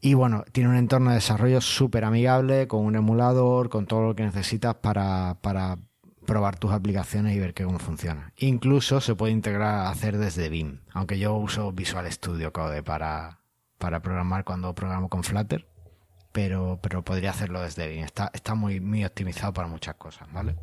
Y 0.01 0.15
bueno, 0.15 0.45
tiene 0.53 0.71
un 0.71 0.77
entorno 0.77 1.11
de 1.11 1.17
desarrollo 1.17 1.61
súper 1.61 2.05
amigable, 2.05 2.69
con 2.69 2.85
un 2.85 2.97
emulador, 2.97 3.69
con 3.69 3.87
todo 3.87 4.03
lo 4.03 4.15
que 4.15 4.25
necesitas 4.25 4.77
para, 4.77 5.37
probar 6.27 6.59
tus 6.59 6.73
aplicaciones 6.73 7.35
y 7.35 7.41
ver 7.41 7.55
cómo 7.55 7.79
funciona. 7.79 8.33
Incluso 8.37 9.01
se 9.01 9.15
puede 9.15 9.33
integrar, 9.33 9.87
hacer 9.87 10.19
desde 10.19 10.49
Vim, 10.49 10.81
aunque 10.93 11.19
yo 11.19 11.35
uso 11.35 11.73
Visual 11.73 12.11
Studio 12.13 12.53
Code 12.53 12.83
para, 12.83 13.41
para 13.79 14.01
programar 14.01 14.45
cuando 14.45 14.75
programo 14.75 15.09
con 15.09 15.25
Flutter, 15.25 15.69
pero, 16.33 16.79
pero 16.83 17.03
podría 17.03 17.31
hacerlo 17.31 17.61
desde. 17.63 18.01
Está, 18.01 18.31
está 18.35 18.55
muy, 18.55 18.81
muy 18.81 19.05
optimizado 19.05 19.53
para 19.53 19.69
muchas 19.69 19.95
cosas, 19.95 20.31
¿vale? 20.33 20.57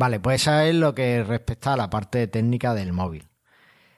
Vale, 0.00 0.18
pues 0.18 0.40
eso 0.40 0.58
es 0.60 0.74
lo 0.74 0.94
que 0.94 1.22
respecta 1.22 1.74
a 1.74 1.76
la 1.76 1.90
parte 1.90 2.26
técnica 2.26 2.72
del 2.72 2.94
móvil. 2.94 3.28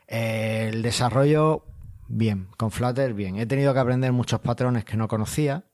el 0.09 0.83
desarrollo, 0.83 1.65
bien. 2.09 2.49
Con 2.57 2.73
Flutter, 2.73 3.15
bien. 3.15 3.37
He 3.37 3.47
tenido 3.47 3.73
que 3.73 3.79
aprender 3.79 4.11
muchos 4.11 4.41
patrones 4.41 4.85
que 4.85 4.97
no 4.97 5.07
conocía. 5.07 5.65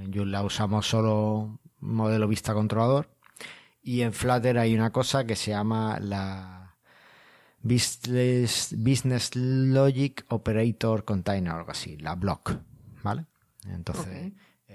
En 0.00 0.10
Joomla 0.10 0.42
usamos 0.42 0.86
solo 0.86 1.60
modelo 1.80 2.28
vista 2.28 2.54
controlador. 2.54 3.10
Y 3.82 4.00
en 4.00 4.14
Flutter 4.14 4.56
hay 4.56 4.74
una 4.74 4.90
cosa 4.90 5.26
que 5.26 5.36
se 5.36 5.50
llama 5.50 5.98
la 6.00 6.78
Business, 7.60 8.74
Business 8.78 9.36
Logic 9.36 10.24
Operator 10.28 11.04
Container, 11.04 11.52
algo 11.52 11.72
así, 11.72 11.98
la 11.98 12.14
block, 12.14 12.54
¿vale? 13.02 13.26
Entonces, 13.66 14.32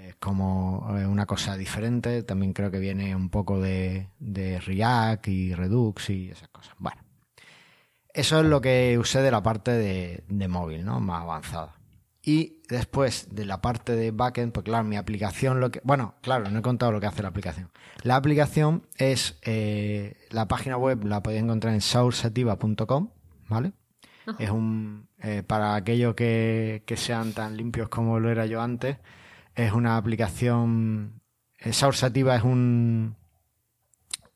es 0.08 0.16
como 0.16 0.88
eh, 0.98 1.06
una 1.06 1.26
cosa 1.26 1.58
diferente. 1.58 2.24
También 2.24 2.54
creo 2.54 2.72
que 2.72 2.80
viene 2.80 3.16
un 3.16 3.30
poco 3.30 3.60
de, 3.60 4.08
React 4.20 5.28
y 5.28 5.54
Redux 5.54 6.10
y 6.10 6.30
esas 6.30 6.50
cosas. 6.50 6.76
Bueno, 6.78 7.02
eso 8.14 8.40
es 8.40 8.46
lo 8.46 8.62
que 8.62 8.98
usé 8.98 9.22
de 9.22 9.32
la 9.32 9.44
parte 9.44 9.72
de, 9.72 10.48
móvil, 10.48 10.86
¿no? 10.86 11.00
Más 11.00 11.24
avanzada. 11.24 11.76
Y 12.22 12.62
después 12.68 13.28
de 13.32 13.46
la 13.46 13.62
parte 13.62 13.96
de 13.96 14.12
backend, 14.12 14.52
pues 14.52 14.66
claro, 14.66 14.84
mi 14.84 14.98
aplicación, 14.98 15.60
lo 15.60 15.72
que. 15.72 15.82
Bueno, 15.84 16.16
claro, 16.22 16.50
no 16.50 16.60
he 16.60 16.62
contado 16.62 16.92
lo 16.92 17.00
que 17.00 17.08
hace 17.08 17.22
la 17.22 17.30
aplicación. 17.30 17.70
La 18.04 18.16
aplicación 18.16 18.84
es. 18.98 19.38
Eh, 19.44 20.18
la 20.30 20.48
página 20.48 20.78
web 20.78 21.06
la 21.06 21.24
podéis 21.24 21.44
encontrar 21.44 21.74
en 21.74 21.82
sourceativa.com, 21.82 23.10
¿vale? 23.48 23.74
Es 24.40 24.50
un. 24.50 25.08
Eh, 25.22 25.42
para 25.46 25.76
aquellos 25.76 26.16
que, 26.16 26.84
que 26.86 26.98
sean 26.98 27.34
tan 27.34 27.56
limpios 27.56 27.88
como 27.88 28.20
lo 28.20 28.30
era 28.30 28.46
yo 28.46 28.62
antes, 28.62 28.98
es 29.58 29.74
una 29.74 29.98
aplicación. 29.98 31.22
Source 31.72 32.00
Sativa 32.02 32.36
es 32.36 32.44
un, 32.44 33.16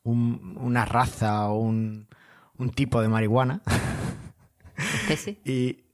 una 0.04 0.84
raza 0.84 1.48
o 1.48 1.58
un, 1.60 2.08
un 2.58 2.70
tipo 2.70 3.00
de 3.00 3.08
marihuana. 3.08 3.62
¿Qué 5.08 5.16
sí? 5.16 5.40
y, 5.44 5.84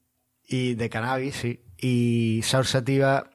y 0.44 0.74
de 0.74 0.88
cannabis, 0.90 1.36
sí. 1.36 1.62
Y 1.76 2.40
Sativa 2.42 3.30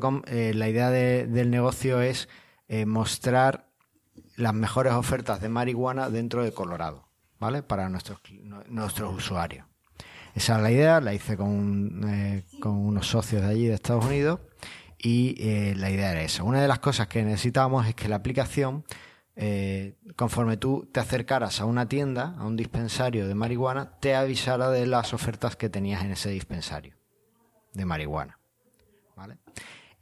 .com, 0.00 0.22
eh, 0.26 0.52
la 0.54 0.68
idea 0.68 0.90
de- 0.90 1.26
del 1.26 1.50
negocio 1.50 2.00
es 2.00 2.28
eh, 2.68 2.86
mostrar 2.86 3.68
las 4.36 4.54
mejores 4.54 4.92
ofertas 4.92 5.40
de 5.40 5.48
marihuana 5.48 6.08
dentro 6.10 6.44
de 6.44 6.52
Colorado, 6.52 7.08
¿vale? 7.38 7.62
Para 7.62 7.88
nuestros, 7.88 8.20
nuestros 8.68 9.14
usuarios. 9.16 9.66
Esa 10.34 10.56
es 10.56 10.62
la 10.62 10.70
idea, 10.70 11.00
la 11.00 11.12
hice 11.14 11.36
con, 11.36 12.02
eh, 12.08 12.44
con 12.60 12.72
unos 12.76 13.06
socios 13.08 13.42
de 13.42 13.48
allí 13.48 13.66
de 13.66 13.74
Estados 13.74 14.04
Unidos 14.06 14.40
y 15.02 15.34
eh, 15.38 15.74
la 15.76 15.90
idea 15.90 16.12
era 16.12 16.22
esa. 16.22 16.44
Una 16.44 16.62
de 16.62 16.68
las 16.68 16.78
cosas 16.78 17.08
que 17.08 17.22
necesitábamos 17.22 17.86
es 17.86 17.94
que 17.94 18.08
la 18.08 18.16
aplicación, 18.16 18.84
eh, 19.36 19.96
conforme 20.16 20.56
tú 20.56 20.88
te 20.92 21.00
acercaras 21.00 21.60
a 21.60 21.64
una 21.64 21.88
tienda, 21.88 22.36
a 22.38 22.46
un 22.46 22.56
dispensario 22.56 23.26
de 23.26 23.34
marihuana, 23.34 23.98
te 24.00 24.14
avisara 24.14 24.70
de 24.70 24.86
las 24.86 25.12
ofertas 25.12 25.56
que 25.56 25.68
tenías 25.68 26.04
en 26.04 26.12
ese 26.12 26.30
dispensario 26.30 26.96
de 27.74 27.84
marihuana. 27.84 28.38
¿Vale? 29.16 29.38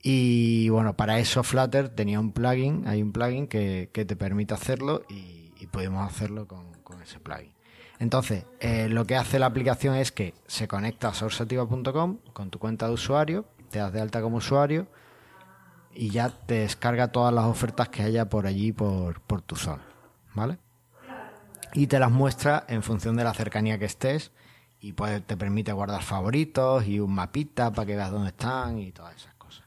Y 0.02 0.68
bueno, 0.68 0.96
para 0.96 1.18
eso 1.18 1.42
Flutter 1.42 1.88
tenía 1.88 2.20
un 2.20 2.32
plugin, 2.32 2.86
hay 2.86 3.02
un 3.02 3.12
plugin 3.12 3.46
que, 3.46 3.90
que 3.92 4.04
te 4.04 4.16
permite 4.16 4.54
hacerlo 4.54 5.02
y, 5.08 5.52
y 5.58 5.66
pudimos 5.66 6.06
hacerlo 6.06 6.46
con, 6.46 6.72
con 6.82 7.02
ese 7.02 7.20
plugin. 7.20 7.52
Entonces, 8.00 8.44
eh, 8.60 8.88
lo 8.88 9.04
que 9.04 9.14
hace 9.14 9.38
la 9.38 9.46
aplicación 9.46 9.94
es 9.94 10.10
que 10.10 10.32
se 10.46 10.66
conecta 10.66 11.08
a 11.08 11.14
sourceativa.com 11.14 12.18
con 12.32 12.50
tu 12.50 12.58
cuenta 12.58 12.88
de 12.88 12.94
usuario, 12.94 13.44
te 13.70 13.78
das 13.78 13.92
de 13.92 14.00
alta 14.00 14.20
como 14.20 14.38
usuario 14.38 14.86
y 15.92 16.10
ya 16.10 16.30
te 16.30 16.60
descarga 16.60 17.08
todas 17.08 17.32
las 17.32 17.44
ofertas 17.44 17.88
que 17.88 18.02
haya 18.02 18.28
por 18.28 18.46
allí, 18.46 18.72
por, 18.72 19.20
por 19.22 19.42
tu 19.42 19.56
zona. 19.56 19.82
¿Vale? 20.34 20.58
Y 21.72 21.86
te 21.86 21.98
las 21.98 22.10
muestra 22.10 22.64
en 22.68 22.82
función 22.82 23.16
de 23.16 23.24
la 23.24 23.34
cercanía 23.34 23.78
que 23.78 23.84
estés 23.84 24.32
y 24.80 24.92
pues 24.92 25.24
te 25.26 25.36
permite 25.36 25.72
guardar 25.72 26.02
favoritos 26.02 26.86
y 26.86 27.00
un 27.00 27.14
mapita 27.14 27.72
para 27.72 27.86
que 27.86 27.96
veas 27.96 28.10
dónde 28.10 28.28
están 28.28 28.78
y 28.78 28.92
todas 28.92 29.14
esas 29.16 29.34
cosas. 29.34 29.64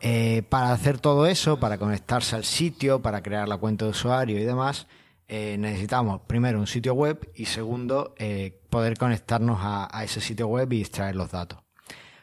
Eh, 0.00 0.42
para 0.48 0.72
hacer 0.72 0.98
todo 0.98 1.26
eso, 1.26 1.60
para 1.60 1.78
conectarse 1.78 2.34
al 2.34 2.44
sitio, 2.44 3.02
para 3.02 3.22
crear 3.22 3.48
la 3.48 3.58
cuenta 3.58 3.84
de 3.84 3.90
usuario 3.90 4.38
y 4.38 4.44
demás, 4.44 4.86
eh, 5.28 5.56
necesitamos 5.58 6.22
primero 6.22 6.58
un 6.58 6.66
sitio 6.66 6.94
web 6.94 7.30
y 7.34 7.44
segundo 7.44 8.14
eh, 8.18 8.58
poder 8.70 8.96
conectarnos 8.96 9.58
a, 9.60 9.96
a 9.96 10.04
ese 10.04 10.20
sitio 10.20 10.48
web 10.48 10.72
y 10.72 10.80
extraer 10.80 11.14
los 11.14 11.30
datos. 11.30 11.60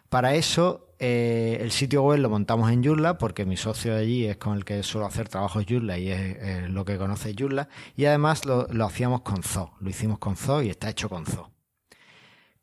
Para 0.09 0.35
eso, 0.35 0.87
eh, 0.99 1.57
el 1.61 1.71
sitio 1.71 2.01
web 2.03 2.19
lo 2.19 2.29
montamos 2.29 2.71
en 2.71 2.83
Joomla, 2.83 3.17
porque 3.17 3.45
mi 3.45 3.57
socio 3.57 3.93
de 3.93 4.01
allí 4.01 4.25
es 4.25 4.37
con 4.37 4.55
el 4.55 4.63
que 4.65 4.81
suelo 4.83 5.05
hacer 5.07 5.27
trabajos 5.29 5.65
Joomla 5.67 5.97
y 5.97 6.09
es, 6.11 6.19
eh, 6.39 6.67
lo 6.69 6.85
que 6.85 6.97
conoce 6.97 7.33
Joomla. 7.37 7.67
Y 7.95 8.05
además 8.05 8.45
lo, 8.45 8.67
lo 8.69 8.85
hacíamos 8.85 9.21
con 9.21 9.43
Zoo, 9.43 9.71
lo 9.79 9.89
hicimos 9.89 10.17
con 10.19 10.35
Zoo 10.37 10.61
y 10.61 10.69
está 10.69 10.89
hecho 10.89 11.09
con 11.09 11.25
Zoo. 11.25 11.49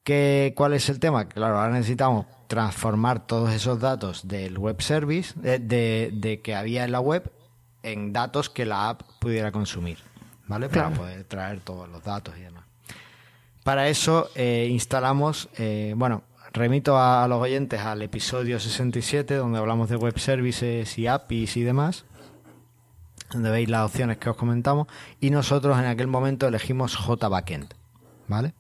¿Qué, 0.02 0.52
¿Cuál 0.56 0.74
es 0.74 0.88
el 0.88 0.98
tema? 1.00 1.28
Claro, 1.28 1.58
ahora 1.58 1.72
necesitamos 1.72 2.26
transformar 2.46 3.26
todos 3.26 3.50
esos 3.52 3.80
datos 3.80 4.28
del 4.28 4.58
web 4.58 4.80
service, 4.82 5.32
de, 5.38 5.58
de- 5.58 6.10
de 6.12 6.42
que 6.42 6.54
había 6.54 6.84
en 6.84 6.92
la 6.92 7.00
web, 7.00 7.30
en 7.82 8.12
datos 8.12 8.50
que 8.50 8.66
la 8.66 8.90
app 8.90 9.02
pudiera 9.18 9.50
consumir, 9.50 9.98
¿vale? 10.46 10.68
Para 10.68 10.88
Claro. 10.88 10.96
poder 11.02 11.24
traer 11.24 11.60
todos 11.60 11.88
los 11.88 12.02
datos 12.02 12.34
y 12.38 12.40
demás. 12.42 12.64
Para 13.62 13.88
eso 13.88 14.28
eh, 14.34 14.68
instalamos, 14.70 15.48
eh, 15.56 15.94
bueno, 15.96 16.22
remito 16.54 16.96
a, 16.96 17.24
a 17.24 17.28
los 17.28 17.42
oyentes 17.42 17.80
al 17.80 18.00
episodio 18.00 18.60
67, 18.60 19.34
donde 19.34 19.58
hablamos 19.58 19.88
de 19.88 19.96
web 19.96 20.18
services 20.18 20.96
y 20.98 21.08
APIs 21.08 21.56
y 21.56 21.62
demás, 21.62 22.04
donde 23.32 23.50
veis 23.50 23.68
las 23.68 23.90
opciones 23.90 24.18
que 24.18 24.30
os 24.30 24.36
comentamos, 24.36 24.86
y 25.20 25.30
nosotros 25.30 25.76
en 25.78 25.86
aquel 25.86 26.06
momento 26.06 26.46
elegimos 26.46 26.96
JBackend, 26.96 27.74
¿vale? 28.28 28.54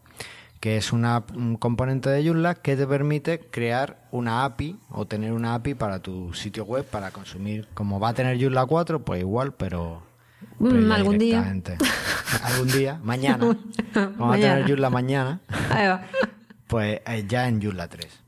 Que 0.58 0.76
es 0.76 0.92
una, 0.92 1.22
un 1.34 1.56
componente 1.56 2.10
de 2.10 2.26
Joomla 2.26 2.56
que 2.56 2.76
te 2.76 2.86
permite 2.86 3.38
crear 3.38 4.08
una 4.10 4.44
API 4.44 4.76
o 4.90 5.06
tener 5.06 5.32
una 5.32 5.54
API 5.54 5.74
para 5.74 6.00
tu 6.00 6.34
sitio 6.34 6.64
web 6.64 6.84
para 6.84 7.12
consumir, 7.12 7.68
como 7.74 8.00
va 8.00 8.08
a 8.08 8.14
tener 8.14 8.40
Joomla 8.40 8.66
4, 8.66 9.04
pues 9.04 9.20
igual, 9.20 9.54
pero... 9.54 10.02
Algún 10.60 11.18
día. 11.18 11.40
algún 12.42 12.68
día, 12.68 13.00
mañana. 13.02 13.56
Vamos 13.94 14.36
a 14.36 14.40
tener 14.40 14.68
Joomla 14.68 14.90
mañana 14.90 15.40
Ahí 15.70 15.86
va. 15.86 16.02
pues 16.66 17.00
eh, 17.06 17.24
ya 17.28 17.48
en 17.48 17.62
Joomla 17.62 17.88
3. 17.88 18.24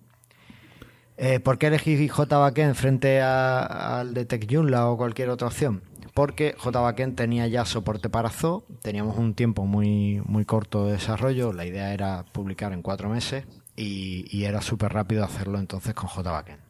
Eh, 1.19 1.41
¿Por 1.41 1.59
qué 1.59 1.69
elegí 1.69 2.09
JBackend 2.09 2.75
frente 2.75 3.23
al 3.23 4.13
de 4.13 4.27
Tech 4.27 4.47
Joomla 4.51 4.89
o 4.89 4.97
cualquier 4.97 5.31
otra 5.31 5.49
opción? 5.49 5.83
Porque 6.15 6.55
JBackend 6.63 7.17
tenía 7.17 7.47
ya 7.47 7.65
soporte 7.65 8.09
para 8.09 8.31
Zoo, 8.31 8.65
teníamos 8.83 9.19
un 9.19 9.35
tiempo 9.35 9.67
muy, 9.67 10.23
muy 10.25 10.45
corto 10.45 10.87
de 10.87 10.93
desarrollo, 10.93 11.53
la 11.53 11.67
idea 11.67 11.93
era 11.93 12.25
publicar 12.33 12.73
en 12.73 12.83
cuatro 12.83 13.09
meses 13.09 13.45
y, 13.77 14.25
y 14.31 14.45
era 14.45 14.63
súper 14.63 14.93
rápido 14.93 15.25
hacerlo 15.25 15.59
entonces 15.59 15.95
con 15.95 16.09
JBackend. 16.09 16.66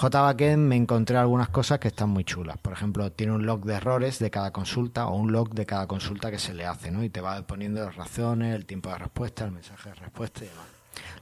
JBackend 0.00 0.58
me 0.58 0.74
encontré 0.74 1.16
algunas 1.16 1.48
cosas 1.50 1.78
que 1.78 1.88
están 1.88 2.10
muy 2.10 2.24
chulas. 2.24 2.58
Por 2.58 2.72
ejemplo, 2.72 3.12
tiene 3.12 3.32
un 3.32 3.46
log 3.46 3.64
de 3.64 3.74
errores 3.74 4.18
de 4.18 4.30
cada 4.30 4.52
consulta 4.52 5.06
o 5.06 5.16
un 5.16 5.30
log 5.30 5.54
de 5.54 5.66
cada 5.66 5.86
consulta 5.86 6.30
que 6.32 6.38
se 6.38 6.52
le 6.52 6.66
hace, 6.66 6.90
¿no? 6.90 7.04
Y 7.04 7.10
te 7.10 7.20
va 7.20 7.40
poniendo 7.46 7.84
las 7.84 7.94
razones, 7.94 8.54
el 8.54 8.66
tiempo 8.66 8.90
de 8.90 8.98
respuesta, 8.98 9.44
el 9.44 9.52
mensaje 9.52 9.90
de 9.90 9.94
respuesta 9.94 10.44
y 10.44 10.48
demás. 10.48 10.66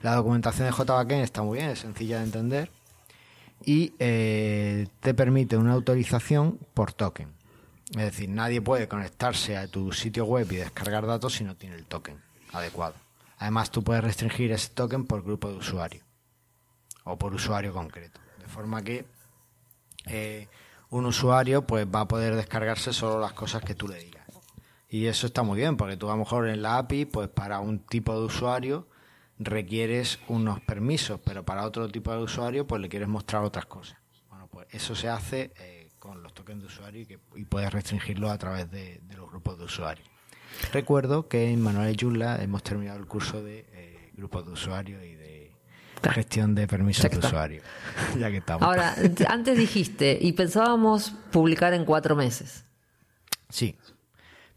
La 0.03 0.15
documentación 0.15 0.69
de 0.69 0.75
JBackend 0.75 1.23
está 1.23 1.43
muy 1.43 1.59
bien, 1.59 1.71
es 1.71 1.81
sencilla 1.81 2.19
de 2.19 2.25
entender 2.25 2.71
y 3.65 3.95
eh, 3.99 4.89
te 5.01 5.15
permite 5.15 5.57
una 5.57 5.73
autorización 5.75 6.59
por 6.75 6.93
token. 6.93 7.29
Es 7.91 8.05
decir, 8.05 8.31
nadie 8.31 8.63
puede 8.63 8.89
conectarse 8.89 9.57
a 9.57 9.67
tu 9.69 9.93
sitio 9.93 10.25
web 10.25 10.51
y 10.51 10.57
descargar 10.57 11.07
datos 11.07 11.35
si 11.35 11.45
no 11.45 11.57
tiene 11.57 11.77
el 11.77 11.85
token 11.85 12.17
adecuado. 12.53 12.95
Además, 13.39 13.71
tú 13.71 13.83
puedes 13.83 14.03
restringir 14.03 14.51
ese 14.51 14.71
token 14.71 15.05
por 15.05 15.23
grupo 15.23 15.51
de 15.51 15.57
usuario 15.57 16.03
o 17.05 17.19
por 17.19 17.35
usuario 17.35 17.73
concreto. 17.73 18.22
Forma 18.53 18.83
que 18.83 19.07
eh, 20.07 20.49
un 20.91 21.07
usuario 21.07 21.67
pues 21.67 21.87
va 21.87 22.03
a 22.03 22.09
poder 22.09 22.37
descargarse 22.37 22.93
solo 22.93 23.19
las 23.19 23.33
cosas 23.33 23.63
que 23.63 23.75
tú 23.75 23.89
le 23.89 23.99
digas. 23.99 24.27
Y 24.91 25.07
eso 25.07 25.27
está 25.27 25.43
muy 25.43 25.57
bien, 25.57 25.79
porque 25.79 25.97
tú 25.97 26.09
a 26.09 26.13
lo 26.13 26.19
mejor 26.19 26.49
en 26.49 26.61
la 26.61 26.77
API, 26.77 27.07
pues 27.07 27.31
para 27.31 27.61
un 27.61 27.79
tipo 27.79 28.15
de 28.15 28.27
usuario 28.27 28.87
requieres 29.39 30.19
unos 30.29 30.61
permisos, 30.61 31.19
pero 31.25 31.47
para 31.47 31.65
otro 31.65 31.89
tipo 31.89 32.13
de 32.13 32.23
usuario, 32.23 32.67
pues 32.67 32.83
le 32.83 32.91
quieres 32.91 33.09
mostrar 33.09 33.43
otras 33.43 33.65
cosas. 33.65 33.97
Bueno, 34.29 34.49
pues 34.49 34.67
eso 34.71 34.95
se 34.95 35.09
hace 35.09 35.55
eh, 35.59 35.89
con 35.99 36.23
los 36.23 36.35
tokens 36.35 36.61
de 36.61 36.67
usuario 36.67 37.01
y, 37.01 37.07
que, 37.07 37.19
y 37.37 37.47
puedes 37.47 37.73
restringirlo 37.73 38.31
a 38.31 38.37
través 38.37 38.71
de, 38.71 39.01
los 39.17 39.31
grupos 39.31 39.59
de 39.59 39.65
usuarios. 39.65 40.07
Recuerdo 40.75 41.27
que 41.27 41.51
en 41.51 41.63
Manuel 41.63 41.97
Joomla 41.99 42.43
hemos 42.43 42.63
terminado 42.63 42.99
el 42.99 43.07
curso 43.07 43.43
de 43.43 43.65
eh, 43.73 44.11
grupos 44.13 44.45
de 44.45 44.53
usuario 44.53 45.03
y 45.03 45.15
de 45.15 45.32
gestión 46.11 46.55
de 46.55 46.67
permisos 46.67 47.11
de 47.11 47.19
usuario. 47.19 47.63
ya 48.19 48.31
que 48.31 48.39
estamos. 48.39 48.63
Ahora, 48.63 48.95
antes 49.29 49.57
dijiste, 49.57 50.19
y 50.21 50.33
pensábamos 50.33 51.15
publicar 51.31 51.75
en 51.75 51.85
cuatro 51.85 52.17
meses. 52.17 52.65
Sí. 53.49 53.77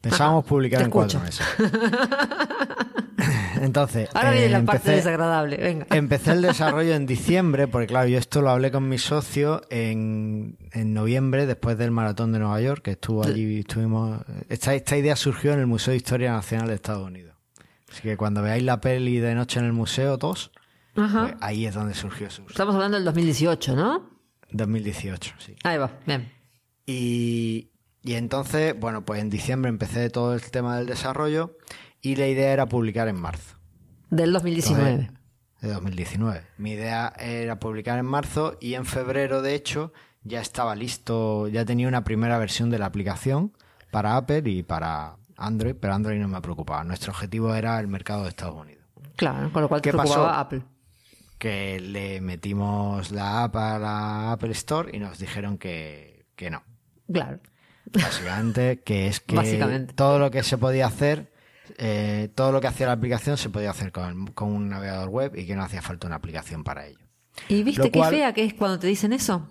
Pensábamos 0.02 0.44
Ajá, 0.44 0.50
publicar 0.50 0.82
en 0.84 0.90
cuatro 0.92 1.20
meses. 1.20 1.46
Entonces, 3.62 4.10
Ahora 4.14 4.32
eh, 4.32 4.40
viene 4.40 4.50
la 4.50 4.64
parte 4.64 4.90
empecé- 4.92 4.96
desagradable. 4.96 5.58
Venga. 5.58 5.88
Empecé 5.90 6.32
el 6.34 6.42
desarrollo 6.42 6.94
en 6.94 7.06
diciembre, 7.06 7.68
porque 7.68 7.88
claro, 7.88 8.08
yo 8.08 8.18
esto 8.18 8.42
lo 8.42 8.50
hablé 8.50 8.72
con 8.72 8.88
mi 8.88 8.98
socio 8.98 9.62
en, 9.70 10.58
en 10.72 10.94
noviembre, 10.94 11.46
después 11.46 11.78
del 11.78 11.92
maratón 11.92 12.32
de 12.34 12.40
Nueva 12.40 12.60
York, 12.62 12.84
que 12.84 12.92
estuvo 12.92 13.24
allí, 13.24 13.60
estuvimos. 13.60 14.20
Esta, 14.50 14.74
esta 14.76 14.98
idea 14.98 15.16
surgió 15.16 15.54
en 15.54 15.60
el 15.60 15.68
Museo 15.68 15.92
de 15.92 15.98
Historia 15.98 16.32
Nacional 16.34 16.68
de 16.68 16.76
Estados 16.76 17.08
Unidos. 17.08 17.36
Así 17.92 18.02
que 18.02 18.18
cuando 18.18 18.42
veáis 18.42 18.64
la 18.64 18.82
peli 18.82 19.20
de 19.20 19.36
noche 19.36 19.60
en 19.60 19.66
el 19.66 19.74
museo, 19.74 20.18
todos, 20.18 20.52
Ajá. 20.96 21.36
ahí 21.42 21.66
es 21.66 21.74
donde 21.74 21.94
surgió 21.94 22.30
su 22.30 22.44
Estamos 22.44 22.76
hablando 22.76 22.96
del 22.98 23.06
2018, 23.06 23.76
¿no? 23.76 24.10
2018, 24.52 25.34
sí. 25.40 25.56
Ahí 25.64 25.78
va, 25.78 25.92
bien. 26.06 26.32
Y, 26.86 27.72
y 28.04 28.14
entonces, 28.14 28.80
bueno, 28.80 29.04
pues 29.06 29.22
en 29.22 29.30
diciembre 29.30 29.70
empecé 29.70 30.10
todo 30.10 30.34
el 30.34 30.42
tema 30.52 30.78
del 30.78 30.86
desarrollo 30.86 31.58
y 32.02 32.16
la 32.16 32.28
idea 32.28 32.52
era 32.54 32.68
publicar 32.68 33.08
en 33.08 33.20
marzo. 33.20 33.58
Del 34.10 34.32
2019. 34.34 34.90
Entonces, 34.92 35.16
de 35.62 35.74
2019. 35.74 36.42
Mi 36.58 36.72
idea 36.72 37.12
era 37.18 37.60
publicar 37.60 37.98
en 37.98 38.06
marzo 38.06 38.58
y 38.62 38.76
en 38.76 38.86
febrero, 38.86 39.42
de 39.42 39.56
hecho, 39.56 39.92
ya 40.24 40.40
estaba 40.42 40.76
listo, 40.76 41.48
ya 41.48 41.66
tenía 41.66 41.88
una 41.88 42.04
primera 42.04 42.38
versión 42.38 42.70
de 42.70 42.78
la 42.80 42.86
aplicación 42.86 43.54
para 43.92 44.16
Apple 44.18 44.44
y 44.46 44.64
para 44.64 45.16
Android, 45.38 45.76
pero 45.80 45.94
Android 45.96 46.20
no 46.20 46.28
me 46.28 46.42
preocupaba. 46.42 46.84
Nuestro 46.84 47.12
objetivo 47.12 47.54
era 47.56 47.80
el 47.80 47.88
mercado 47.88 48.24
de 48.24 48.30
Estados 48.30 48.56
Unidos. 48.56 48.86
Claro, 49.16 49.52
con 49.52 49.64
lo 49.64 49.70
cual 49.70 49.82
te 49.82 49.90
¿Qué 49.90 49.98
preocupaba 49.98 50.28
pasó? 50.28 50.40
Apple. 50.40 50.64
Que 51.38 51.80
le 51.80 52.22
metimos 52.22 53.12
la 53.12 53.44
app 53.44 53.56
a 53.58 53.78
la 53.80 54.32
Apple 54.32 54.52
Store 54.52 54.96
y 54.96 55.00
nos 55.00 55.18
dijeron 55.20 55.58
que, 55.58 56.26
que 56.36 56.50
no. 56.50 56.64
Claro. 57.12 57.40
Básicamente, 57.92 58.82
que 58.84 59.08
es 59.08 59.20
que 59.20 59.36
Básicamente. 59.36 59.94
todo 59.94 60.18
lo 60.20 60.32
que 60.32 60.44
se 60.44 60.58
podía 60.58 60.88
hacer, 60.88 61.32
eh, 61.78 62.30
todo 62.36 62.52
lo 62.52 62.62
que 62.62 62.68
hacía 62.68 62.88
la 62.88 62.94
aplicación 62.94 63.38
se 63.38 63.50
podía 63.50 63.70
hacer 63.72 63.92
con, 63.92 64.28
con 64.28 64.50
un 64.52 64.70
navegador 64.70 65.10
web 65.10 65.36
y 65.36 65.46
que 65.46 65.56
no 65.56 65.64
hacía 65.64 65.82
falta 65.82 66.08
una 66.08 66.16
aplicación 66.16 66.64
para 66.64 66.88
ello. 66.88 67.00
¿Y 67.50 67.64
viste 67.64 67.84
Lo 67.84 67.92
qué 67.92 68.00
cual- 68.00 68.14
fea 68.16 68.34
que 68.34 68.46
es 68.46 68.54
cuando 68.54 68.80
te 68.80 68.88
dicen 68.88 69.12
eso? 69.14 69.50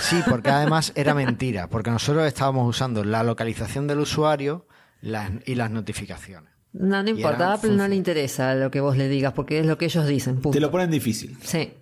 Sí, 0.00 0.20
porque 0.28 0.50
además 0.50 0.92
era 0.96 1.14
mentira, 1.14 1.68
porque 1.68 1.90
nosotros 1.90 2.26
estábamos 2.26 2.66
usando 2.68 3.04
la 3.04 3.22
localización 3.22 3.86
del 3.86 3.98
usuario 4.00 4.66
las- 5.02 5.30
y 5.46 5.54
las 5.54 5.70
notificaciones. 5.70 6.50
No, 6.72 7.02
no 7.02 7.10
importa, 7.10 7.50
a 7.50 7.54
Apple 7.54 7.70
no 7.70 7.88
le 7.88 7.96
interesa 7.96 8.54
lo 8.54 8.70
que 8.70 8.80
vos 8.80 8.96
le 8.96 9.08
digas 9.08 9.32
porque 9.32 9.58
es 9.58 9.66
lo 9.66 9.76
que 9.76 9.86
ellos 9.86 10.06
dicen. 10.06 10.36
punto. 10.36 10.50
Te 10.50 10.60
lo 10.60 10.70
ponen 10.70 10.90
difícil. 10.90 11.36
Sí. 11.42 11.72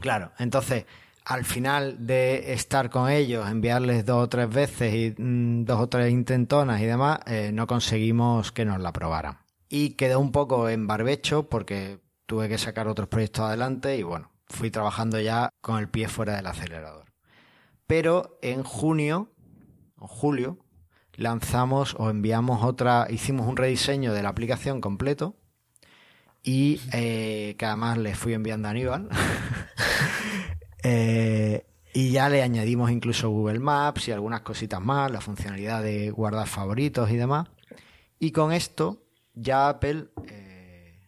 Claro, 0.00 0.32
entonces 0.38 0.84
al 1.28 1.44
final 1.44 2.06
de 2.06 2.54
estar 2.54 2.88
con 2.88 3.10
ellos, 3.10 3.46
enviarles 3.50 4.06
dos 4.06 4.24
o 4.24 4.28
tres 4.30 4.48
veces 4.48 4.94
y 4.94 5.22
mm, 5.22 5.66
dos 5.66 5.78
o 5.78 5.88
tres 5.88 6.10
intentonas 6.10 6.80
y 6.80 6.86
demás, 6.86 7.20
eh, 7.26 7.50
no 7.52 7.66
conseguimos 7.66 8.50
que 8.50 8.64
nos 8.64 8.80
la 8.80 8.88
aprobaran. 8.88 9.36
Y 9.68 9.90
quedó 9.90 10.20
un 10.20 10.32
poco 10.32 10.70
en 10.70 10.86
barbecho 10.86 11.46
porque 11.50 12.00
tuve 12.24 12.48
que 12.48 12.56
sacar 12.56 12.88
otros 12.88 13.08
proyectos 13.08 13.44
adelante 13.44 13.98
y 13.98 14.02
bueno, 14.02 14.32
fui 14.46 14.70
trabajando 14.70 15.20
ya 15.20 15.50
con 15.60 15.78
el 15.78 15.90
pie 15.90 16.08
fuera 16.08 16.34
del 16.34 16.46
acelerador. 16.46 17.12
Pero 17.86 18.38
en 18.40 18.62
junio, 18.62 19.30
o 19.98 20.08
julio, 20.08 20.58
lanzamos 21.18 21.96
o 21.98 22.10
enviamos 22.10 22.64
otra, 22.64 23.08
hicimos 23.10 23.46
un 23.46 23.56
rediseño 23.56 24.14
de 24.14 24.22
la 24.22 24.30
aplicación 24.30 24.80
completo 24.80 25.36
y 26.44 26.80
eh, 26.92 27.56
que 27.58 27.66
además 27.66 27.98
le 27.98 28.14
fui 28.14 28.32
enviando 28.32 28.68
a 28.68 28.70
Aníbal. 28.70 29.08
Eh, 30.84 31.66
y 31.92 32.12
ya 32.12 32.28
le 32.28 32.40
añadimos 32.40 32.92
incluso 32.92 33.28
Google 33.30 33.58
Maps 33.58 34.06
y 34.06 34.12
algunas 34.12 34.42
cositas 34.42 34.80
más, 34.80 35.10
la 35.10 35.20
funcionalidad 35.20 35.82
de 35.82 36.10
guardar 36.12 36.46
favoritos 36.46 37.10
y 37.10 37.16
demás. 37.16 37.48
Y 38.20 38.30
con 38.30 38.52
esto 38.52 39.02
ya 39.34 39.68
Apple 39.68 40.06
eh, 40.28 41.00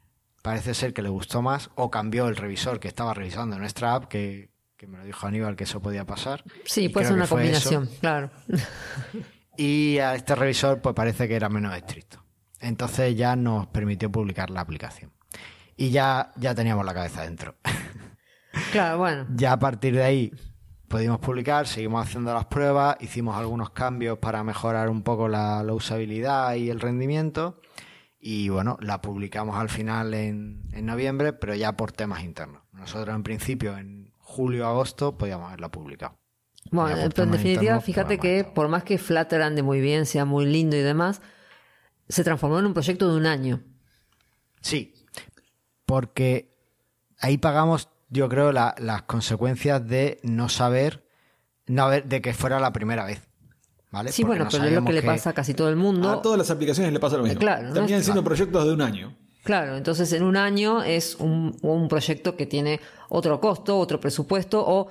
parece 0.43 0.75
ser 0.75 0.93
que 0.93 1.03
le 1.03 1.09
gustó 1.09 1.41
más 1.41 1.71
o 1.77 1.89
cambió 1.89 2.27
el 2.27 2.35
revisor 2.35 2.81
que 2.81 2.89
estaba 2.89 3.15
revisando 3.15 3.57
nuestra 3.61 3.95
app, 3.95 4.07
que, 4.07 4.51
me 4.89 4.99
lo 4.99 5.05
dijo 5.05 5.25
Aníbal 5.29 5.55
que 5.55 5.65
eso 5.65 5.81
podía 5.81 6.05
pasar. 6.05 6.43
Sí, 6.65 6.89
puede 6.89 7.07
ser 7.07 7.15
una 7.15 7.29
combinación, 7.29 7.89
claro. 8.01 8.33
Y 9.61 9.99
a 9.99 10.15
este 10.15 10.35
revisor 10.35 10.81
pues 10.81 10.95
parece 10.95 11.29
que 11.29 11.37
era 11.37 11.51
menos 11.51 11.77
estricto. 11.77 12.25
Entonces 12.61 13.15
ya 13.15 13.37
nos 13.37 13.67
permitió 13.67 14.11
publicar 14.11 14.49
la 14.49 14.63
aplicación. 14.63 15.13
Y 15.77 15.91
ya, 15.91 16.33
ya 16.37 16.55
teníamos 16.55 16.87
la 16.87 16.95
cabeza 16.95 17.23
dentro. 17.23 17.57
Claro, 18.73 18.99
bueno. 18.99 19.27
Ya 19.35 19.53
a 19.53 19.59
partir 19.59 19.95
de 19.95 20.03
ahí 20.03 20.33
pudimos 20.89 21.21
publicar, 21.21 21.69
seguimos 21.69 22.05
haciendo 22.05 22.35
las 22.35 22.47
pruebas, 22.47 22.97
hicimos 23.01 23.37
algunos 23.37 23.71
cambios 23.71 24.19
para 24.19 24.43
mejorar 24.43 24.89
un 24.89 25.03
poco 25.03 25.29
la, 25.29 25.63
usabilidad 25.73 26.55
y 26.55 26.69
el 26.69 26.81
rendimiento. 26.81 27.61
Y 28.19 28.49
bueno, 28.49 28.77
la 28.81 29.01
publicamos 29.01 29.57
al 29.57 29.69
final 29.69 30.15
en, 30.15 30.63
en, 30.73 30.87
noviembre, 30.87 31.33
pero 31.33 31.55
ya 31.55 31.77
por 31.77 31.93
temas 31.93 32.25
internos. 32.25 32.63
Nosotros 32.73 33.15
en 33.15 33.23
principio 33.23 33.77
en 33.79 34.13
julio 34.19 34.67
agosto 34.67 35.17
podíamos 35.17 35.49
haberla 35.49 35.71
publicado. 35.71 36.19
Bueno, 36.71 37.09
pero 37.15 37.25
en 37.25 37.33
definitiva, 37.33 37.81
fíjate 37.81 38.19
que 38.19 38.45
por 38.45 38.69
más 38.69 38.85
que 38.85 38.99
Flutter 38.99 39.43
ande 39.43 39.63
muy 39.63 39.81
bien, 39.81 40.07
sea 40.07 40.25
muy 40.25 40.47
lindo 40.47 40.77
y 40.77 40.81
demás, 40.81 41.21
se 42.09 42.23
transformó 42.23 42.59
en 42.59 42.67
un 42.67 42.75
proyecto 42.75 43.11
de 43.11 43.17
un 43.17 43.27
año. 43.27 43.63
Sí, 44.61 44.95
porque 45.87 46.55
ahí 47.19 47.39
pagamos 47.39 47.89
yo 48.11 48.29
creo, 48.29 48.53
las 48.53 49.03
consecuencias 49.07 49.87
de 49.87 50.19
no 50.23 50.49
saber, 50.49 51.07
no 51.67 51.85
haber, 51.85 52.07
de 52.07 52.21
que 52.21 52.35
fuera 52.35 52.59
la 52.61 52.73
primera 52.73 53.05
vez. 53.05 53.23
¿Vale? 53.93 54.13
Sí, 54.13 54.23
bueno, 54.23 54.47
pero 54.51 54.65
es 54.65 54.73
lo 54.73 54.85
que, 54.85 54.93
le 54.93 55.03
pasa 55.03 55.31
a 55.31 55.33
casi 55.33 55.55
todo 55.55 55.69
el 55.69 55.77
mundo. 55.77 56.11
A 56.11 56.23
todas 56.23 56.39
las 56.39 56.51
aplicaciones 56.51 56.93
le 56.93 57.01
pasa 57.01 57.17
lo 57.17 57.25
mismo. 57.25 57.41
Claro, 57.41 57.73
Terminan 57.73 58.03
siendo 58.03 58.23
proyectos 58.23 58.65
de 58.67 58.73
un 58.73 58.83
año. 58.83 59.17
Claro, 59.43 59.77
entonces 59.77 60.13
en 60.13 60.23
un 60.23 60.37
año 60.37 60.83
es 60.83 61.17
un, 61.17 61.57
un 61.63 61.89
proyecto 61.89 62.37
que 62.37 62.47
tiene 62.47 62.81
otro 63.09 63.41
costo, 63.41 63.79
otro 63.79 63.99
presupuesto 63.99 64.63
o 64.65 64.89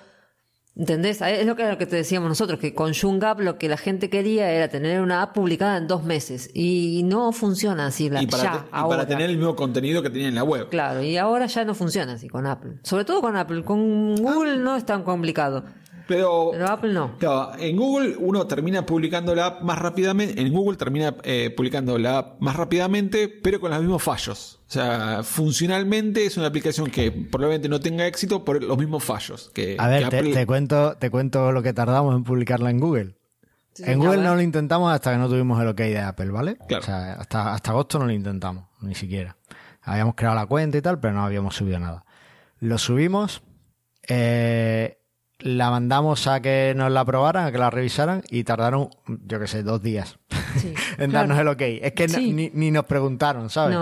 ¿Entendés? 0.80 1.22
Es 1.22 1.46
lo 1.46 1.58
que, 1.58 1.68
lo 1.68 1.78
que 1.78 1.86
te 1.86 1.98
decíamos 1.98 2.30
nosotros, 2.30 2.58
que 2.58 2.74
con 2.74 2.94
Jungap 2.94 3.42
lo 3.42 3.58
que 3.58 3.68
la 3.68 3.76
gente 3.76 4.10
quería 4.10 4.50
era 4.50 4.70
tener 4.70 5.02
una 5.02 5.22
app 5.22 5.34
publicada 5.34 5.76
en 5.76 5.88
dos 5.88 6.06
meses. 6.06 6.50
Y 6.54 7.02
no 7.04 7.34
funciona 7.34 7.88
así. 7.88 8.10
La, 8.10 8.24
y 8.24 8.28
para, 8.28 8.66
para 8.72 9.06
tener 9.06 9.30
el 9.30 9.36
mismo 9.36 9.58
contenido 9.58 10.02
que 10.02 10.10
tenía 10.10 10.30
en 10.30 10.36
la 10.36 10.46
web. 10.46 10.70
Claro, 10.70 11.04
y 11.04 11.18
ahora 11.18 11.48
ya 11.48 11.66
no 11.66 11.76
funciona 11.76 12.14
así 12.14 12.30
con 12.30 12.48
Apple. 12.48 12.78
Sobre 12.84 13.04
todo 13.04 13.20
con 13.20 13.36
Apple. 13.36 13.66
Con 13.66 14.16
Google 14.16 14.56
no 14.60 14.78
es 14.78 14.86
tan 14.86 15.04
complicado. 15.04 15.66
Pero, 16.10 16.54
Apple 16.66 16.92
no. 16.92 17.12
en 17.60 17.78
Google 17.78 18.16
uno 18.18 18.48
termina 18.48 18.84
publicando 18.84 19.36
la 19.36 19.46
app 19.46 19.62
más 19.62 19.78
rápidamente. 19.78 20.42
En 20.42 20.52
Google 20.52 20.76
termina 20.76 21.16
eh, 21.24 21.54
publicando 21.56 22.00
la 22.00 22.18
app 22.18 22.42
más 22.42 22.56
rápidamente, 22.56 23.28
pero 23.28 23.60
con 23.60 23.70
los 23.70 23.80
mismos 23.80 24.02
fallos. 24.02 24.60
O 24.68 24.72
sea, 24.72 25.22
funcionalmente 25.22 26.26
es 26.26 26.36
una 26.36 26.48
aplicación 26.48 26.90
que 26.90 27.12
probablemente 27.12 27.70
no 27.70 27.80
tenga 27.80 28.08
éxito 28.08 28.44
por 28.44 28.64
los 28.64 28.76
mismos 28.80 29.04
fallos. 29.04 29.52
Que, 29.54 29.76
a 29.78 29.88
ver, 29.88 30.10
te, 30.10 30.48
cuento, 30.48 30.98
te 30.98 31.12
cuento 31.12 31.52
lo 31.52 31.62
que 31.62 31.74
tardamos 31.74 32.16
en 32.16 32.24
publicarla 32.24 32.72
en 32.72 32.80
Google. 32.80 33.16
en 33.78 34.00
Google 34.00 34.24
no 34.24 34.34
lo 34.34 34.42
intentamos 34.42 34.92
hasta 34.92 35.12
que 35.12 35.20
no 35.20 35.30
tuvimos 35.30 35.62
el 35.62 35.68
OK 35.68 35.78
de 35.78 36.00
Apple, 36.00 36.32
¿vale? 36.32 36.58
O 36.60 36.82
sea, 36.82 37.14
hasta, 37.20 37.54
hasta 37.54 37.70
agosto 37.70 38.00
no 38.00 38.08
lo 38.08 38.14
intentamos, 38.14 38.66
ni 38.82 38.96
siquiera. 38.96 39.38
Habíamos 39.84 40.16
creado 40.16 40.38
la 40.38 40.48
cuenta 40.48 40.76
y 40.76 40.82
tal, 40.82 41.00
pero 41.00 41.14
no 41.14 41.24
habíamos 41.24 41.56
subido 41.56 41.78
nada. 41.78 42.04
Lo 42.58 42.80
subimos. 42.80 43.44
Eh, 44.08 44.99
la 45.40 45.72
mandamos 45.72 46.28
a 46.28 46.42
que 46.42 46.74
nos 46.76 46.92
la 46.92 47.06
probaran, 47.06 47.46
a 47.46 47.52
que 47.52 47.58
la 47.58 47.70
revisaran 47.70 48.24
y 48.30 48.44
tardaron, 48.44 48.90
yo 49.08 49.40
qué 49.40 49.48
sé, 49.48 49.64
dos 49.64 49.82
días 49.82 50.20
en 50.98 51.12
darnos 51.12 51.40
el 51.40 51.48
ok. 51.48 51.62
Es 51.62 51.94
que 51.94 52.08
ni, 52.08 52.72
nos 52.72 52.86
preguntaron, 52.86 53.50
¿sabes? 53.50 53.78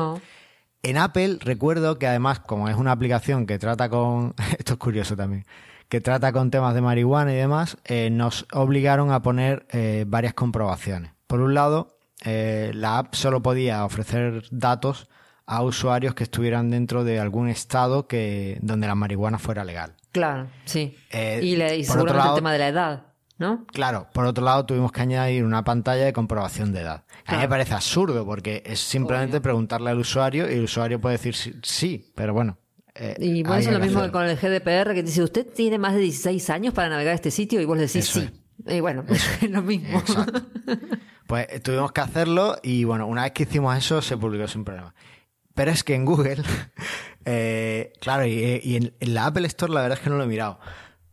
En 0.83 0.97
Apple 0.97 1.37
recuerdo 1.41 1.97
que 1.97 2.07
además, 2.07 2.39
como 2.39 2.69
es 2.69 2.75
una 2.75 2.91
aplicación 2.91 3.45
que 3.45 3.59
trata 3.59 3.89
con, 3.89 4.35
esto 4.57 4.73
es 4.73 4.79
curioso 4.79 5.15
también, 5.15 5.45
que 5.89 6.01
trata 6.01 6.31
con 6.31 6.51
temas 6.51 6.73
de 6.75 6.81
marihuana 6.81 7.33
y 7.33 7.37
demás, 7.37 7.77
eh, 7.85 8.09
nos 8.11 8.45
obligaron 8.53 9.11
a 9.11 9.21
poner 9.21 9.65
eh, 9.71 10.05
varias 10.07 10.33
comprobaciones. 10.33 11.11
Por 11.27 11.41
un 11.41 11.53
lado, 11.53 11.97
eh, 12.23 12.71
la 12.73 12.99
app 12.99 13.15
solo 13.15 13.41
podía 13.41 13.83
ofrecer 13.85 14.45
datos 14.51 15.09
a 15.47 15.63
usuarios 15.63 16.13
que 16.13 16.23
estuvieran 16.23 16.69
dentro 16.69 17.05
de 17.05 17.19
algún 17.19 17.47
estado 17.47 18.05
que 18.05 18.59
donde 18.61 18.85
la 18.85 18.95
marihuana 18.95 19.39
fuera 19.39 19.63
legal. 19.63 19.95
Claro, 20.11 20.47
sí. 20.65 20.95
Eh, 21.09 21.39
y, 21.41 21.55
le, 21.55 21.83
seguramente 21.85 22.29
el 22.29 22.35
tema 22.35 22.51
de 22.51 22.59
la 22.59 22.67
edad, 22.67 23.05
¿no? 23.37 23.65
Claro, 23.67 24.07
por 24.13 24.25
otro 24.25 24.43
lado 24.43 24.65
tuvimos 24.65 24.91
que 24.91 25.01
añadir 25.01 25.45
una 25.45 25.63
pantalla 25.63 26.03
de 26.03 26.11
comprobación 26.11 26.73
de 26.73 26.81
edad. 26.81 27.05
A 27.25 27.35
mí 27.35 27.37
me 27.39 27.47
parece 27.47 27.73
absurdo 27.73 28.25
porque 28.25 28.61
es 28.65 28.79
simplemente 28.81 29.39
preguntarle 29.39 29.89
al 29.89 29.99
usuario 29.99 30.51
y 30.51 30.55
el 30.55 30.65
usuario 30.65 30.99
puede 30.99 31.17
decir 31.17 31.35
sí, 31.63 32.11
pero 32.13 32.33
bueno. 32.33 32.57
Eh, 32.93 33.15
y 33.19 33.43
bueno, 33.43 33.57
eso 33.57 33.69
es 33.69 33.77
lo 33.77 33.83
mismo 33.83 34.01
que 34.01 34.11
con 34.11 34.25
el 34.25 34.35
GDPR 34.35 34.93
que 34.93 35.03
dice, 35.03 35.23
usted 35.23 35.47
tiene 35.47 35.77
más 35.77 35.93
de 35.93 36.01
16 36.01 36.49
años 36.49 36.73
para 36.73 36.89
navegar 36.89 37.13
este 37.13 37.31
sitio 37.31 37.61
y 37.61 37.65
vos 37.65 37.77
le 37.77 37.83
decís 37.87 38.05
sí. 38.05 38.29
Y 38.65 38.81
bueno, 38.81 39.05
es 39.07 39.43
lo 39.49 39.61
mismo. 39.61 40.03
Pues 41.27 41.61
tuvimos 41.61 41.91
que 41.91 42.01
hacerlo 42.01 42.57
y 42.63 42.85
bueno, 42.85 43.05
una 43.05 43.23
vez 43.23 43.33
que 43.33 43.43
hicimos 43.43 43.77
eso 43.77 44.01
se 44.01 44.17
publicó 44.17 44.47
sin 44.47 44.65
problema. 44.65 44.93
Pero 45.57 45.71
es 45.71 45.83
que 45.83 45.95
en 45.95 46.05
Google, 46.05 46.37
eh, 47.25 47.91
claro, 47.99 48.27
y, 48.27 48.75
en, 48.75 48.93
la 49.11 49.25
Apple 49.25 49.47
Store 49.47 49.73
la 49.73 49.81
verdad 49.81 49.97
es 49.97 50.03
que 50.03 50.11
no 50.11 50.17
lo 50.17 50.23
he 50.23 50.27
mirado. 50.27 50.59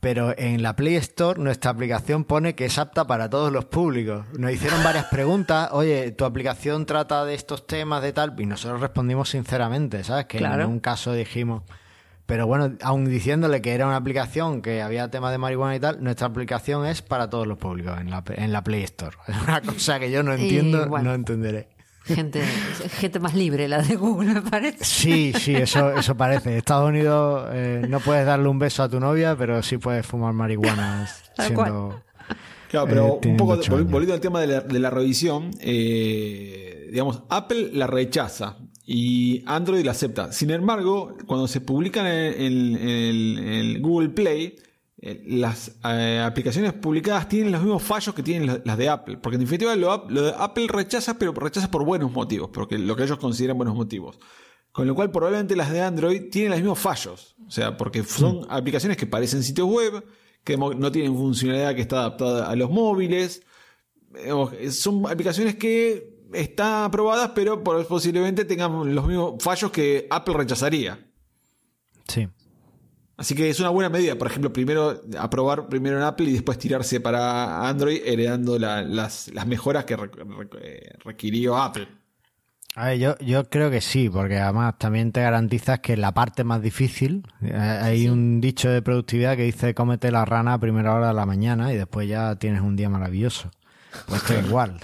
Pero 0.01 0.34
en 0.36 0.62
la 0.62 0.76
Play 0.76 0.97
Store 0.97 1.40
nuestra 1.40 1.70
aplicación 1.70 2.24
pone 2.24 2.55
que 2.55 2.66
es 2.66 2.76
apta 2.76 3.07
para 3.07 3.30
todos 3.30 3.51
los 3.51 3.64
públicos. 3.64 4.26
Nos 4.38 4.53
hicieron 4.53 4.84
varias 4.84 5.07
preguntas, 5.07 5.70
oye, 5.72 6.11
tu 6.12 6.26
aplicación 6.26 6.84
trata 6.84 7.24
de 7.24 7.32
estos 7.32 7.66
temas 7.66 8.03
de 8.03 8.12
tal, 8.12 8.34
y 8.38 8.45
nosotros 8.45 8.82
respondimos 8.82 9.30
sinceramente, 9.30 10.05
¿sabes? 10.05 10.26
Que 10.26 10.36
en 10.36 10.66
un 10.66 10.78
caso 10.78 11.14
dijimos, 11.14 11.62
pero 12.26 12.47
bueno, 12.47 12.76
aun 12.82 13.07
diciéndole 13.07 13.62
que 13.62 13.72
era 13.72 13.86
una 13.86 13.97
aplicación 13.97 14.61
que 14.61 14.82
había 14.82 15.11
temas 15.11 15.32
de 15.32 15.38
marihuana 15.38 15.74
y 15.74 15.80
tal, 15.80 16.05
nuestra 16.05 16.26
aplicación 16.26 16.84
es 16.84 17.01
para 17.01 17.30
todos 17.30 17.47
los 17.47 17.57
públicos 17.57 17.99
en 17.99 18.11
la, 18.11 18.22
en 18.28 18.53
la 18.53 18.62
Play 18.62 18.82
Store. 18.82 19.16
Es 19.26 19.40
una 19.40 19.62
cosa 19.62 19.99
que 19.99 20.11
yo 20.11 20.22
no 20.22 20.34
entiendo, 20.34 20.84
no 20.86 21.14
entenderé. 21.14 21.74
Gente, 22.05 22.42
gente 22.42 23.18
más 23.18 23.34
libre 23.34 23.66
la 23.66 23.80
de 23.80 23.96
Google, 23.96 24.34
me 24.34 24.42
parece. 24.42 24.84
Sí, 24.84 25.32
sí, 25.38 25.55
eso, 25.55 25.90
eso 25.92 26.14
parece. 26.14 26.59
Estados 26.59 26.88
Unidos 26.88 27.48
eh, 27.52 27.86
no 27.88 27.98
puedes 28.00 28.26
darle 28.26 28.48
un 28.48 28.59
beso 28.59 28.82
a 28.82 28.90
tu 28.90 29.00
novia, 29.00 29.34
pero 29.36 29.62
sí 29.62 29.78
puedes 29.78 30.05
fumar 30.07 30.34
marihuana 30.34 31.09
siendo... 31.38 32.02
Claro, 32.68 32.86
pero 32.88 33.20
eh, 33.22 33.28
un 33.28 33.36
poco 33.36 33.57
volviendo 33.57 34.14
al 34.14 34.20
tema 34.20 34.40
de 34.40 34.80
la, 34.80 34.90
revisión, 34.90 35.52
eh, 35.61 36.88
digamos, 36.90 37.22
Apple 37.30 37.70
la 37.72 37.86
rechaza 37.86 38.59
y 38.84 39.42
Android 39.46 39.84
la 39.84 39.92
acepta. 39.92 40.30
Sin 40.32 40.50
embargo, 40.50 41.16
cuando 41.26 41.48
se 41.48 41.61
publican 41.61 42.07
en 42.07 42.76
el 42.76 43.78
Google 43.80 44.11
Play, 44.11 44.57
las 45.26 45.72
eh, 45.84 46.22
aplicaciones 46.24 46.72
publicadas 46.72 47.28
tienen 47.28 47.52
los 47.52 47.61
mismos 47.61 47.82
fallos 47.82 48.14
que 48.14 48.22
tienen 48.22 48.62
las 48.64 48.78
de 48.78 48.88
Apple. 48.88 49.18
Porque 49.18 49.36
en 49.36 49.42
definitiva 49.42 49.76
lo, 49.76 49.98
de 49.98 50.32
Apple 50.38 50.66
rechaza, 50.68 51.18
pero 51.18 51.32
rechaza 51.32 51.70
por 51.70 51.84
buenos 51.84 52.11
motivos, 52.11 52.48
porque 52.52 52.78
lo 52.78 52.96
que 52.96 53.05
ellos 53.05 53.18
consideran 53.18 53.59
buenos 53.59 53.74
motivos. 53.74 54.18
Con 54.72 54.86
lo 54.86 54.94
cual 54.94 55.11
probablemente 55.11 55.57
las 55.57 55.70
de 55.70 55.82
Android 55.82 56.30
tienen 56.30 56.52
los 56.52 56.61
mismos 56.61 56.78
fallos. 56.78 57.36
O 57.46 57.50
sea, 57.50 57.76
porque 57.76 58.02
son 58.02 58.40
mm. 58.40 58.46
aplicaciones 58.48 58.96
que 58.96 59.07
parecen 59.07 59.42
sitios 59.42 59.68
web, 59.68 60.05
que 60.42 60.57
no 60.57 60.90
tienen 60.90 61.14
funcionalidad 61.14 61.74
que 61.74 61.82
está 61.82 62.00
adaptada 62.00 62.50
a 62.50 62.57
los 62.57 62.70
móviles. 62.70 63.42
Son 64.70 65.07
aplicaciones 65.07 65.57
que 65.57 66.14
están 66.32 66.84
aprobadas, 66.84 67.32
pero 67.34 67.62
posiblemente 67.62 68.44
tengan 68.44 68.94
los 68.94 69.07
mismos 69.07 69.34
fallos 69.40 69.70
que 69.70 70.07
Apple 70.11 70.34
rechazaría. 70.34 70.98
Sí. 72.09 72.28
Así 73.17 73.35
que 73.35 73.49
es 73.49 73.61
una 73.61 73.69
buena 73.69 73.89
medida, 73.89 74.17
por 74.19 74.27
ejemplo, 74.27 74.53
primero 74.53 75.01
aprobar 75.19 75.69
primero 75.69 75.97
en 75.97 76.03
Apple 76.03 76.27
y 76.27 76.33
después 76.33 76.59
tirarse 76.59 77.01
para 77.01 77.69
Android 77.69 78.01
heredando 78.05 78.59
las, 78.59 79.31
mejoras 79.47 79.85
que 79.85 79.97
requirió 81.05 81.57
Apple. 81.57 81.87
A 82.77 82.87
ver, 82.87 82.99
yo, 82.99 83.17
yo 83.19 83.49
creo 83.49 83.71
que 83.71 83.81
sí, 83.81 84.11
porque 84.11 84.39
además 84.39 84.75
también 84.79 85.12
te 85.12 85.21
garantizas 85.21 85.79
que 85.79 85.97
la 85.97 86.12
parte 86.12 86.43
más 86.43 86.61
difícil, 86.61 87.25
eh, 87.41 87.55
hay 87.55 88.09
un 88.09 88.41
dicho 88.41 88.69
de 88.69 88.83
productividad 88.83 89.37
que 89.37 89.45
dice 89.45 89.75
cómete 89.75 90.11
la 90.11 90.25
rana 90.25 90.55
a 90.55 90.59
primera 90.59 90.93
hora 90.93 91.09
de 91.09 91.15
la 91.15 91.25
mañana 91.25 91.73
y 91.73 91.77
después 91.77 92.09
ya 92.09 92.35
tienes 92.35 92.62
un 92.62 92.75
día 92.75 92.89
maravilloso. 92.89 93.53
Pues 94.09 94.29
es 94.29 94.45
igual. 94.47 94.81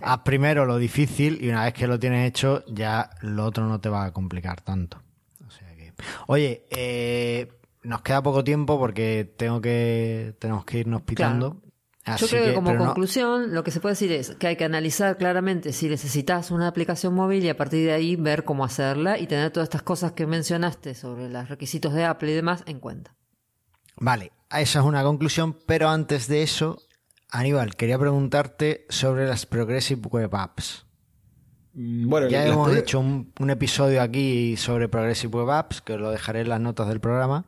Haz 0.00 0.20
primero 0.20 0.64
lo 0.64 0.78
difícil 0.78 1.38
y 1.42 1.48
una 1.48 1.64
vez 1.64 1.74
que 1.74 1.88
lo 1.88 1.98
tienes 1.98 2.28
hecho 2.28 2.64
ya 2.68 3.10
lo 3.20 3.44
otro 3.44 3.66
no 3.66 3.80
te 3.80 3.88
va 3.88 4.04
a 4.04 4.12
complicar 4.12 4.60
tanto. 4.60 5.02
Oye, 6.26 6.66
eh, 6.70 7.48
nos 7.82 8.02
queda 8.02 8.22
poco 8.22 8.44
tiempo 8.44 8.78
porque 8.78 9.32
tengo 9.36 9.60
que 9.60 10.34
tenemos 10.38 10.64
que 10.64 10.78
irnos 10.78 11.02
pitando. 11.02 11.62
Yo 12.18 12.28
creo 12.28 12.44
que, 12.44 12.54
como 12.54 12.76
conclusión 12.76 13.52
lo 13.52 13.64
que 13.64 13.72
se 13.72 13.80
puede 13.80 13.94
decir 13.94 14.12
es 14.12 14.36
que 14.36 14.46
hay 14.46 14.56
que 14.56 14.64
analizar 14.64 15.16
claramente 15.18 15.72
si 15.72 15.88
necesitas 15.88 16.52
una 16.52 16.68
aplicación 16.68 17.14
móvil 17.14 17.44
y 17.44 17.48
a 17.48 17.56
partir 17.56 17.84
de 17.84 17.92
ahí 17.92 18.14
ver 18.14 18.44
cómo 18.44 18.64
hacerla 18.64 19.18
y 19.18 19.26
tener 19.26 19.50
todas 19.50 19.66
estas 19.66 19.82
cosas 19.82 20.12
que 20.12 20.24
mencionaste 20.24 20.94
sobre 20.94 21.28
los 21.28 21.48
requisitos 21.48 21.92
de 21.94 22.04
Apple 22.04 22.30
y 22.30 22.34
demás 22.34 22.62
en 22.66 22.78
cuenta. 22.78 23.16
Vale, 23.96 24.30
esa 24.50 24.78
es 24.78 24.84
una 24.84 25.02
conclusión, 25.02 25.58
pero 25.66 25.88
antes 25.88 26.28
de 26.28 26.44
eso, 26.44 26.80
Aníbal, 27.30 27.74
quería 27.74 27.98
preguntarte 27.98 28.86
sobre 28.88 29.26
las 29.26 29.44
Progressive 29.46 30.02
Web 30.08 30.36
Apps. 30.36 30.85
Mm, 31.76 32.08
bueno, 32.08 32.28
ya 32.28 32.44
hemos 32.44 32.74
hecho 32.74 32.98
un, 32.98 33.32
un, 33.38 33.50
episodio 33.50 34.02
aquí 34.02 34.56
sobre 34.56 34.88
Progressive 34.88 35.38
Web 35.38 35.50
Apps, 35.50 35.80
que 35.80 35.92
os 35.92 36.00
lo 36.00 36.10
dejaré 36.10 36.40
en 36.40 36.48
las 36.48 36.60
notas 36.60 36.88
del 36.88 36.98
programa. 36.98 37.44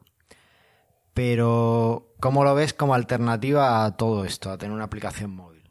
Pero 1.14 2.09
¿Cómo 2.20 2.43
lo 2.43 2.55
ves 2.55 2.72
como 2.72 2.95
alternativa 2.95 3.85
a 3.85 3.97
todo 3.97 4.24
esto, 4.24 4.51
a 4.51 4.59
tener 4.59 4.74
una 4.74 4.85
aplicación 4.85 5.31
móvil? 5.31 5.62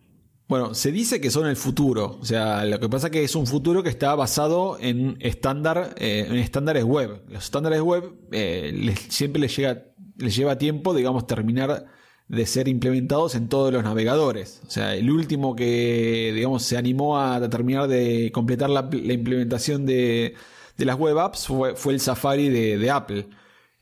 Bueno, 0.48 0.74
se 0.74 0.94
dice 0.94 1.20
que 1.20 1.30
son 1.30 1.46
el 1.46 1.58
futuro. 1.58 2.18
O 2.22 2.26
sea, 2.26 2.64
lo 2.64 2.80
que 2.80 2.88
pasa 2.88 3.08
es 3.08 3.12
que 3.12 3.24
es 3.24 3.36
un 3.36 3.46
futuro 3.46 3.84
que 3.84 3.90
está 3.90 4.16
basado 4.16 4.78
en 4.80 5.18
estándar, 5.20 5.94
eh, 5.98 6.26
en 6.30 6.38
estándares 6.38 6.86
web. 6.86 7.22
Los 7.28 7.44
estándares 7.44 7.82
web 7.82 8.14
eh, 8.32 8.96
siempre 9.10 9.42
les 9.42 9.54
llega, 9.58 9.84
les 10.16 10.38
lleva 10.38 10.58
tiempo, 10.58 10.94
digamos, 10.94 11.28
terminar 11.28 11.88
de 12.28 12.46
ser 12.46 12.68
implementados 12.68 13.36
en 13.36 13.48
todos 13.50 13.72
los 13.74 13.84
navegadores. 13.84 14.62
O 14.68 14.70
sea, 14.70 14.96
el 14.96 15.10
último 15.10 15.56
que, 15.56 16.32
digamos, 16.36 16.64
se 16.64 16.78
animó 16.78 17.20
a 17.20 17.50
terminar 17.50 17.88
de 17.88 18.32
completar 18.34 18.70
la, 18.70 18.90
implementación 18.92 19.86
de, 19.86 20.36
las 20.78 20.98
web 20.98 21.18
apps 21.20 21.48
fue, 21.48 21.94
el 21.94 22.00
Safari 22.00 22.50
de 22.50 22.92
Apple. 22.92 23.28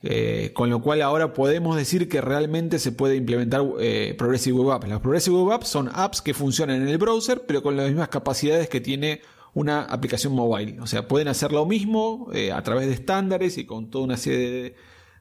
Eh, 0.07 0.51
con 0.53 0.69
lo 0.69 0.83
cual 0.83 1.01
ahora 1.01 1.33
podemos 1.33 1.75
decir 1.75 2.07
que 2.07 2.21
realmente 2.21 2.77
se 2.77 2.91
puede 2.91 3.15
implementar 3.15 3.63
eh, 3.79 4.13
Progressive 4.15 4.55
Web 4.55 4.71
Apps. 4.73 4.87
Las 4.87 4.99
Progressive 4.99 5.35
Web 5.35 5.53
Apps 5.53 5.67
son 5.67 5.89
apps 5.91 6.21
que 6.21 6.35
funcionan 6.35 6.83
en 6.83 6.87
el 6.89 6.99
browser, 6.99 7.43
pero 7.47 7.63
con 7.63 7.75
las 7.75 7.87
mismas 7.87 8.09
capacidades 8.09 8.69
que 8.69 8.81
tiene 8.81 9.21
una 9.55 9.81
aplicación 9.81 10.33
mobile. 10.33 10.79
O 10.79 10.85
sea, 10.85 11.07
pueden 11.07 11.27
hacer 11.27 11.51
lo 11.51 11.65
mismo 11.65 12.29
eh, 12.33 12.51
a 12.51 12.61
través 12.61 12.85
de 12.85 12.93
estándares 12.93 13.57
y 13.57 13.65
con 13.65 13.89
toda 13.89 14.03
una 14.03 14.17
serie 14.17 14.51
de, 14.51 14.75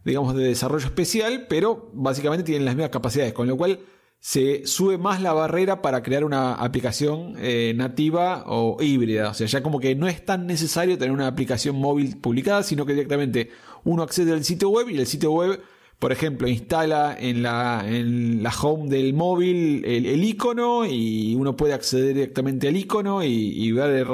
digamos, 0.05 0.35
de 0.35 0.45
desarrollo 0.45 0.87
especial, 0.87 1.47
pero 1.49 1.91
básicamente 1.95 2.45
tienen 2.45 2.65
las 2.65 2.75
mismas 2.75 2.91
capacidades, 2.91 3.33
con 3.33 3.47
lo 3.47 3.57
cual 3.57 3.81
se 4.21 4.67
sube 4.67 4.97
más 4.97 5.21
la 5.21 5.35
barrera 5.35 5.83
para 5.83 6.03
crear 6.03 6.25
una 6.25 6.55
aplicación 6.55 7.35
nativa 7.77 8.45
o 8.47 8.83
híbrida. 8.83 9.29
O 9.29 9.35
sea, 9.35 9.47
ya 9.47 9.63
como 9.63 9.81
que 9.81 9.95
no 9.95 10.09
es 10.09 10.25
tan 10.25 10.47
necesario 10.47 10.97
tener 10.97 11.13
una 11.13 11.27
aplicación 11.27 11.77
móvil 11.77 12.17
publicada, 12.19 12.63
sino 12.63 12.87
que 12.87 12.95
directamente 12.95 13.51
uno 13.85 14.03
accede 14.03 14.33
al 14.33 14.45
sitio 14.45 14.71
web 14.71 14.89
y 14.89 14.99
el 14.99 15.07
sitio 15.07 15.31
web, 15.31 15.61
por 15.99 16.13
ejemplo, 16.13 16.49
instala 16.49 17.17
en 17.19 17.43
la, 17.43 17.85
en 17.87 18.43
la 18.43 18.51
home 18.51 18.89
del 18.89 19.15
móvil 19.15 19.85
el, 19.85 20.25
icono 20.25 20.85
y 20.87 21.35
uno 21.35 21.57
puede 21.57 21.75
acceder 21.75 22.15
directamente 22.15 22.69
al 22.69 22.77
icono 22.77 23.23
y, 23.23 23.71
ver 23.73 24.07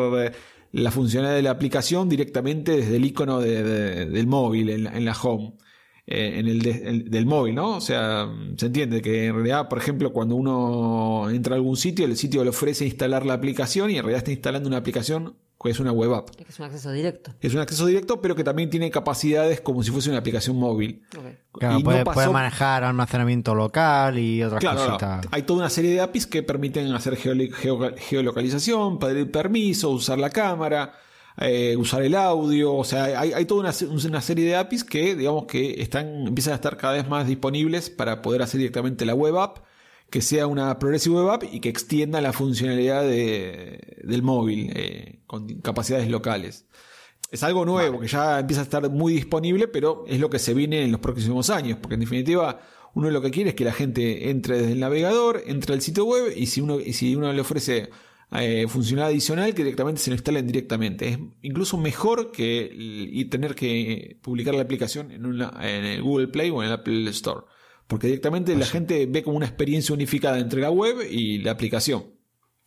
la 0.72 0.90
funcionalidad 0.90 1.36
de 1.36 1.42
la 1.42 1.50
aplicación 1.50 2.08
directamente 2.08 2.76
desde 2.76 2.96
el 2.96 3.04
icono 3.04 3.40
del 3.40 4.26
móvil 4.26 4.70
en 4.70 5.04
la, 5.04 5.12
home. 5.12 5.54
Eh, 6.06 6.40
en 6.40 6.48
el, 6.48 7.10
del 7.10 7.26
móvil, 7.26 7.54
¿no? 7.54 7.76
O 7.76 7.80
sea, 7.80 8.28
se 8.56 8.66
entiende 8.66 9.00
que 9.00 9.26
en 9.26 9.34
realidad, 9.34 9.68
por 9.68 9.78
ejemplo, 9.78 10.12
cuando 10.12 10.34
uno 10.34 11.30
entra 11.30 11.54
a 11.54 11.56
algún 11.56 11.76
sitio, 11.76 12.04
el 12.04 12.16
sitio 12.16 12.42
le 12.42 12.50
ofrece 12.50 12.84
instalar 12.84 13.24
la 13.26 13.34
aplicación 13.34 13.90
y 13.90 13.96
en 13.96 14.02
realidad 14.02 14.18
está 14.18 14.32
instalando 14.32 14.68
una 14.68 14.78
aplicación 14.78 15.36
que 15.62 15.70
es 15.70 15.78
una 15.78 15.92
web 15.92 16.14
app. 16.14 16.30
Es 16.48 16.58
un 16.58 16.64
acceso 16.64 16.90
directo. 16.90 17.32
Es 17.40 17.52
un 17.52 17.60
acceso 17.60 17.84
directo, 17.84 18.22
pero 18.22 18.34
que 18.34 18.42
también 18.42 18.70
tiene 18.70 18.90
capacidades 18.90 19.60
como 19.60 19.82
si 19.82 19.90
fuese 19.90 20.08
una 20.08 20.18
aplicación 20.18 20.56
móvil. 20.56 21.04
Claro, 21.52 21.80
puede, 21.82 22.30
manejar 22.30 22.82
almacenamiento 22.82 23.54
local 23.54 24.18
y 24.18 24.42
otras 24.42 24.64
cositas. 24.64 25.26
Hay 25.30 25.42
toda 25.42 25.60
una 25.60 25.70
serie 25.70 25.92
de 25.92 26.00
APIs 26.00 26.26
que 26.26 26.42
permiten 26.42 26.92
hacer 26.94 27.16
geolocalización, 27.16 28.98
pedir 28.98 29.30
permiso, 29.30 29.90
usar 29.90 30.18
la 30.18 30.30
cámara, 30.30 30.94
eh, 31.40 31.76
usar 31.76 32.02
el 32.02 32.14
audio. 32.14 32.74
O 32.74 32.84
sea, 32.84 33.18
hay, 33.20 33.44
toda 33.46 33.60
una, 33.60 33.72
una, 34.06 34.20
serie 34.20 34.44
de 34.46 34.56
APIs 34.56 34.84
que, 34.84 35.14
digamos, 35.16 35.46
que 35.46 35.82
están, 35.82 36.26
empiezan 36.26 36.52
a 36.52 36.56
estar 36.56 36.76
cada 36.76 36.94
vez 36.94 37.08
más 37.08 37.26
disponibles 37.26 37.90
para 37.90 38.22
poder 38.22 38.42
hacer 38.42 38.58
directamente 38.58 39.04
la 39.04 39.14
web 39.14 39.38
app 39.38 39.58
que 40.10 40.20
sea 40.20 40.46
una 40.46 40.78
Progressive 40.78 41.16
Web 41.16 41.30
App 41.30 41.44
y 41.50 41.60
que 41.60 41.68
extienda 41.68 42.20
la 42.20 42.32
funcionalidad 42.32 43.04
del 43.04 44.22
móvil 44.22 44.72
eh, 44.74 45.20
con 45.26 45.46
capacidades 45.60 46.08
locales. 46.10 46.66
Es 47.30 47.44
algo 47.44 47.64
nuevo 47.64 48.00
que 48.00 48.08
ya 48.08 48.40
empieza 48.40 48.62
a 48.62 48.64
estar 48.64 48.90
muy 48.90 49.14
disponible, 49.14 49.68
pero 49.68 50.04
es 50.08 50.18
lo 50.18 50.28
que 50.28 50.40
se 50.40 50.52
viene 50.52 50.82
en 50.82 50.90
los 50.90 51.00
próximos 51.00 51.48
años, 51.48 51.78
porque 51.80 51.94
en 51.94 52.00
definitiva 52.00 52.60
uno 52.94 53.08
lo 53.10 53.22
que 53.22 53.30
quiere 53.30 53.50
es 53.50 53.56
que 53.56 53.64
la 53.64 53.72
gente 53.72 54.30
entre 54.30 54.58
desde 54.58 54.72
el 54.72 54.80
navegador, 54.80 55.42
entre 55.46 55.74
al 55.74 55.80
sitio 55.80 56.04
web 56.04 56.32
y 56.36 56.46
si 56.46 56.60
uno, 56.60 56.80
y 56.80 56.92
si 56.92 57.14
uno 57.14 57.32
le 57.32 57.40
ofrece 57.40 57.90
eh, 58.32 58.66
funcionalidad 58.68 59.10
adicional 59.10 59.54
que 59.54 59.64
directamente 59.64 60.00
se 60.00 60.10
lo 60.10 60.14
instalen 60.14 60.46
directamente. 60.46 61.08
Es 61.08 61.18
incluso 61.42 61.76
mejor 61.76 62.30
que 62.30 62.70
y 62.72 63.24
tener 63.26 63.54
que 63.54 64.18
publicar 64.22 64.54
la 64.54 64.62
aplicación 64.62 65.10
en, 65.10 65.24
en 65.24 65.84
el 65.84 66.02
Google 66.02 66.28
Play 66.28 66.50
o 66.50 66.62
en 66.62 66.68
el 66.68 66.74
Apple 66.74 67.10
Store. 67.10 67.42
Porque 67.86 68.06
directamente 68.06 68.54
la 68.54 68.66
gente 68.66 69.06
ve 69.06 69.24
como 69.24 69.36
una 69.36 69.46
experiencia 69.46 69.92
unificada 69.92 70.38
entre 70.38 70.60
la 70.60 70.70
web 70.70 70.98
y 71.10 71.38
la 71.38 71.50
aplicación. 71.50 72.04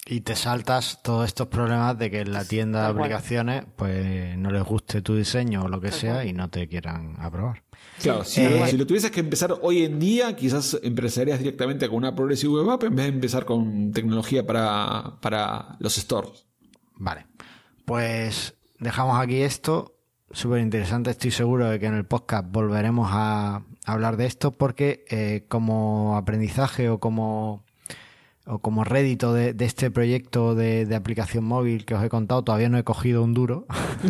Y 0.06 0.22
te 0.22 0.36
saltas 0.36 1.02
todos 1.02 1.26
estos 1.26 1.48
problemas 1.48 1.98
de 1.98 2.12
que 2.12 2.22
en 2.22 2.34
la 2.34 2.44
tienda 2.44 2.82
de 2.84 3.00
aplicaciones 3.00 3.64
pues 3.78 4.38
no 4.38 4.52
les 4.52 4.64
guste 4.64 5.02
tu 5.02 5.16
diseño 5.16 5.64
o 5.64 5.68
lo 5.70 5.80
que 5.80 5.92
sea 5.92 6.26
y 6.26 6.34
no 6.34 6.50
te 6.50 6.68
quieran 6.68 7.16
aprobar. 7.20 7.64
Claro, 8.02 8.26
si, 8.26 8.44
lo, 8.44 8.68
si, 8.68 8.78
lo, 8.78 8.86
tuvieses 8.86 9.12
que 9.12 9.22
empezar 9.22 9.58
hoy 9.62 9.84
en 9.84 10.00
día, 10.00 10.36
quizás 10.36 10.78
empezarías 10.84 11.40
directamente 11.40 11.88
con 11.88 11.98
una 11.98 12.16
Progressive 12.16 12.54
Web 12.54 12.70
App 12.72 12.84
en 12.84 12.96
vez 12.96 13.06
de 13.06 13.14
empezar 13.14 13.46
con 13.46 13.92
tecnología 13.92 14.46
para, 14.46 15.20
para 15.22 15.78
los 15.80 15.96
stores. 15.96 16.48
Vale, 16.96 17.26
pues 17.86 18.56
dejamos 18.80 19.20
aquí 19.20 19.42
esto. 19.42 19.96
Súper 20.32 20.62
interesante, 20.62 21.12
estoy 21.12 21.32
seguro 21.32 21.70
de 21.70 21.80
que 21.80 21.86
en 21.86 21.94
el 21.94 22.06
podcast 22.06 22.46
volveremos 22.50 23.10
a, 23.12 23.64
hablar 23.86 24.18
de 24.18 24.26
esto 24.26 24.52
porque 24.52 25.06
eh, 25.10 25.46
como 25.48 26.18
aprendizaje 26.18 26.90
o 26.90 27.00
como 27.00 27.63
o 28.46 28.60
como 28.60 28.84
rédito 28.84 29.34
de, 29.34 29.56
este 29.60 29.90
proyecto 29.90 30.54
de, 30.54 30.94
aplicación 30.96 31.46
móvil 31.46 31.86
que 31.86 31.96
os 31.96 32.04
he 32.04 32.10
contado, 32.10 32.44
todavía 32.44 32.70
no 32.70 32.78
he 32.78 32.84
cogido 32.84 33.24
un 33.24 33.34
duro. 33.34 33.66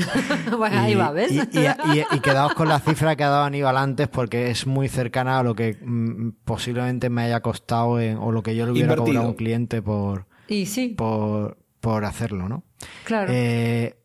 bueno, 0.57 0.79
ahí 0.79 0.95
va, 0.95 1.11
¿ves? 1.11 1.31
Y, 1.31 2.19
quedaos 2.19 2.53
con 2.55 2.67
la 2.67 2.79
cifra 2.79 3.15
que 3.15 3.23
ha 3.23 3.29
dado 3.29 3.43
Aníbal 3.43 3.77
antes 3.77 4.07
porque 4.07 4.49
es 4.49 4.65
muy 4.65 4.89
cercana 4.89 5.39
a 5.39 5.43
lo 5.43 5.55
que 5.55 5.77
mm, 5.79 6.29
posiblemente 6.45 7.09
me 7.09 7.23
haya 7.23 7.41
costado 7.41 7.91
o 7.93 8.31
lo 8.31 8.43
que 8.43 8.55
yo 8.55 8.65
le 8.65 8.71
hubiera 8.71 8.95
cobrado 8.95 9.25
a 9.25 9.29
un 9.29 9.35
cliente 9.35 9.81
por, 9.81 10.25
y 10.47 10.65
sí. 10.65 10.89
por, 10.89 11.57
por 11.79 12.05
hacerlo, 12.05 12.49
¿no? 12.49 12.63
Claro. 13.03 13.31
Eh, 13.31 13.97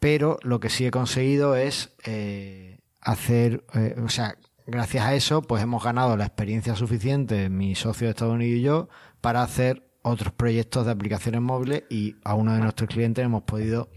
pero 0.00 0.38
lo 0.42 0.58
que 0.60 0.68
sí 0.68 0.84
he 0.84 0.90
conseguido 0.90 1.54
es 1.54 1.94
eh, 2.04 2.80
hacer, 3.00 3.64
o 4.04 4.08
sea, 4.08 4.36
gracias 4.66 5.04
a 5.06 5.14
eso, 5.14 5.42
pues 5.42 5.62
hemos 5.62 5.82
ganado 5.82 6.16
la 6.16 6.26
experiencia 6.26 6.74
suficiente, 6.74 7.48
mi 7.48 7.74
socio 7.74 8.06
de 8.06 8.10
Estados 8.10 8.34
Unidos 8.34 8.58
y 8.58 8.62
yo, 8.62 8.88
para 9.24 9.42
hacer 9.42 9.88
otros 10.02 10.34
proyectos 10.34 10.84
de 10.84 10.92
aplicaciones 10.92 11.40
móviles 11.40 11.84
y 11.88 12.14
a 12.24 12.34
uno 12.34 12.52
de 12.52 12.58
nuestros 12.58 12.90
clientes 12.90 13.24
hemos 13.24 13.44
podido 13.44 13.88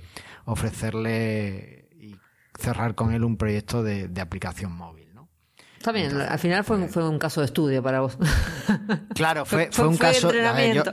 ofrecerle 0.45 1.89
y 1.99 2.15
cerrar 2.57 2.95
con 2.95 3.11
él 3.11 3.25
un 3.25 3.35
proyecto 3.35 3.83
de, 3.83 4.09
aplicación 4.21 4.71
móvil. 4.71 5.13
¿no? 5.13 5.27
Está 5.77 5.91
bien, 5.91 6.15
al 6.21 6.39
final 6.39 6.63
fue, 6.63 6.77
pues 6.77 6.93
fue 6.93 7.09
un 7.09 7.19
caso 7.19 7.41
de 7.41 7.47
estudio 7.47 7.83
para 7.83 7.99
vos. 7.99 8.17
Claro, 9.15 9.45
fue, 9.45 9.67
fue, 9.69 9.87
un 9.87 9.97
caso. 9.97 10.31
yo, 10.31 10.83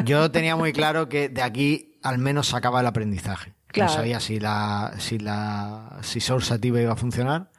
yo, 0.04 0.30
tenía 0.32 0.56
muy 0.56 0.72
claro 0.72 1.08
que 1.08 1.28
de 1.28 1.42
aquí 1.42 2.00
al 2.02 2.18
menos 2.18 2.48
sacaba 2.48 2.80
el 2.80 2.86
aprendizaje. 2.86 3.54
No 3.76 3.88
sabía 3.88 4.18
si 4.18 4.40
la, 4.40 4.94
si 4.98 5.20
la, 5.20 5.98
si 6.02 6.18
Source 6.20 6.58
iba 6.60 6.92
a 6.92 6.96
funcionar. 6.96 7.52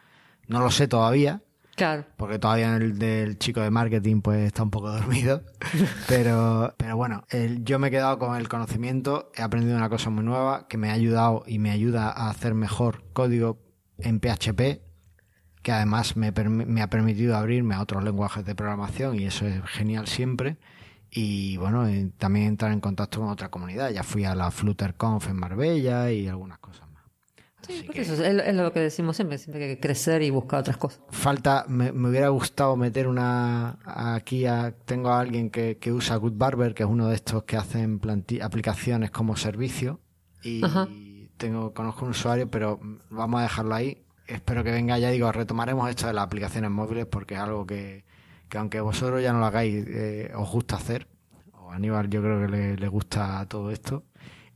No 0.47 0.59
lo 0.59 0.71
sé 0.71 0.89
todavía. 0.89 1.41
Porque 2.17 2.39
todavía 2.39 2.75
el 2.75 2.97
del 2.97 3.38
chico 3.38 3.61
de 3.61 3.69
marketing 3.69 4.21
pues 4.21 4.39
está 4.47 4.63
un 4.63 4.71
poco 4.71 4.91
dormido. 4.91 5.43
pero, 6.07 6.73
pero 6.78 6.97
bueno, 6.97 7.23
yo 7.63 7.78
me 7.80 7.88
he 7.88 7.91
quedado 7.91 8.17
con 8.17 8.36
el 8.36 8.49
conocimiento, 8.49 9.32
he 9.36 9.41
aprendido 9.43 9.78
una 9.78 9.89
cosa 9.89 10.09
muy 10.09 10.23
nueva 10.23 10.67
que 10.67 10.78
me 10.78 10.89
ha 10.89 10.93
ayudado 10.93 11.43
y 11.45 11.59
me 11.59 11.69
ayuda 11.69 12.09
a 12.09 12.30
hacer 12.30 12.55
mejor 12.55 13.03
código 13.13 13.59
en 13.99 14.19
PHP, 14.19 14.82
que 15.61 15.71
además 15.71 16.17
me, 16.17 16.32
me 16.32 16.82
ha 16.82 16.89
permitido 16.89 17.36
abrirme 17.38 17.75
a 17.75 17.82
otros 17.82 18.03
lenguajes 18.03 18.45
de 18.45 18.55
programación 18.55 19.19
y 19.19 19.25
eso 19.25 19.45
es 19.45 19.61
genial 19.65 20.07
siempre. 20.07 20.57
y 21.11 21.57
bueno, 21.57 21.86
también 22.17 22.47
entrar 22.47 22.71
en 22.71 22.82
contacto 22.82 23.19
con 23.19 23.30
otra 23.30 23.49
comunidad. 23.49 23.91
Ya 23.91 24.03
fui 24.03 24.25
a 24.25 24.36
la 24.36 24.51
FlutterConf 24.51 25.30
en 25.30 25.36
Marbella 25.38 26.11
y 26.11 26.28
algunas 26.28 26.59
cosas. 26.59 26.87
Sí, 27.66 27.74
Así 27.74 27.84
porque 27.84 27.93
que 27.99 28.01
eso 28.01 28.14
es, 28.14 28.20
es 28.47 28.55
lo 28.55 28.72
que 28.72 28.80
decimos 28.80 29.16
siempre, 29.16 29.38
siempre 29.38 29.66
hay 29.66 29.76
que 29.76 29.80
crecer 29.82 30.22
y 30.22 30.30
buscar 30.30 30.60
otras 30.60 30.78
cosas. 30.78 31.01
falta, 31.10 31.66
me, 31.68 31.91
me 31.91 32.10
hubiera 32.10 32.30
gustado 32.30 32.76
meter 32.78 33.08
una 33.08 33.80
aquí 33.84 34.45
a, 34.45 34.74
tengo 34.86 35.10
a 35.10 35.20
alguien 35.20 35.49
que, 35.49 35.78
que 35.78 35.91
usa 35.91 36.16
Good 36.18 36.34
Barber, 36.36 36.74
que 36.74 36.84
es 36.84 36.89
uno 36.89 37.08
de 37.10 37.16
estos 37.16 37.43
que 37.43 37.58
hacen 37.58 37.99
planti- 37.99 38.41
aplicaciones 38.41 39.12
como 39.12 39.36
servicio 39.36 39.99
y 40.43 40.64
Ajá. 40.64 40.88
tengo, 41.38 41.74
conozco 41.74 42.05
un 42.05 42.12
usuario, 42.12 42.49
pero 42.49 42.80
vamos 43.10 43.39
a 43.39 43.43
dejarlo 43.43 43.74
ahí. 43.76 44.03
Espero 44.28 44.64
que 44.64 44.72
venga, 44.72 44.97
ya 44.99 45.10
digo, 45.10 45.32
retomaremos 45.32 45.89
esto 45.89 46.05
de 46.08 46.14
las 46.14 46.26
aplicaciones 46.26 46.70
móviles 46.70 47.05
porque 47.08 47.34
es 47.34 47.39
algo 47.39 47.66
que, 47.66 48.05
que 48.49 48.58
aunque 48.60 48.80
vosotros 48.82 49.22
ya 49.22 49.34
no 49.34 49.39
lo 49.39 49.45
hagáis, 49.47 49.84
eh, 49.88 50.32
os 50.36 50.49
gusta 50.51 50.76
hacer. 50.76 51.08
O 51.53 51.72
Aníbal 51.72 52.10
yo 52.10 52.22
creo 52.22 52.39
que 52.41 52.47
le, 52.49 52.78
le 52.78 52.88
gusta 52.88 53.45
todo 53.49 53.72
esto. 53.72 54.03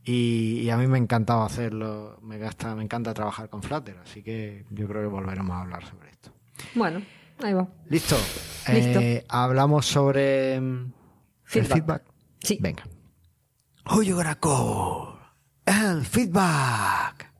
Y, 0.04 0.60
y 0.62 0.70
a 0.70 0.76
mí 0.76 0.86
me 0.88 0.98
encantaba 0.98 1.46
hacerlo, 1.46 2.18
me, 2.22 2.38
gasta, 2.38 2.74
me 2.74 2.82
encanta 2.82 3.14
trabajar 3.14 3.48
con 3.48 3.62
Flutter, 3.62 3.98
así 4.02 4.22
que 4.22 4.64
yo 4.70 4.88
creo 4.88 5.02
que 5.02 5.06
volveremos 5.08 5.54
a 5.56 5.60
hablar 5.60 5.84
sobre 5.86 6.10
esto. 6.10 6.32
Bueno, 6.74 7.02
ahí 7.42 7.52
va. 7.52 7.68
¿Listo? 7.88 8.16
Listo. 8.72 9.00
Eh, 9.00 9.24
hablamos 9.28 9.86
sobre 9.86 10.60
mm, 10.60 10.80
el 10.84 10.92
Feedback. 11.44 11.72
feedback. 11.72 12.02
Sí. 12.40 12.58
Venga. 12.60 12.84
Gonna 13.84 14.34
call? 14.40 15.18
El 15.66 16.04
feedback. 16.04 17.30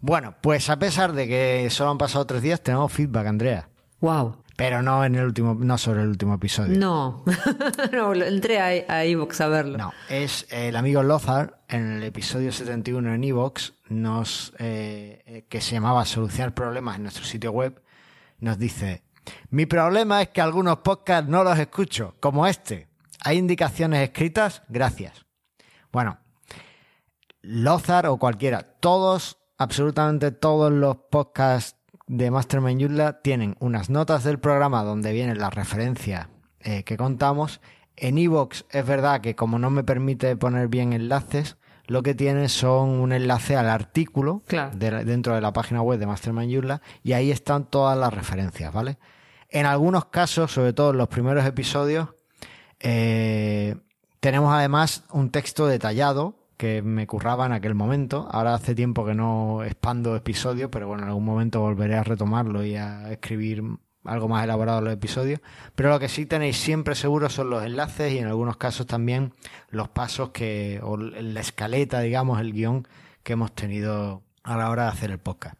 Bueno, 0.00 0.36
pues 0.40 0.70
a 0.70 0.78
pesar 0.78 1.12
de 1.12 1.26
que 1.26 1.68
solo 1.70 1.90
han 1.90 1.98
pasado 1.98 2.24
tres 2.26 2.40
días, 2.42 2.62
tenemos 2.62 2.92
feedback, 2.92 3.26
Andrea. 3.26 3.68
Wow. 4.00 4.42
Pero 4.58 4.82
no 4.82 5.04
en 5.04 5.14
el 5.14 5.24
último, 5.24 5.54
no 5.54 5.78
sobre 5.78 6.02
el 6.02 6.08
último 6.08 6.34
episodio. 6.34 6.76
No, 6.76 7.22
no, 7.92 8.12
entré 8.12 8.58
a, 8.58 8.92
a 8.92 9.04
iVoox 9.04 9.40
a 9.40 9.46
verlo. 9.46 9.78
No, 9.78 9.92
es 10.08 10.48
el 10.50 10.74
amigo 10.74 11.04
Lothar 11.04 11.60
en 11.68 11.92
el 11.92 12.02
episodio 12.02 12.50
71 12.50 13.14
en 13.14 13.22
Evox, 13.22 13.74
nos, 13.88 14.52
eh, 14.58 15.22
eh, 15.26 15.46
que 15.48 15.60
se 15.60 15.74
llamaba 15.74 16.04
Solucionar 16.04 16.54
problemas 16.54 16.96
en 16.96 17.04
nuestro 17.04 17.24
sitio 17.24 17.52
web, 17.52 17.80
nos 18.40 18.58
dice: 18.58 19.04
Mi 19.50 19.66
problema 19.66 20.22
es 20.22 20.30
que 20.30 20.40
algunos 20.40 20.78
podcasts 20.78 21.30
no 21.30 21.44
los 21.44 21.56
escucho, 21.56 22.16
como 22.18 22.44
este. 22.44 22.88
¿Hay 23.20 23.38
indicaciones 23.38 24.02
escritas? 24.02 24.62
Gracias. 24.68 25.24
Bueno, 25.92 26.18
Lothar 27.42 28.08
o 28.08 28.16
cualquiera, 28.16 28.64
todos, 28.80 29.38
absolutamente 29.56 30.32
todos 30.32 30.72
los 30.72 30.96
podcasts 31.12 31.77
de 32.08 32.30
Mastermind 32.30 32.80
Joomla 32.80 33.20
tienen 33.22 33.56
unas 33.60 33.90
notas 33.90 34.24
del 34.24 34.38
programa 34.38 34.82
donde 34.82 35.12
vienen 35.12 35.38
las 35.38 35.54
referencias 35.54 36.28
eh, 36.60 36.82
que 36.84 36.96
contamos. 36.96 37.60
En 37.96 38.18
Evox 38.18 38.64
es 38.70 38.86
verdad 38.86 39.20
que 39.20 39.34
como 39.36 39.58
no 39.58 39.70
me 39.70 39.84
permite 39.84 40.36
poner 40.36 40.68
bien 40.68 40.92
enlaces, 40.92 41.56
lo 41.86 42.02
que 42.02 42.14
tiene 42.14 42.48
son 42.48 42.88
un 42.90 43.12
enlace 43.12 43.56
al 43.56 43.68
artículo 43.68 44.42
Claro. 44.46 44.76
de 44.76 44.90
la- 44.90 45.04
dentro 45.04 45.34
de 45.34 45.40
la 45.40 45.52
página 45.52 45.82
web 45.82 45.98
de 45.98 46.06
Mastermind 46.06 46.52
Joomla 46.52 46.82
y 47.02 47.12
ahí 47.12 47.30
están 47.30 47.64
todas 47.66 47.96
las 47.98 48.12
referencias, 48.12 48.72
¿vale? 48.72 48.98
En 49.50 49.64
algunos 49.66 50.06
casos, 50.06 50.52
sobre 50.52 50.72
todo 50.74 50.90
en 50.90 50.98
los 50.98 51.08
primeros 51.08 51.46
episodios, 51.46 52.08
eh, 52.80 53.76
tenemos 54.20 54.52
además 54.52 55.04
un 55.12 55.30
texto 55.30 55.66
detallado 55.66 56.37
que 56.58 56.82
me 56.82 57.06
curraba 57.06 57.46
en 57.46 57.52
aquel 57.52 57.74
momento. 57.74 58.28
Ahora 58.30 58.52
hace 58.52 58.74
tiempo 58.74 59.06
que 59.06 59.14
no 59.14 59.62
expando 59.64 60.14
episodios, 60.16 60.68
pero 60.70 60.86
bueno, 60.88 61.04
en 61.04 61.08
algún 61.08 61.24
momento 61.24 61.60
volveré 61.62 61.96
a 61.96 62.02
retomarlo 62.04 62.62
y 62.66 62.74
a 62.76 63.10
escribir 63.10 63.62
algo 64.04 64.28
más 64.28 64.44
elaborado 64.44 64.80
los 64.80 64.92
episodios. 64.92 65.40
Pero 65.74 65.88
lo 65.90 65.98
que 65.98 66.08
sí 66.08 66.26
tenéis 66.26 66.56
siempre 66.58 66.94
seguro 66.94 67.28
son 67.30 67.48
los 67.50 67.64
enlaces 67.64 68.12
y 68.12 68.18
en 68.18 68.26
algunos 68.26 68.56
casos 68.56 68.86
también 68.86 69.32
los 69.70 69.88
pasos 69.88 70.30
que, 70.30 70.80
o 70.82 70.96
la 70.96 71.40
escaleta, 71.40 72.00
digamos, 72.00 72.40
el 72.40 72.52
guion 72.52 72.86
que 73.22 73.34
hemos 73.34 73.52
tenido 73.54 74.22
a 74.42 74.56
la 74.56 74.70
hora 74.70 74.84
de 74.84 74.88
hacer 74.90 75.10
el 75.10 75.18
podcast. 75.18 75.56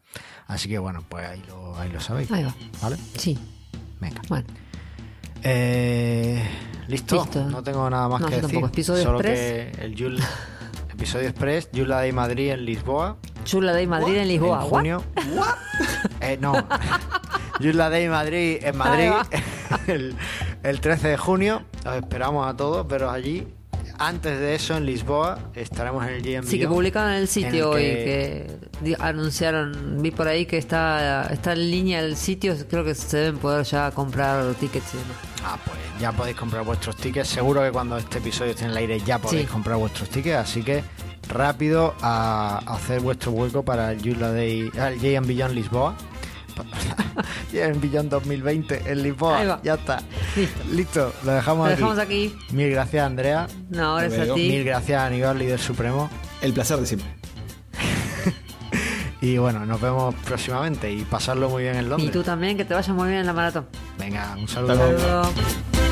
Así 0.47 0.67
que 0.67 0.79
bueno, 0.79 1.03
pues 1.07 1.25
ahí 1.27 1.41
lo, 1.47 1.77
ahí 1.77 1.89
lo 1.91 1.99
sabéis. 1.99 2.31
Ahí 2.31 2.43
va. 2.43 2.53
¿Vale? 2.81 2.97
Sí, 3.15 3.37
Venga. 4.01 4.21
bueno. 4.29 4.47
Eh, 5.43 6.43
¿listo? 6.87 7.15
Listo. 7.23 7.45
No 7.45 7.63
tengo 7.63 7.89
nada 7.89 8.07
más 8.09 8.19
No, 8.21 8.27
que 8.27 8.35
decir. 8.35 8.49
tampoco. 8.49 8.67
Episodio 8.73 9.03
Solo 9.03 9.19
Express. 9.21 9.77
que 9.77 9.85
el 9.85 9.95
Yul, 9.95 10.19
episodio 10.99 11.29
Express, 11.29 11.69
Yula 11.71 12.01
de 12.01 12.11
Madrid 12.11 12.51
en 12.51 12.65
Lisboa. 12.65 13.15
Chula 13.45 13.71
de 13.71 13.87
Madrid 13.87 14.17
en 14.17 14.27
Lisboa. 14.27 14.57
En 14.57 14.63
¿what? 14.63 14.69
junio. 14.69 15.03
Eh, 16.21 16.37
no. 16.41 16.53
Yula 17.61 17.89
Day 17.89 18.09
Madrid 18.09 18.57
en 18.61 18.77
Madrid 18.77 19.11
el, 19.87 20.13
el 20.63 20.81
13 20.81 21.07
de 21.07 21.17
junio. 21.17 21.63
Os 21.85 21.95
esperamos 21.95 22.45
a 22.47 22.55
todos 22.57 22.85
veros 22.85 23.11
allí. 23.13 23.47
Antes 23.97 24.37
de 24.39 24.55
eso, 24.55 24.75
en 24.77 24.85
Lisboa, 24.85 25.39
estaremos 25.55 26.05
en 26.05 26.13
el 26.15 26.21
GM 26.21 26.43
Sí, 26.47 26.59
que 26.59 26.67
publicaron 26.67 27.11
en 27.11 27.15
el 27.17 27.21
en 27.23 27.27
sitio 27.27 27.71
el 27.71 27.75
hoy, 27.75 27.81
que- 27.83 28.59
que 28.81 28.85
di- 28.85 28.95
anunciaron, 28.99 30.01
vi 30.01 30.11
por 30.11 30.27
ahí 30.27 30.45
que 30.45 30.57
está, 30.57 31.23
está 31.31 31.53
en 31.53 31.71
línea 31.71 31.99
el 32.01 32.15
sitio, 32.17 32.55
creo 32.69 32.83
que 32.85 32.93
se 32.95 33.17
deben 33.17 33.37
poder 33.39 33.65
ya 33.65 33.91
comprar 33.91 34.53
tickets 34.55 34.93
y 34.93 34.97
demás. 34.97 35.17
Ah, 35.43 35.57
pues 35.65 35.77
ya 35.99 36.11
podéis 36.11 36.35
comprar 36.37 36.63
vuestros 36.63 36.95
tickets. 36.97 37.29
Seguro 37.29 37.61
que 37.63 37.71
cuando 37.71 37.97
este 37.97 38.17
episodio 38.17 38.51
esté 38.51 38.65
en 38.65 38.71
el 38.71 38.77
aire 38.77 38.99
ya 38.99 39.17
podéis 39.19 39.43
Sí. 39.43 39.47
comprar 39.51 39.77
vuestros 39.77 40.09
tickets. 40.09 40.35
Así 40.37 40.63
que 40.63 40.83
rápido 41.29 41.95
a 42.01 42.61
hacer 42.67 42.99
vuestro 43.01 43.31
hueco 43.31 43.63
para 43.63 43.91
el 43.93 44.01
Yula 44.01 44.31
Day, 44.31 44.69
el 44.75 44.99
JM 44.99 45.25
Beyond 45.27 45.53
Lisboa. 45.55 45.95
JM 47.53 47.79
Beyond 47.79 48.09
2020 48.09 48.83
en 48.91 49.03
Lisboa. 49.03 49.61
Ya 49.63 49.75
está. 49.75 50.01
Listo. 50.35 50.63
Listo, 50.71 51.13
lo 51.23 51.31
dejamos, 51.31 51.67
Lo 51.67 51.73
aquí. 51.73 51.81
dejamos 51.81 51.99
aquí. 51.99 52.35
Mil 52.51 52.69
gracias, 52.71 53.05
Andrea. 53.05 53.47
No, 53.69 53.95
gracias 53.95 54.29
a 54.29 54.33
ti. 54.33 54.49
Mil 54.49 54.63
gracias, 54.65 55.01
Aníbal, 55.01 55.37
líder 55.39 55.59
supremo. 55.59 56.09
El 56.41 56.53
placer 56.53 56.77
de 56.79 56.85
siempre. 56.85 57.18
Y 59.21 59.37
bueno, 59.37 59.65
nos 59.65 59.81
vemos 59.81 60.15
próximamente 60.25 60.91
y 60.91 61.03
pasarlo 61.03 61.49
muy 61.49 61.63
bien 61.63 61.75
en 61.75 61.85
Y 61.85 61.89
Londres. 61.89 62.11
tú 62.11 62.23
también, 62.23 62.55
que 62.57 62.63
te 62.65 62.73
vaya 62.73 62.93
muy 62.93 63.07
bien 63.09 63.19
en 63.21 63.25
la 63.25 63.33
maratón. 63.33 63.65
Venga, 63.97 64.35
un 64.39 64.47
saludo. 64.47 64.71
Hasta 64.73 64.91
luego. 64.91 65.88